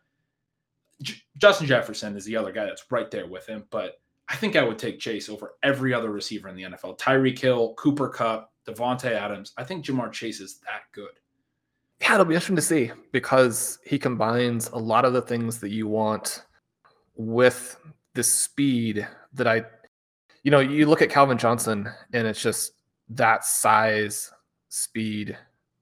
J- 1.01 1.21
Justin 1.37 1.67
Jefferson 1.67 2.15
is 2.15 2.25
the 2.25 2.35
other 2.35 2.51
guy 2.51 2.65
that's 2.65 2.85
right 2.89 3.11
there 3.11 3.27
with 3.27 3.45
him, 3.45 3.65
but 3.69 3.99
I 4.29 4.35
think 4.35 4.55
I 4.55 4.63
would 4.63 4.79
take 4.79 4.99
Chase 4.99 5.27
over 5.27 5.55
every 5.61 5.93
other 5.93 6.11
receiver 6.11 6.47
in 6.47 6.55
the 6.55 6.63
NFL. 6.63 6.97
Tyreek 6.97 7.37
Hill, 7.37 7.73
Cooper 7.75 8.07
Kupp, 8.09 8.51
Davante 8.67 9.11
Adams. 9.11 9.53
I 9.57 9.63
think 9.63 9.85
Ja'Marr 9.85 10.11
Chase 10.11 10.39
is 10.39 10.59
that 10.59 10.83
good. 10.93 11.11
Yeah, 12.01 12.13
it'll 12.13 12.25
be 12.25 12.33
interesting 12.33 12.55
to 12.55 12.61
see 12.61 12.91
because 13.11 13.79
he 13.85 13.99
combines 13.99 14.69
a 14.69 14.77
lot 14.77 15.05
of 15.05 15.13
the 15.13 15.21
things 15.21 15.59
that 15.59 15.69
you 15.69 15.87
want 15.87 16.43
with 17.15 17.77
the 18.13 18.23
speed 18.23 19.07
that 19.33 19.47
I, 19.47 19.63
you 20.43 20.51
know, 20.51 20.59
you 20.59 20.85
look 20.85 21.01
at 21.01 21.09
Calvin 21.09 21.37
Johnson 21.37 21.89
and 22.13 22.27
it's 22.27 22.41
just 22.41 22.71
that 23.09 23.43
size, 23.43 24.31
speed, 24.69 25.37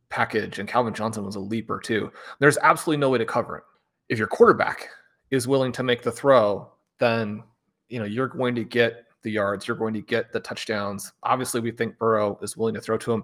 package, 0.09 0.59
and 0.59 0.67
Calvin 0.67 0.93
Johnson 0.93 1.25
was 1.25 1.35
a 1.35 1.39
leaper 1.39 1.79
too. 1.79 2.11
There's 2.39 2.57
absolutely 2.61 2.99
no 2.99 3.09
way 3.09 3.17
to 3.19 3.25
cover 3.25 3.57
it. 3.57 3.63
If 4.09 4.17
your 4.17 4.27
quarterback 4.27 4.89
is 5.31 5.47
willing 5.47 5.71
to 5.73 5.83
make 5.83 6.01
the 6.01 6.11
throw, 6.11 6.71
then 6.99 7.43
you 7.89 7.99
know 7.99 8.05
you're 8.05 8.27
going 8.27 8.55
to 8.55 8.63
get 8.63 9.05
the 9.23 9.31
yards, 9.31 9.67
you're 9.67 9.77
going 9.77 9.93
to 9.93 10.01
get 10.01 10.31
the 10.31 10.39
touchdowns. 10.39 11.11
Obviously, 11.23 11.59
we 11.59 11.71
think 11.71 11.97
Burrow 11.97 12.39
is 12.41 12.55
willing 12.55 12.75
to 12.75 12.81
throw 12.81 12.97
to 12.97 13.11
him. 13.11 13.23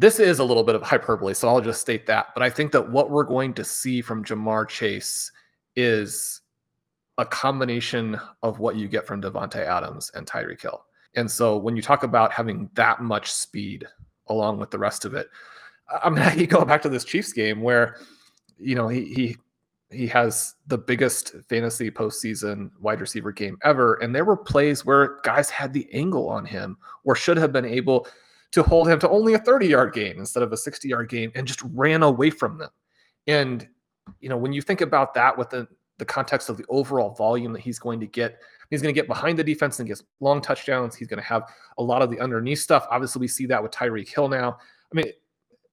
This 0.00 0.18
is 0.18 0.38
a 0.38 0.44
little 0.44 0.64
bit 0.64 0.74
of 0.74 0.82
hyperbole, 0.82 1.34
so 1.34 1.46
I'll 1.46 1.60
just 1.60 1.82
state 1.82 2.06
that. 2.06 2.28
But 2.32 2.42
I 2.42 2.48
think 2.48 2.72
that 2.72 2.90
what 2.90 3.10
we're 3.10 3.24
going 3.24 3.52
to 3.54 3.64
see 3.64 4.00
from 4.00 4.24
Ja'Marr 4.24 4.66
Chase 4.66 5.30
is 5.76 6.40
a 7.18 7.26
combination 7.26 8.18
of 8.42 8.60
what 8.60 8.76
you 8.76 8.88
get 8.88 9.06
from 9.06 9.20
Davante 9.20 9.56
Adams 9.56 10.10
and 10.14 10.26
Tyreek 10.26 10.62
Hill. 10.62 10.86
And 11.16 11.30
so 11.30 11.58
when 11.58 11.76
you 11.76 11.82
talk 11.82 12.02
about 12.02 12.32
having 12.32 12.70
that 12.74 13.02
much 13.02 13.30
speed 13.30 13.86
along 14.30 14.58
with 14.58 14.70
the 14.70 14.78
rest 14.78 15.04
of 15.04 15.12
it. 15.12 15.28
I 16.02 16.08
mean, 16.08 16.38
you 16.38 16.46
go 16.46 16.64
back 16.64 16.80
to 16.82 16.88
this 16.88 17.04
Chiefs 17.04 17.34
game 17.34 17.60
where, 17.60 17.98
you 18.56 18.74
know, 18.74 18.88
he 18.88 19.04
he 19.12 19.36
he 19.90 20.06
has 20.06 20.54
the 20.68 20.78
biggest 20.78 21.34
fantasy 21.48 21.90
postseason 21.90 22.70
wide 22.80 23.00
receiver 23.00 23.32
game 23.32 23.58
ever, 23.64 23.94
and 23.94 24.14
there 24.14 24.24
were 24.24 24.36
plays 24.36 24.86
where 24.86 25.18
guys 25.24 25.50
had 25.50 25.72
the 25.72 25.92
angle 25.92 26.28
on 26.28 26.46
him 26.46 26.78
or 27.04 27.14
should 27.14 27.36
have 27.36 27.52
been 27.52 27.64
able 27.64 28.06
to 28.52 28.62
hold 28.62 28.88
him 28.88 28.98
to 28.98 29.08
only 29.08 29.34
a 29.34 29.38
30 29.38 29.66
yard 29.66 29.92
game 29.92 30.18
instead 30.18 30.42
of 30.42 30.52
a 30.52 30.56
60 30.56 30.88
yard 30.88 31.08
game 31.08 31.30
and 31.34 31.46
just 31.46 31.62
ran 31.72 32.02
away 32.02 32.30
from 32.30 32.58
them. 32.58 32.70
And 33.26 33.66
you 34.20 34.28
know, 34.28 34.36
when 34.36 34.52
you 34.52 34.62
think 34.62 34.80
about 34.80 35.14
that 35.14 35.36
within 35.36 35.68
the 35.98 36.04
context 36.04 36.48
of 36.48 36.56
the 36.56 36.64
overall 36.68 37.10
volume 37.10 37.52
that 37.52 37.60
he's 37.60 37.78
going 37.78 38.00
to 38.00 38.06
get 38.06 38.40
He's 38.70 38.80
going 38.80 38.94
to 38.94 38.98
get 38.98 39.08
behind 39.08 39.38
the 39.38 39.44
defense 39.44 39.80
and 39.80 39.88
get 39.88 40.00
long 40.20 40.40
touchdowns. 40.40 40.94
He's 40.94 41.08
going 41.08 41.20
to 41.20 41.26
have 41.26 41.42
a 41.78 41.82
lot 41.82 42.02
of 42.02 42.10
the 42.10 42.20
underneath 42.20 42.60
stuff. 42.60 42.86
Obviously, 42.88 43.20
we 43.20 43.28
see 43.28 43.46
that 43.46 43.62
with 43.62 43.72
Tyreek 43.72 44.08
Hill 44.08 44.28
now. 44.28 44.58
I 44.92 44.94
mean, 44.94 45.06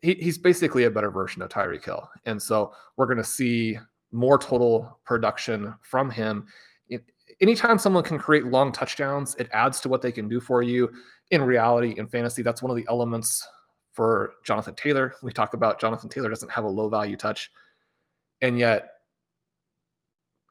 he, 0.01 0.15
he's 0.15 0.37
basically 0.37 0.85
a 0.85 0.91
better 0.91 1.11
version 1.11 1.43
of 1.43 1.49
Tyreek 1.49 1.85
Hill. 1.85 2.09
And 2.25 2.41
so 2.41 2.73
we're 2.97 3.05
going 3.05 3.19
to 3.19 3.23
see 3.23 3.77
more 4.11 4.39
total 4.39 4.99
production 5.05 5.75
from 5.81 6.09
him. 6.09 6.47
It, 6.89 7.03
anytime 7.39 7.77
someone 7.77 8.03
can 8.03 8.17
create 8.17 8.45
long 8.45 8.71
touchdowns, 8.71 9.35
it 9.35 9.47
adds 9.53 9.79
to 9.81 9.89
what 9.89 10.01
they 10.01 10.11
can 10.11 10.27
do 10.27 10.39
for 10.39 10.63
you. 10.63 10.91
In 11.31 11.41
reality, 11.41 11.95
in 11.97 12.07
fantasy, 12.07 12.41
that's 12.41 12.61
one 12.61 12.71
of 12.71 12.77
the 12.77 12.85
elements 12.89 13.47
for 13.91 14.35
Jonathan 14.45 14.75
Taylor. 14.75 15.15
We 15.21 15.33
talk 15.33 15.53
about 15.53 15.79
Jonathan 15.79 16.09
Taylor 16.09 16.29
doesn't 16.29 16.51
have 16.51 16.63
a 16.63 16.69
low 16.69 16.87
value 16.87 17.17
touch. 17.17 17.51
And 18.41 18.57
yet 18.59 18.91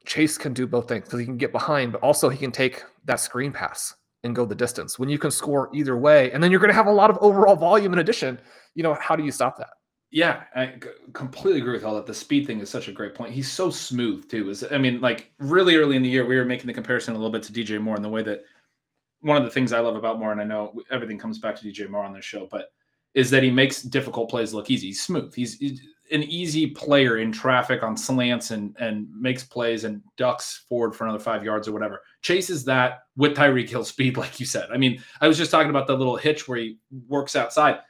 Chase 0.05 0.37
can 0.37 0.53
do 0.53 0.67
both 0.67 0.89
things 0.89 1.05
because 1.05 1.21
he 1.21 1.25
can 1.25 1.37
get 1.37 1.53
behind, 1.53 1.93
but 1.93 2.03
also 2.03 2.29
he 2.29 2.39
can 2.39 2.53
take 2.53 2.83
that 3.05 3.21
screen 3.21 3.53
pass 3.53 3.95
and 4.25 4.35
go 4.35 4.45
the 4.45 4.55
distance. 4.55 4.99
When 4.99 5.09
you 5.09 5.19
can 5.19 5.31
score 5.31 5.71
either 5.75 5.97
way, 5.97 6.33
and 6.33 6.43
then 6.43 6.51
you're 6.51 6.61
going 6.61 6.71
to 6.71 6.75
have 6.75 6.87
a 6.87 6.93
lot 6.93 7.11
of 7.11 7.19
overall 7.21 7.57
volume 7.57 7.93
in 7.93 7.99
addition. 7.99 8.39
You 8.75 8.83
know, 8.83 8.95
how 8.95 9.17
do 9.17 9.25
you 9.25 9.31
stop 9.31 9.57
that? 9.59 9.71
Yeah, 10.11 10.45
I 10.55 10.75
completely 11.13 11.61
agree 11.61 11.73
with 11.73 11.85
all 11.85 11.95
that. 11.97 12.07
The 12.07 12.15
speed 12.15 12.47
thing 12.47 12.61
is 12.61 12.71
such 12.71 12.89
a 12.89 12.93
great 12.93 13.15
point. 13.15 13.33
He's 13.33 13.51
so 13.51 13.71
smooth 13.71 14.29
too. 14.29 14.51
Is 14.51 14.65
I 14.71 14.79
mean, 14.79 15.01
like 15.01 15.33
really 15.39 15.77
early 15.77 15.97
in 15.97 16.03
the 16.03 16.09
year, 16.09 16.25
we 16.25 16.37
were 16.37 16.45
making 16.45 16.69
the 16.69 16.73
comparison 16.73 17.15
a 17.15 17.19
little 17.19 17.31
bit 17.31 17.43
to 17.45 17.53
DJ 17.53 17.81
Moore 17.81 17.97
in 17.97 18.03
the 18.03 18.09
way 18.09 18.23
that 18.23 18.45
one 19.27 19.37
of 19.37 19.45
the 19.45 19.51
things 19.51 19.73
I 19.73 19.81
love 19.81 19.97
about 19.97 20.21
Moore, 20.21 20.31
and 20.31 20.41
I 20.41 20.45
know 20.45 20.73
everything 20.91 21.19
comes 21.19 21.39
back 21.39 21.57
to 21.57 21.67
DJ 21.67 21.91
Moore 21.91 22.05
on 22.05 22.15
this 22.15 22.25
show, 22.25 22.47
but 22.49 22.71
is 23.15 23.29
that 23.31 23.43
he 23.43 23.51
makes 23.51 23.83
difficult 23.83 24.31
plays 24.31 24.55
look 24.55 24.71
easy. 24.71 24.89
He's 24.89 25.03
smooth. 25.03 25.35
He's, 25.35 25.59
he's 25.59 25.81
an 26.13 26.23
easy 26.23 26.69
player 26.69 27.19
in 27.19 27.33
traffic 27.33 27.83
on 27.83 27.97
slants 27.97 28.53
and 28.53 28.77
and 28.79 29.09
makes 29.19 29.43
plays 29.43 29.83
and 29.83 30.01
ducks 30.17 30.65
forward 30.69 30.95
for 30.95 31.05
another 31.05 31.19
five 31.19 31.43
yards 31.43 31.67
or 31.67 31.73
whatever. 31.73 32.03
Chases 32.23 32.65
that 32.67 33.01
with 33.17 33.37
Tyreek 33.37 33.69
Hill 33.69 33.85
speed, 33.85 34.17
like 34.23 34.39
you 34.39 34.47
said. 34.47 34.69
I 34.73 34.77
mean, 34.77 35.03
I 35.21 35.27
was 35.27 35.37
just 35.37 35.51
talking 35.51 35.71
about 35.71 35.89
the 35.89 35.97
little 35.97 36.17
hitch 36.17 36.47
where 36.47 36.59
he 36.59 36.79
works 37.09 37.35
outside. 37.35 37.81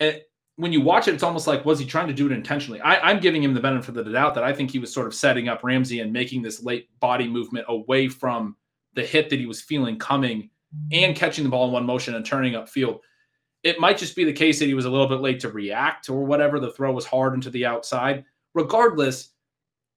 And 0.00 0.20
when 0.56 0.72
you 0.72 0.82
watch 0.82 1.08
it, 1.08 1.14
it's 1.14 1.22
almost 1.22 1.46
like, 1.46 1.64
was 1.64 1.78
he 1.78 1.86
trying 1.86 2.08
to 2.08 2.14
do 2.14 2.26
it 2.26 2.32
intentionally? 2.32 2.80
I, 2.80 3.10
am 3.10 3.20
giving 3.20 3.42
him 3.42 3.54
the 3.54 3.60
benefit 3.60 3.96
of 3.96 4.04
the 4.04 4.12
doubt 4.12 4.34
that 4.34 4.44
I 4.44 4.52
think 4.52 4.70
he 4.70 4.78
was 4.78 4.92
sort 4.92 5.06
of 5.06 5.14
setting 5.14 5.48
up 5.48 5.64
Ramsey 5.64 6.00
and 6.00 6.12
making 6.12 6.42
this 6.42 6.62
late 6.62 6.88
body 7.00 7.26
movement 7.26 7.64
away 7.68 8.08
from 8.08 8.56
the 8.92 9.02
hit 9.02 9.30
that 9.30 9.40
he 9.40 9.46
was 9.46 9.60
feeling 9.60 9.98
coming 9.98 10.50
and 10.92 11.16
catching 11.16 11.44
the 11.44 11.50
ball 11.50 11.66
in 11.66 11.72
one 11.72 11.86
motion 11.86 12.14
and 12.14 12.24
turning 12.24 12.54
upfield 12.54 13.00
it 13.64 13.80
might 13.80 13.98
just 13.98 14.14
be 14.14 14.24
the 14.24 14.32
case 14.32 14.58
that 14.58 14.66
he 14.66 14.74
was 14.74 14.84
a 14.84 14.90
little 14.90 15.08
bit 15.08 15.22
late 15.22 15.40
to 15.40 15.48
react 15.48 16.10
or 16.10 16.24
whatever. 16.24 16.60
The 16.60 16.70
throw 16.70 16.92
was 16.92 17.06
hard 17.06 17.32
into 17.32 17.50
the 17.50 17.64
outside. 17.64 18.24
Regardless, 18.54 19.30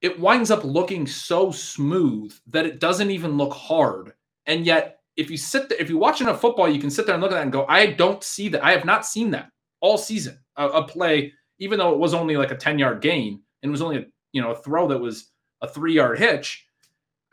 it 0.01 0.19
winds 0.19 0.49
up 0.49 0.63
looking 0.63 1.05
so 1.05 1.51
smooth 1.51 2.33
that 2.47 2.65
it 2.65 2.79
doesn't 2.79 3.11
even 3.11 3.37
look 3.37 3.53
hard. 3.53 4.13
And 4.45 4.65
yet, 4.65 5.01
if 5.17 5.29
you 5.29 5.35
sit 5.35 5.67
there, 5.67 5.77
if 5.79 5.89
you 5.89 5.97
watch 5.97 6.21
enough 6.21 6.39
football, 6.39 6.69
you 6.69 6.79
can 6.79 6.89
sit 6.89 7.05
there 7.05 7.13
and 7.13 7.21
look 7.21 7.31
at 7.31 7.35
that 7.35 7.43
and 7.43 7.51
go, 7.51 7.65
I 7.67 7.87
don't 7.87 8.23
see 8.23 8.47
that. 8.49 8.63
I 8.63 8.71
have 8.71 8.85
not 8.85 9.05
seen 9.05 9.31
that 9.31 9.51
all 9.81 9.97
season. 9.97 10.39
A, 10.55 10.67
a 10.67 10.87
play, 10.87 11.33
even 11.59 11.77
though 11.77 11.93
it 11.93 11.99
was 11.99 12.13
only 12.13 12.37
like 12.37 12.51
a 12.51 12.55
10 12.55 12.79
yard 12.79 13.01
gain 13.01 13.41
and 13.61 13.69
it 13.69 13.71
was 13.71 13.81
only 13.81 13.97
a 13.97 14.05
you 14.31 14.41
know 14.41 14.51
a 14.51 14.61
throw 14.61 14.87
that 14.87 14.99
was 14.99 15.31
a 15.61 15.67
three 15.67 15.93
yard 15.93 16.19
hitch. 16.19 16.65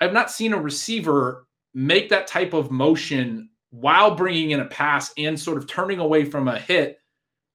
I've 0.00 0.12
not 0.12 0.32
seen 0.32 0.52
a 0.52 0.58
receiver 0.58 1.46
make 1.74 2.08
that 2.08 2.26
type 2.26 2.52
of 2.52 2.70
motion 2.70 3.50
while 3.70 4.14
bringing 4.14 4.52
in 4.52 4.60
a 4.60 4.66
pass 4.66 5.12
and 5.18 5.38
sort 5.38 5.58
of 5.58 5.66
turning 5.66 5.98
away 5.98 6.24
from 6.24 6.46
a 6.48 6.58
hit 6.58 7.00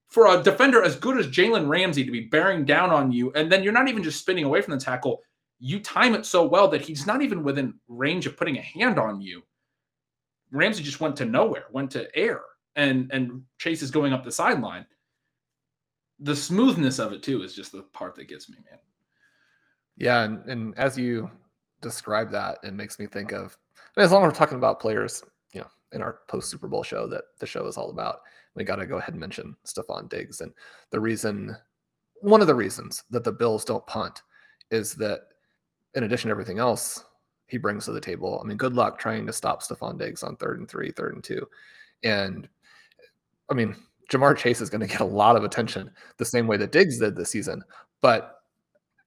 for 0.09 0.27
a 0.27 0.43
defender 0.43 0.83
as 0.83 0.95
good 0.95 1.17
as 1.17 1.27
Jalen 1.27 1.69
Ramsey 1.69 2.03
to 2.03 2.11
be 2.11 2.27
bearing 2.27 2.65
down 2.65 2.89
on 2.89 3.11
you. 3.11 3.31
And 3.33 3.51
then 3.51 3.63
you're 3.63 3.73
not 3.73 3.87
even 3.87 4.03
just 4.03 4.19
spinning 4.19 4.43
away 4.43 4.61
from 4.61 4.73
the 4.73 4.83
tackle. 4.83 5.21
You 5.59 5.79
time 5.79 6.15
it 6.15 6.25
so 6.25 6.45
well 6.45 6.67
that 6.69 6.81
he's 6.81 7.05
not 7.05 7.21
even 7.21 7.43
within 7.43 7.75
range 7.87 8.25
of 8.25 8.35
putting 8.35 8.57
a 8.57 8.61
hand 8.61 8.99
on 8.99 9.21
you. 9.21 9.43
Ramsey 10.51 10.83
just 10.83 10.99
went 10.99 11.15
to 11.17 11.25
nowhere, 11.25 11.65
went 11.71 11.91
to 11.91 12.13
air, 12.17 12.41
and 12.75 13.11
and 13.13 13.43
Chase 13.59 13.81
is 13.81 13.91
going 13.91 14.13
up 14.13 14.23
the 14.23 14.31
sideline. 14.31 14.85
The 16.19 16.35
smoothness 16.35 16.97
of 16.97 17.13
it 17.13 17.21
too 17.21 17.43
is 17.43 17.53
just 17.53 17.71
the 17.71 17.83
part 17.93 18.15
that 18.15 18.27
gets 18.27 18.49
me, 18.49 18.57
man. 18.69 18.79
Yeah, 19.95 20.23
and, 20.23 20.43
and 20.49 20.77
as 20.77 20.97
you 20.97 21.29
describe 21.81 22.31
that, 22.31 22.57
it 22.63 22.73
makes 22.73 22.97
me 22.99 23.05
think 23.05 23.31
of 23.31 23.57
As 23.99 24.11
long 24.11 24.23
as 24.23 24.27
we're 24.27 24.37
talking 24.37 24.57
about 24.57 24.79
players 24.79 25.23
you 25.53 25.61
know, 25.61 25.67
in 25.91 26.01
our 26.01 26.19
post 26.27 26.49
Super 26.49 26.67
Bowl 26.67 26.83
show 26.83 27.07
that 27.07 27.23
the 27.39 27.45
show 27.45 27.65
is 27.67 27.77
all 27.77 27.89
about. 27.89 28.21
We 28.55 28.63
got 28.63 28.77
to 28.77 28.87
go 28.87 28.97
ahead 28.97 29.13
and 29.13 29.19
mention 29.19 29.55
Stefon 29.65 30.09
Diggs. 30.09 30.41
And 30.41 30.51
the 30.89 30.99
reason, 30.99 31.55
one 32.21 32.41
of 32.41 32.47
the 32.47 32.55
reasons 32.55 33.03
that 33.09 33.23
the 33.23 33.31
Bills 33.31 33.63
don't 33.65 33.85
punt 33.87 34.21
is 34.71 34.95
that 34.95 35.21
in 35.95 36.03
addition 36.03 36.29
to 36.29 36.31
everything 36.31 36.59
else 36.59 37.03
he 37.47 37.57
brings 37.57 37.85
to 37.85 37.91
the 37.91 38.01
table, 38.01 38.39
I 38.43 38.47
mean, 38.47 38.57
good 38.57 38.73
luck 38.73 38.99
trying 38.99 39.25
to 39.27 39.33
stop 39.33 39.61
Stefon 39.61 39.97
Diggs 39.97 40.23
on 40.23 40.35
third 40.35 40.59
and 40.59 40.69
three, 40.69 40.91
third 40.91 41.15
and 41.15 41.23
two. 41.23 41.47
And 42.03 42.47
I 43.49 43.53
mean, 43.53 43.75
Ja'Marr 44.11 44.37
Chase 44.37 44.61
is 44.61 44.69
going 44.69 44.81
to 44.81 44.87
get 44.87 45.01
a 45.01 45.05
lot 45.05 45.35
of 45.35 45.43
attention 45.43 45.91
the 46.17 46.25
same 46.25 46.47
way 46.47 46.57
that 46.57 46.71
Diggs 46.71 46.99
did 46.99 47.15
this 47.15 47.31
season. 47.31 47.63
But 48.01 48.35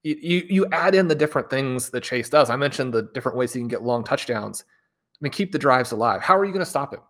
you 0.03 0.45
you 0.49 0.67
add 0.73 0.97
in 0.97 1.07
the 1.07 1.15
different 1.15 1.49
things 1.49 1.91
that 1.91 2.03
Chase 2.03 2.29
does. 2.29 2.51
I 2.51 2.57
mentioned 2.57 2.93
the 2.93 3.03
different 3.15 3.39
ways 3.39 3.53
he 3.53 3.61
can 3.61 3.69
get 3.69 3.83
long 3.83 4.03
touchdowns 4.03 4.65
mean, 5.23 5.33
keep 5.33 5.53
the 5.53 5.59
drives 5.59 5.93
alive. 5.93 6.21
How 6.21 6.37
are 6.37 6.45
you 6.45 6.53
going 6.53 6.65
to 6.65 6.71
stop 6.71 6.93
him 6.93 7.01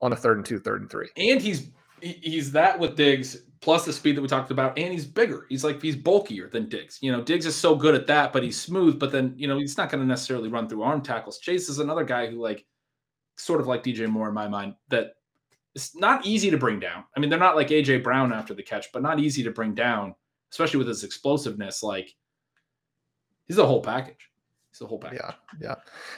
on 0.00 0.12
a 0.12 0.16
third 0.16 0.36
and 0.36 0.46
two, 0.46 0.58
third 0.58 0.82
and 0.82 0.90
three? 0.90 1.08
And 1.16 1.40
he's 1.40 1.70
he's 2.00 2.52
that 2.52 2.78
with 2.78 2.96
Diggs 2.96 3.38
plus 3.64 3.86
the 3.86 3.92
speed 3.94 4.14
that 4.14 4.20
we 4.20 4.28
talked 4.28 4.50
about, 4.50 4.78
and 4.78 4.92
he's 4.92 5.06
bigger. 5.06 5.46
He's 5.48 5.64
like 5.64 5.80
he's 5.80 5.96
bulkier 5.96 6.50
than 6.50 6.68
Diggs. 6.68 6.98
You 7.00 7.10
know, 7.10 7.22
Diggs 7.22 7.46
is 7.46 7.56
so 7.56 7.74
good 7.74 7.94
at 7.94 8.06
that, 8.08 8.30
but 8.30 8.42
he's 8.42 8.60
smooth. 8.60 8.98
But 8.98 9.10
then 9.10 9.32
you 9.36 9.48
know 9.48 9.58
he's 9.58 9.78
not 9.78 9.90
going 9.90 10.02
to 10.02 10.06
necessarily 10.06 10.50
run 10.50 10.68
through 10.68 10.82
arm 10.82 11.00
tackles. 11.00 11.38
Chase 11.38 11.70
is 11.70 11.78
another 11.78 12.04
guy 12.04 12.26
who 12.26 12.42
like 12.42 12.66
sort 13.36 13.60
of 13.60 13.66
like 13.66 13.82
DJ 13.82 14.06
Moore 14.06 14.28
in 14.28 14.34
my 14.34 14.46
mind 14.46 14.74
that 14.88 15.14
it's 15.74 15.96
not 15.96 16.26
easy 16.26 16.50
to 16.50 16.58
bring 16.58 16.78
down. 16.78 17.04
I 17.16 17.20
mean, 17.20 17.30
they're 17.30 17.38
not 17.38 17.56
like 17.56 17.68
AJ 17.68 18.04
Brown 18.04 18.32
after 18.32 18.52
the 18.52 18.62
catch, 18.62 18.92
but 18.92 19.02
not 19.02 19.18
easy 19.18 19.42
to 19.42 19.50
bring 19.50 19.74
down, 19.74 20.14
especially 20.52 20.78
with 20.78 20.88
his 20.88 21.02
explosiveness. 21.02 21.82
Like 21.82 22.14
he's 23.46 23.58
a 23.58 23.66
whole 23.66 23.82
package. 23.82 24.30
The 24.78 24.86
whole 24.86 24.98
package. 24.98 25.20
Yeah, 25.22 25.32
yeah. 25.60 25.74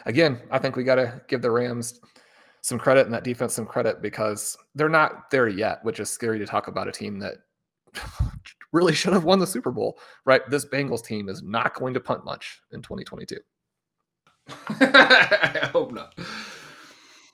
Again, 0.07 0.41
I 0.51 0.59
think 0.59 0.77
we 0.77 0.85
got 0.85 0.97
to 0.97 1.21
give 1.29 1.43
the 1.43 1.51
Rams 1.51 2.01
some 2.63 2.79
credit 2.79 3.07
and 3.07 3.15
that 3.15 3.25
defense 3.25 3.55
some 3.55 3.67
credit 3.67 4.03
because 4.03 4.57
they're 4.75 4.89
not 4.89 5.31
there 5.31 5.49
yet, 5.49 5.79
which 5.85 6.01
is 6.01 6.11
scary 6.11 6.39
to 6.39 6.47
talk 6.47 6.67
about 6.69 6.89
a 6.89 6.93
team 6.93 7.19
that 7.21 7.35
really 8.73 8.95
should 8.95 9.13
have 9.13 9.25
won 9.25 9.39
the 9.39 9.47
Super 9.47 9.71
Bowl, 9.71 9.99
right? 10.25 10.43
This 10.51 10.65
Bengals 10.65 11.05
team 11.05 11.29
is 11.29 11.43
not 11.43 11.75
going 11.75 11.95
to 11.95 12.01
punt 12.01 12.25
much 12.25 12.61
in 12.73 12.83
2022. 12.83 13.37
I 14.81 15.69
hope 15.73 15.93
not. 15.93 16.15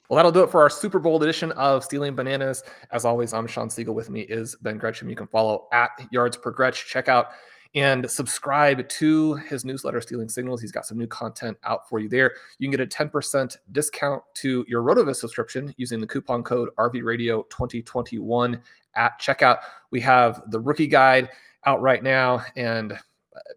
Well, 0.08 0.16
that'll 0.16 0.32
do 0.32 0.42
it 0.42 0.50
for 0.50 0.60
our 0.60 0.68
Super 0.68 0.98
Bowl 0.98 1.22
edition 1.22 1.52
of 1.52 1.82
Stealing 1.82 2.14
Bananas. 2.14 2.62
As 2.90 3.06
always, 3.06 3.32
I'm 3.32 3.46
Shawn 3.46 3.68
Siegele. 3.68 3.94
With 3.94 4.10
me 4.10 4.20
is 4.20 4.54
Ben 4.56 4.76
Gretch. 4.76 5.02
You 5.02 5.16
can 5.16 5.26
follow 5.26 5.68
at 5.72 5.90
Yards 6.10 6.36
Per 6.36 6.50
Gretch. 6.50 6.86
Check 6.86 7.08
out 7.08 7.28
and 7.74 8.10
subscribe 8.10 8.88
to 8.88 9.34
his 9.34 9.64
newsletter, 9.64 10.00
Stealing 10.00 10.28
Signals. 10.28 10.60
He's 10.60 10.72
got 10.72 10.86
some 10.86 10.98
new 10.98 11.06
content 11.06 11.56
out 11.64 11.88
for 11.88 11.98
you 11.98 12.08
there. 12.08 12.32
You 12.58 12.68
can 12.68 12.76
get 12.76 12.80
a 12.80 13.04
10% 13.04 13.56
discount 13.72 14.22
to 14.34 14.64
your 14.68 14.82
RotoViz 14.82 15.16
subscription 15.16 15.74
using 15.78 16.00
the 16.00 16.06
coupon 16.06 16.42
code 16.42 16.68
RVRadio2021 16.78 18.60
at 18.94 19.20
checkout. 19.20 19.58
We 19.90 20.00
have 20.00 20.42
the 20.50 20.60
rookie 20.60 20.86
guide 20.86 21.30
out 21.64 21.80
right 21.80 22.02
now, 22.02 22.44
and 22.56 22.98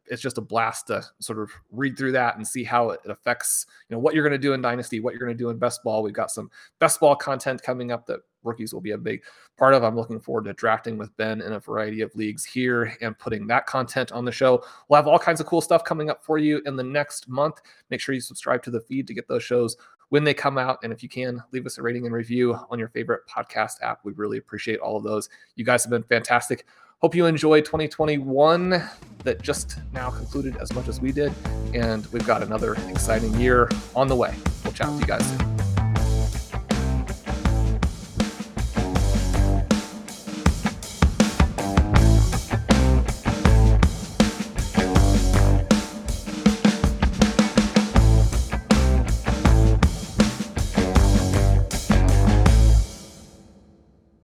it's 0.07 0.21
just 0.21 0.37
a 0.37 0.41
blast 0.41 0.87
to 0.87 1.03
sort 1.19 1.39
of 1.39 1.51
read 1.71 1.97
through 1.97 2.11
that 2.13 2.37
and 2.37 2.47
see 2.47 2.63
how 2.63 2.91
it 2.91 2.99
affects 3.05 3.65
you 3.89 3.95
know 3.95 3.99
what 3.99 4.13
you're 4.13 4.23
going 4.23 4.31
to 4.31 4.37
do 4.37 4.53
in 4.53 4.61
dynasty 4.61 4.99
what 4.99 5.13
you're 5.13 5.19
going 5.19 5.35
to 5.35 5.43
do 5.43 5.49
in 5.49 5.57
best 5.57 5.83
ball. 5.83 6.03
We've 6.03 6.13
got 6.13 6.31
some 6.31 6.49
best 6.79 6.99
ball 6.99 7.15
content 7.15 7.61
coming 7.61 7.91
up 7.91 8.05
that 8.07 8.21
rookies 8.45 8.73
will 8.73 8.81
be 8.81 8.91
a 8.91 8.97
big 8.97 9.23
part 9.57 9.73
of. 9.73 9.83
I'm 9.83 9.95
looking 9.95 10.19
forward 10.19 10.45
to 10.45 10.53
drafting 10.53 10.97
with 10.97 11.15
ben 11.17 11.41
in 11.41 11.53
a 11.53 11.59
variety 11.59 12.01
of 12.01 12.15
leagues 12.15 12.45
here 12.45 12.95
and 13.01 13.17
putting 13.17 13.47
that 13.47 13.65
content 13.65 14.11
on 14.11 14.23
the 14.23 14.31
show. 14.31 14.63
We'll 14.87 14.97
have 14.97 15.07
all 15.07 15.19
kinds 15.19 15.41
of 15.41 15.47
cool 15.47 15.61
stuff 15.61 15.83
coming 15.83 16.09
up 16.09 16.23
for 16.23 16.37
you 16.37 16.61
in 16.65 16.75
the 16.75 16.83
next 16.83 17.27
month. 17.27 17.61
Make 17.89 18.01
sure 18.01 18.15
you 18.15 18.21
subscribe 18.21 18.63
to 18.63 18.71
the 18.71 18.81
feed 18.81 19.07
to 19.07 19.13
get 19.13 19.27
those 19.27 19.43
shows 19.43 19.75
when 20.09 20.23
they 20.23 20.33
come 20.33 20.57
out. 20.57 20.79
And 20.83 20.93
if 20.93 21.03
you 21.03 21.09
can 21.09 21.43
leave 21.51 21.65
us 21.65 21.77
a 21.77 21.81
rating 21.81 22.05
and 22.05 22.13
review 22.13 22.57
on 22.69 22.79
your 22.79 22.89
favorite 22.89 23.21
podcast 23.27 23.81
app. 23.81 23.99
We 24.03 24.13
really 24.13 24.37
appreciate 24.37 24.79
all 24.79 24.97
of 24.97 25.03
those. 25.03 25.29
You 25.55 25.65
guys 25.65 25.83
have 25.83 25.91
been 25.91 26.03
fantastic. 26.03 26.65
Hope 26.99 27.15
you 27.15 27.25
enjoy 27.25 27.61
2021 27.61 28.81
that 29.25 29.41
just 29.41 29.79
now 29.91 30.09
concluded 30.09 30.55
as 30.57 30.73
much 30.73 30.87
as 30.87 31.01
we 31.01 31.11
did. 31.11 31.33
And 31.73 32.05
we've 32.07 32.25
got 32.25 32.41
another 32.41 32.75
exciting 32.89 33.33
year 33.39 33.69
on 33.95 34.07
the 34.07 34.15
way. 34.15 34.33
We'll 34.63 34.73
chat 34.73 34.89
with 34.89 35.01
you 35.01 35.07
guys 35.07 35.27
soon. 35.27 35.55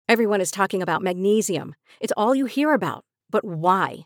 Everyone 0.09 0.39
is 0.39 0.51
talking 0.51 0.81
about 0.81 1.01
magnesium. 1.01 1.75
It's 1.99 2.13
all 2.15 2.33
you 2.33 2.45
hear 2.45 2.73
about. 2.73 3.03
But 3.29 3.43
why? 3.43 4.05